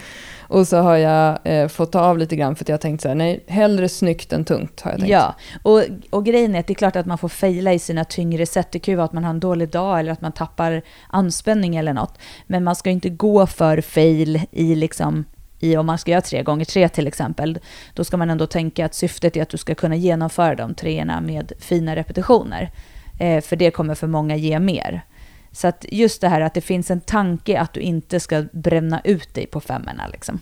Och 0.49 0.67
så 0.67 0.77
har 0.77 0.97
jag 0.97 1.39
eh, 1.43 1.67
fått 1.67 1.91
ta 1.91 1.99
av 1.99 2.17
lite 2.17 2.35
grann 2.35 2.55
för 2.55 2.63
att 2.63 2.69
jag 2.69 2.73
har 2.73 2.79
tänkt 2.79 3.01
så 3.01 3.07
här, 3.07 3.15
nej, 3.15 3.43
hellre 3.47 3.89
snyggt 3.89 4.33
än 4.33 4.45
tungt 4.45 4.81
har 4.81 4.91
jag 4.91 4.99
tänkt. 4.99 5.11
Ja, 5.11 5.35
och, 5.63 5.83
och 6.09 6.25
grejen 6.25 6.55
är 6.55 6.59
att 6.59 6.67
det 6.67 6.73
är 6.73 6.75
klart 6.75 6.95
att 6.95 7.05
man 7.05 7.17
får 7.17 7.29
fejla 7.29 7.73
i 7.73 7.79
sina 7.79 8.05
tyngre 8.05 8.45
sätt. 8.45 8.67
Det 8.71 8.79
kan 8.79 8.91
ju 8.91 8.95
vara 8.95 9.05
att 9.05 9.13
man 9.13 9.23
har 9.23 9.29
en 9.29 9.39
dålig 9.39 9.69
dag 9.69 9.99
eller 9.99 10.11
att 10.11 10.21
man 10.21 10.31
tappar 10.31 10.81
anspänning 11.07 11.75
eller 11.75 11.93
något. 11.93 12.17
Men 12.47 12.63
man 12.63 12.75
ska 12.75 12.89
inte 12.89 13.09
gå 13.09 13.47
för 13.47 13.81
fail 13.81 14.41
i 14.51 14.75
liksom 14.75 15.25
i 15.59 15.77
om 15.77 15.85
man 15.85 15.97
ska 15.97 16.11
göra 16.11 16.21
tre 16.21 16.43
gånger 16.43 16.65
tre 16.65 16.89
till 16.89 17.07
exempel, 17.07 17.59
då 17.93 18.03
ska 18.03 18.17
man 18.17 18.29
ändå 18.29 18.47
tänka 18.47 18.85
att 18.85 18.93
syftet 18.93 19.37
är 19.37 19.41
att 19.41 19.49
du 19.49 19.57
ska 19.57 19.75
kunna 19.75 19.95
genomföra 19.95 20.55
de 20.55 20.73
treorna 20.73 21.21
med 21.21 21.53
fina 21.59 21.95
repetitioner. 21.95 22.71
Eh, 23.19 23.41
för 23.41 23.55
det 23.55 23.71
kommer 23.71 23.95
för 23.95 24.07
många 24.07 24.35
ge 24.35 24.59
mer. 24.59 25.05
Så 25.51 25.67
att 25.67 25.85
just 25.91 26.21
det 26.21 26.27
här 26.27 26.41
att 26.41 26.53
det 26.53 26.61
finns 26.61 26.91
en 26.91 27.01
tanke 27.01 27.59
att 27.59 27.73
du 27.73 27.79
inte 27.79 28.19
ska 28.19 28.43
bränna 28.51 29.01
ut 29.03 29.33
dig 29.33 29.47
på 29.47 29.59
femmorna 29.59 30.07
liksom. 30.11 30.39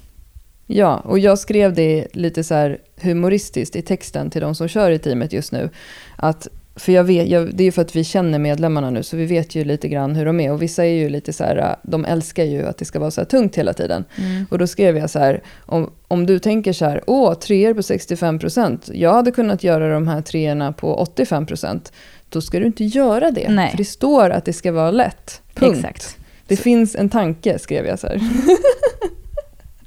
Ja, 0.67 0.95
och 0.95 1.19
jag 1.19 1.39
skrev 1.39 1.73
det 1.73 2.07
lite 2.13 2.43
så 2.43 2.75
humoristiskt 3.01 3.75
i 3.75 3.81
texten 3.81 4.29
till 4.29 4.41
de 4.41 4.55
som 4.55 4.67
kör 4.67 4.91
i 4.91 4.99
teamet 4.99 5.33
just 5.33 5.51
nu. 5.51 5.69
Att, 6.15 6.47
för 6.75 6.91
jag 6.91 7.03
vet, 7.03 7.27
jag, 7.27 7.55
det 7.55 7.63
är 7.63 7.65
ju 7.65 7.71
för 7.71 7.81
att 7.81 7.95
vi 7.95 8.03
känner 8.03 8.39
medlemmarna 8.39 8.89
nu, 8.89 9.03
så 9.03 9.17
vi 9.17 9.25
vet 9.25 9.55
ju 9.55 9.63
lite 9.63 9.87
grann 9.87 10.15
hur 10.15 10.25
de 10.25 10.39
är. 10.39 10.51
Och 10.51 10.61
vissa 10.61 10.85
är 10.85 10.93
ju 10.93 11.09
lite 11.09 11.33
så 11.33 11.43
här, 11.43 11.75
de 11.83 12.05
älskar 12.05 12.43
ju 12.43 12.65
att 12.65 12.77
det 12.77 12.85
ska 12.85 12.99
vara 12.99 13.11
så 13.11 13.21
här 13.21 13.25
tungt 13.25 13.55
hela 13.55 13.73
tiden. 13.73 14.05
Och 14.49 14.57
då 14.57 14.67
skrev 14.67 14.97
jag 14.97 15.09
så 15.09 15.19
här, 15.19 15.43
om, 15.59 15.91
om 16.07 16.25
du 16.25 16.39
tänker 16.39 16.73
så 16.73 16.85
här, 16.85 17.03
åh, 17.07 17.33
treor 17.33 17.73
på 17.73 17.81
65%, 17.81 18.91
jag 18.93 19.13
hade 19.13 19.31
kunnat 19.31 19.63
göra 19.63 19.93
de 19.93 20.07
här 20.07 20.21
treorna 20.21 20.71
på 20.73 21.05
85%, 21.17 21.91
då 22.29 22.41
ska 22.41 22.59
du 22.59 22.65
inte 22.65 22.83
göra 22.83 23.31
det. 23.31 23.49
Nej. 23.49 23.69
För 23.69 23.77
det 23.77 23.85
står 23.85 24.29
att 24.29 24.45
det 24.45 24.53
ska 24.53 24.71
vara 24.71 24.91
lätt. 24.91 25.41
Punkt. 25.53 25.77
Exakt. 25.77 26.17
Det 26.47 26.57
finns 26.57 26.95
en 26.95 27.09
tanke, 27.09 27.59
skrev 27.59 27.85
jag 27.85 27.99
så 27.99 28.07
här. 28.07 28.21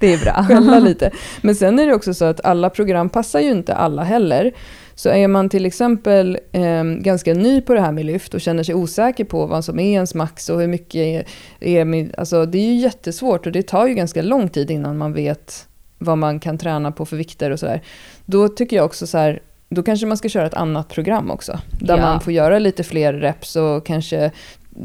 Det 0.00 0.14
är 0.14 0.18
bra. 0.18 0.44
skälla 0.48 0.79
lite. 0.79 1.11
Men 1.42 1.55
sen 1.55 1.79
är 1.79 1.87
det 1.87 1.94
också 1.94 2.14
så 2.14 2.24
att 2.24 2.44
alla 2.44 2.70
program 2.70 3.09
passar 3.09 3.40
ju 3.40 3.50
inte 3.50 3.74
alla 3.74 4.03
heller. 4.03 4.53
Så 4.94 5.09
är 5.09 5.29
man 5.29 5.48
till 5.48 5.66
exempel 5.66 6.38
eh, 6.53 6.85
ganska 6.85 7.35
ny 7.35 7.61
på 7.61 7.74
det 7.74 7.81
här 7.81 7.92
med 7.92 8.05
lyft 8.05 8.35
och 8.35 8.40
känner 8.40 8.62
sig 8.62 8.74
osäker 8.74 9.24
på 9.24 9.46
vad 9.46 9.64
som 9.64 9.79
är 9.79 9.92
ens 9.92 10.14
max 10.14 10.48
och 10.48 10.61
hur 10.61 10.68
mycket 10.68 10.94
är, 10.94 11.24
är 11.61 11.85
min, 11.85 12.12
alltså 12.18 12.46
det 12.46 12.59
är 12.59 12.66
ju 12.66 12.74
jättesvårt 12.74 13.46
och 13.46 13.53
det 13.53 13.62
tar 13.62 13.87
ju 13.87 13.94
ganska 13.94 14.22
lång 14.22 14.48
tid 14.48 14.70
innan 14.70 14.98
man 14.98 15.12
vet 15.12 15.66
vad 15.98 16.18
man 16.18 16.40
kan 16.40 16.59
träna 16.59 16.92
på 16.92 17.07
för 17.07 17.16
vikter 17.16 17.50
och 17.50 17.61
sådär. 17.61 17.83
Då 18.24 18.48
tycker 18.48 18.76
jag 18.76 18.85
också 18.85 19.07
så 19.07 19.18
här, 19.18 19.42
då 19.70 19.83
kanske 19.83 20.06
man 20.06 20.16
ska 20.16 20.28
köra 20.28 20.46
ett 20.46 20.54
annat 20.54 20.88
program 20.88 21.30
också. 21.30 21.59
Där 21.80 21.96
Ja. 21.96 22.02
man 22.02 22.20
får 22.20 22.33
göra 22.33 22.59
lite 22.59 22.85
fler 22.85 23.12
reps 23.12 23.56
och 23.56 23.87
kanske 23.87 24.30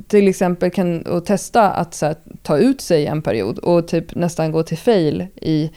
till 0.07 0.27
exempel 0.27 0.71
kan 0.71 1.01
och 1.01 1.25
testa 1.25 1.71
att 1.71 2.01
här, 2.01 2.15
ta 2.41 2.57
ut 2.57 2.81
sig 2.81 3.05
en 3.05 3.21
period 3.21 3.59
och 3.59 3.87
typ 3.87 4.15
nästan 4.15 4.51
gå 4.51 4.63
till 4.63 4.77
fail 4.77 5.27
i 5.35 5.71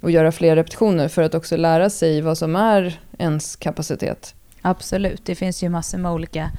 och 0.00 0.10
göra 0.10 0.32
fler 0.32 0.56
repetitioner 0.56 1.08
för 1.08 1.22
att 1.22 1.34
också 1.34 1.56
lära 1.56 1.90
sig 1.90 2.20
vad 2.20 2.38
som 2.38 2.56
är 2.56 2.98
ens 3.18 3.56
kapacitet. 3.56 4.34
Absolut, 4.62 5.20
det 5.24 5.34
finns 5.34 5.62
ju 5.62 5.68
massor 5.68 5.98
med 5.98 6.12
olika 6.12 6.50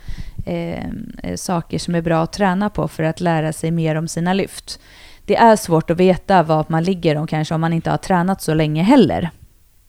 eh, 0.45 0.86
eh, 1.23 1.36
saker 1.36 1.79
som 1.79 1.95
är 1.95 2.01
bra 2.01 2.23
att 2.23 2.34
träna 2.34 2.69
på 2.69 2.88
för 2.88 3.03
att 3.03 3.21
lära 3.21 3.53
sig 3.53 3.71
mer 3.71 3.95
om 3.95 4.08
sina 4.08 4.34
lyft. 4.34 4.79
Det 5.25 5.36
är 5.36 5.55
svårt 5.55 5.89
att 5.89 5.97
veta 5.97 6.43
var 6.43 6.65
man 6.67 6.84
ligger 6.84 7.17
om 7.17 7.27
kanske 7.27 7.55
om 7.55 7.62
man 7.62 7.73
inte 7.73 7.89
har 7.91 7.97
tränat 7.97 8.41
så 8.41 8.53
länge 8.53 8.84
heller. 8.84 9.29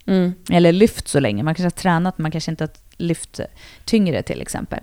Mm. 0.07 0.33
Eller 0.51 0.73
lyft 0.73 1.09
så 1.09 1.21
länge. 1.21 1.42
Man 1.42 1.55
kanske 1.55 1.66
har 1.66 1.83
tränat 1.83 2.19
man 2.19 2.31
kanske 2.31 2.51
inte 2.51 2.64
har 2.64 2.71
lyft 2.97 3.40
tyngre 3.85 4.23
till 4.23 4.40
exempel. 4.42 4.81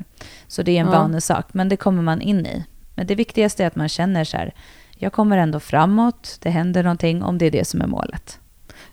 Så 0.48 0.62
det 0.64 0.72
är 0.78 0.82
en 0.82 0.86
Ja. 0.86 0.92
vanesak, 0.92 1.46
men 1.52 1.70
det 1.70 1.78
kommer 1.78 2.02
man 2.02 2.22
in 2.22 2.46
i. 2.46 2.64
Men 2.96 3.08
det 3.08 3.16
viktigaste 3.16 3.64
är 3.64 3.68
att 3.68 3.76
man 3.76 3.90
känner 3.90 4.24
så 4.24 4.38
här, 4.38 4.54
jag 4.98 5.14
kommer 5.14 5.38
ändå 5.38 5.60
framåt, 5.60 6.38
det 6.42 6.50
händer 6.50 6.84
någonting 6.84 7.24
om 7.24 7.38
det 7.38 7.46
är 7.46 7.52
det 7.52 7.66
som 7.68 7.82
är 7.82 7.88
målet. 7.88 8.40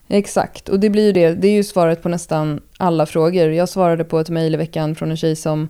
Exakt, 0.09 0.69
och 0.69 0.81
det 0.81 0.91
blir 0.91 1.07
ju 1.07 1.13
det. 1.13 1.35
Det 1.35 1.49
är 1.49 1.53
ju 1.53 1.65
svaret 1.65 2.03
på 2.03 2.09
nästan 2.09 2.61
alla 2.79 3.07
frågor. 3.07 3.51
Jag 3.51 3.69
svarade 3.69 4.05
på 4.05 4.19
ett 4.21 4.29
mejl 4.31 4.55
i 4.55 4.57
veckan 4.57 4.95
från 4.95 5.11
en 5.11 5.17
tjej 5.17 5.37
som 5.37 5.69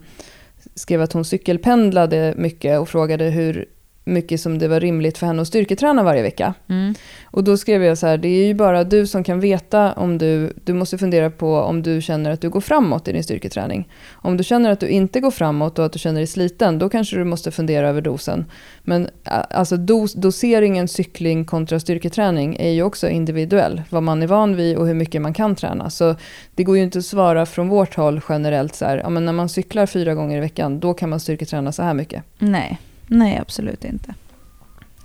skrev 0.75 1.01
att 1.01 1.13
hon 1.13 1.25
cykelpendlade 1.25 2.33
mycket 2.37 2.79
och 2.79 2.89
frågade 2.89 3.25
hur 3.25 3.65
mycket 4.03 4.41
som 4.41 4.59
det 4.59 4.67
var 4.67 4.79
rimligt 4.79 5.17
för 5.17 5.27
henne 5.27 5.41
att 5.41 5.47
styrketräna 5.47 6.03
varje 6.03 6.21
vecka. 6.21 6.53
Mm. 6.69 6.93
Och 7.23 7.43
då 7.43 7.57
skrev 7.57 7.83
jag 7.83 7.97
så 7.97 8.07
här, 8.07 8.17
det 8.17 8.27
är 8.27 8.45
ju 8.45 8.53
bara 8.53 8.83
du 8.83 9.07
som 9.07 9.23
kan 9.23 9.39
veta 9.39 9.93
om 9.93 10.17
du, 10.17 10.53
du 10.63 10.73
måste 10.73 10.97
fundera 10.97 11.29
på 11.29 11.55
om 11.55 11.81
du 11.81 12.01
känner 12.01 12.31
att 12.31 12.41
du 12.41 12.49
går 12.49 12.61
framåt 12.61 13.07
i 13.07 13.11
din 13.11 13.23
styrketräning. 13.23 13.89
Om 14.11 14.37
du 14.37 14.43
känner 14.43 14.69
att 14.71 14.79
du 14.79 14.87
inte 14.87 15.19
går 15.19 15.31
framåt 15.31 15.79
och 15.79 15.85
att 15.85 15.93
du 15.93 15.99
känner 15.99 16.19
dig 16.19 16.27
sliten, 16.27 16.79
då 16.79 16.89
kanske 16.89 17.15
du 17.15 17.23
måste 17.23 17.51
fundera 17.51 17.89
över 17.89 18.01
dosen. 18.01 18.45
Men 18.83 19.09
alltså 19.49 19.77
dos, 19.77 20.13
doseringen 20.13 20.87
cykling 20.87 21.45
kontra 21.45 21.79
styrketräning 21.79 22.55
är 22.59 22.69
ju 22.69 22.83
också 22.83 23.09
individuell, 23.09 23.81
vad 23.89 24.03
man 24.03 24.23
är 24.23 24.27
van 24.27 24.55
vid 24.55 24.77
och 24.77 24.87
hur 24.87 24.93
mycket 24.93 25.21
man 25.21 25.33
kan 25.33 25.55
träna. 25.55 25.89
Så 25.89 26.15
det 26.55 26.63
går 26.63 26.77
ju 26.77 26.83
inte 26.83 26.97
att 26.97 27.05
svara 27.05 27.45
från 27.45 27.69
vårt 27.69 27.95
håll 27.95 28.21
generellt 28.29 28.75
så 28.75 28.85
här, 28.85 28.97
ja 28.97 29.09
men 29.09 29.25
när 29.25 29.33
man 29.33 29.49
cyklar 29.49 29.85
fyra 29.85 30.13
gånger 30.13 30.37
i 30.37 30.39
veckan, 30.39 30.79
då 30.79 30.93
kan 30.93 31.09
man 31.09 31.19
styrketräna 31.19 31.71
så 31.71 31.83
här 31.83 31.93
mycket. 31.93 32.23
Nej, 32.39 32.79
nej 33.11 33.37
absolut 33.41 33.85
inte. 33.85 34.13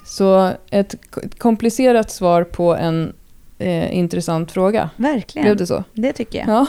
Så 0.04 0.52
ett 0.70 0.94
komplicerat 1.38 2.10
svar 2.10 2.44
på 2.44 2.74
en 2.74 3.12
eh, 3.58 3.96
intressant 3.96 4.52
fråga. 4.52 4.90
Verkligen. 4.96 5.44
Blev 5.44 5.56
det 5.56 5.66
så? 5.66 5.84
Det 5.92 6.12
tycker 6.12 6.38
jag. 6.38 6.48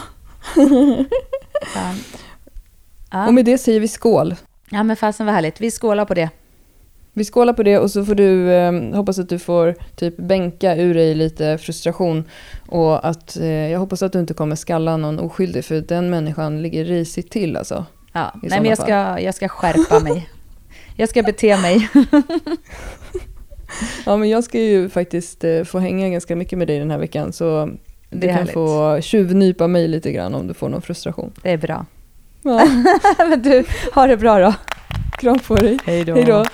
Ja. 1.75 1.93
Ja. 3.11 3.27
Och 3.27 3.33
med 3.33 3.45
det 3.45 3.57
säger 3.57 3.79
vi 3.79 3.87
skål. 3.87 4.35
ja, 4.69 4.83
men 4.83 4.95
fasen 4.95 5.25
vad 5.25 5.35
härligt. 5.35 5.61
Vi 5.61 5.71
skålar 5.71 6.05
på 6.05 6.13
det. 6.13 6.29
Vi 7.13 7.25
skålar 7.25 7.53
på 7.53 7.63
det 7.63 7.77
och 7.79 7.91
så 7.91 8.05
får 8.05 8.15
du, 8.15 8.51
eh, 8.51 8.95
hoppas 8.95 9.19
att 9.19 9.29
du 9.29 9.39
får 9.39 9.75
typ 9.95 10.17
bänka 10.17 10.75
ur 10.75 10.93
dig 10.93 11.15
lite 11.15 11.57
frustration. 11.57 12.23
Och 12.67 13.07
att, 13.07 13.37
eh, 13.37 13.45
jag 13.47 13.79
hoppas 13.79 14.01
att 14.01 14.11
du 14.13 14.19
inte 14.19 14.33
kommer 14.33 14.55
skalla 14.55 14.97
någon 14.97 15.19
oskyldig 15.19 15.65
för 15.65 15.81
den 15.81 16.09
människan 16.09 16.61
ligger 16.61 16.85
risigt 16.85 17.31
till 17.31 17.57
alltså. 17.57 17.85
Ja. 18.13 18.31
Nej, 18.41 18.59
men 18.59 18.65
jag 18.65 18.77
ska, 18.77 19.19
jag 19.19 19.35
ska 19.35 19.47
skärpa 19.47 19.99
mig. 19.99 20.29
Jag 20.97 21.09
ska 21.09 21.23
bete 21.23 21.57
mig. 21.57 21.89
Ja 24.05 24.17
men 24.17 24.29
jag 24.29 24.43
ska 24.43 24.59
ju 24.59 24.89
faktiskt 24.89 25.43
eh, 25.43 25.63
få 25.63 25.79
hänga 25.79 26.09
ganska 26.09 26.35
mycket 26.35 26.57
med 26.57 26.67
dig 26.67 26.79
den 26.79 26.91
här 26.91 26.97
veckan 26.97 27.33
så 27.33 27.65
Det 27.65 27.75
du 28.09 28.27
kan 28.27 28.35
härligt. 28.35 28.53
få 28.53 28.97
tjuvnypa 29.01 29.67
mig 29.67 29.87
lite 29.87 30.11
grann 30.11 30.35
om 30.35 30.47
du 30.47 30.53
får 30.53 30.69
någon 30.69 30.81
frustration. 30.81 31.31
Det 31.41 31.51
är 31.51 31.57
bra. 31.57 31.85
Ja, 32.43 32.67
men 33.29 33.41
du, 33.41 33.63
ha 33.93 34.07
det 34.07 34.17
bra 34.17 34.39
då. 34.39 34.53
kram 35.19 35.39
på 35.39 35.55
dig. 35.55 35.77
Hej 35.85 36.03
då. 36.05 36.45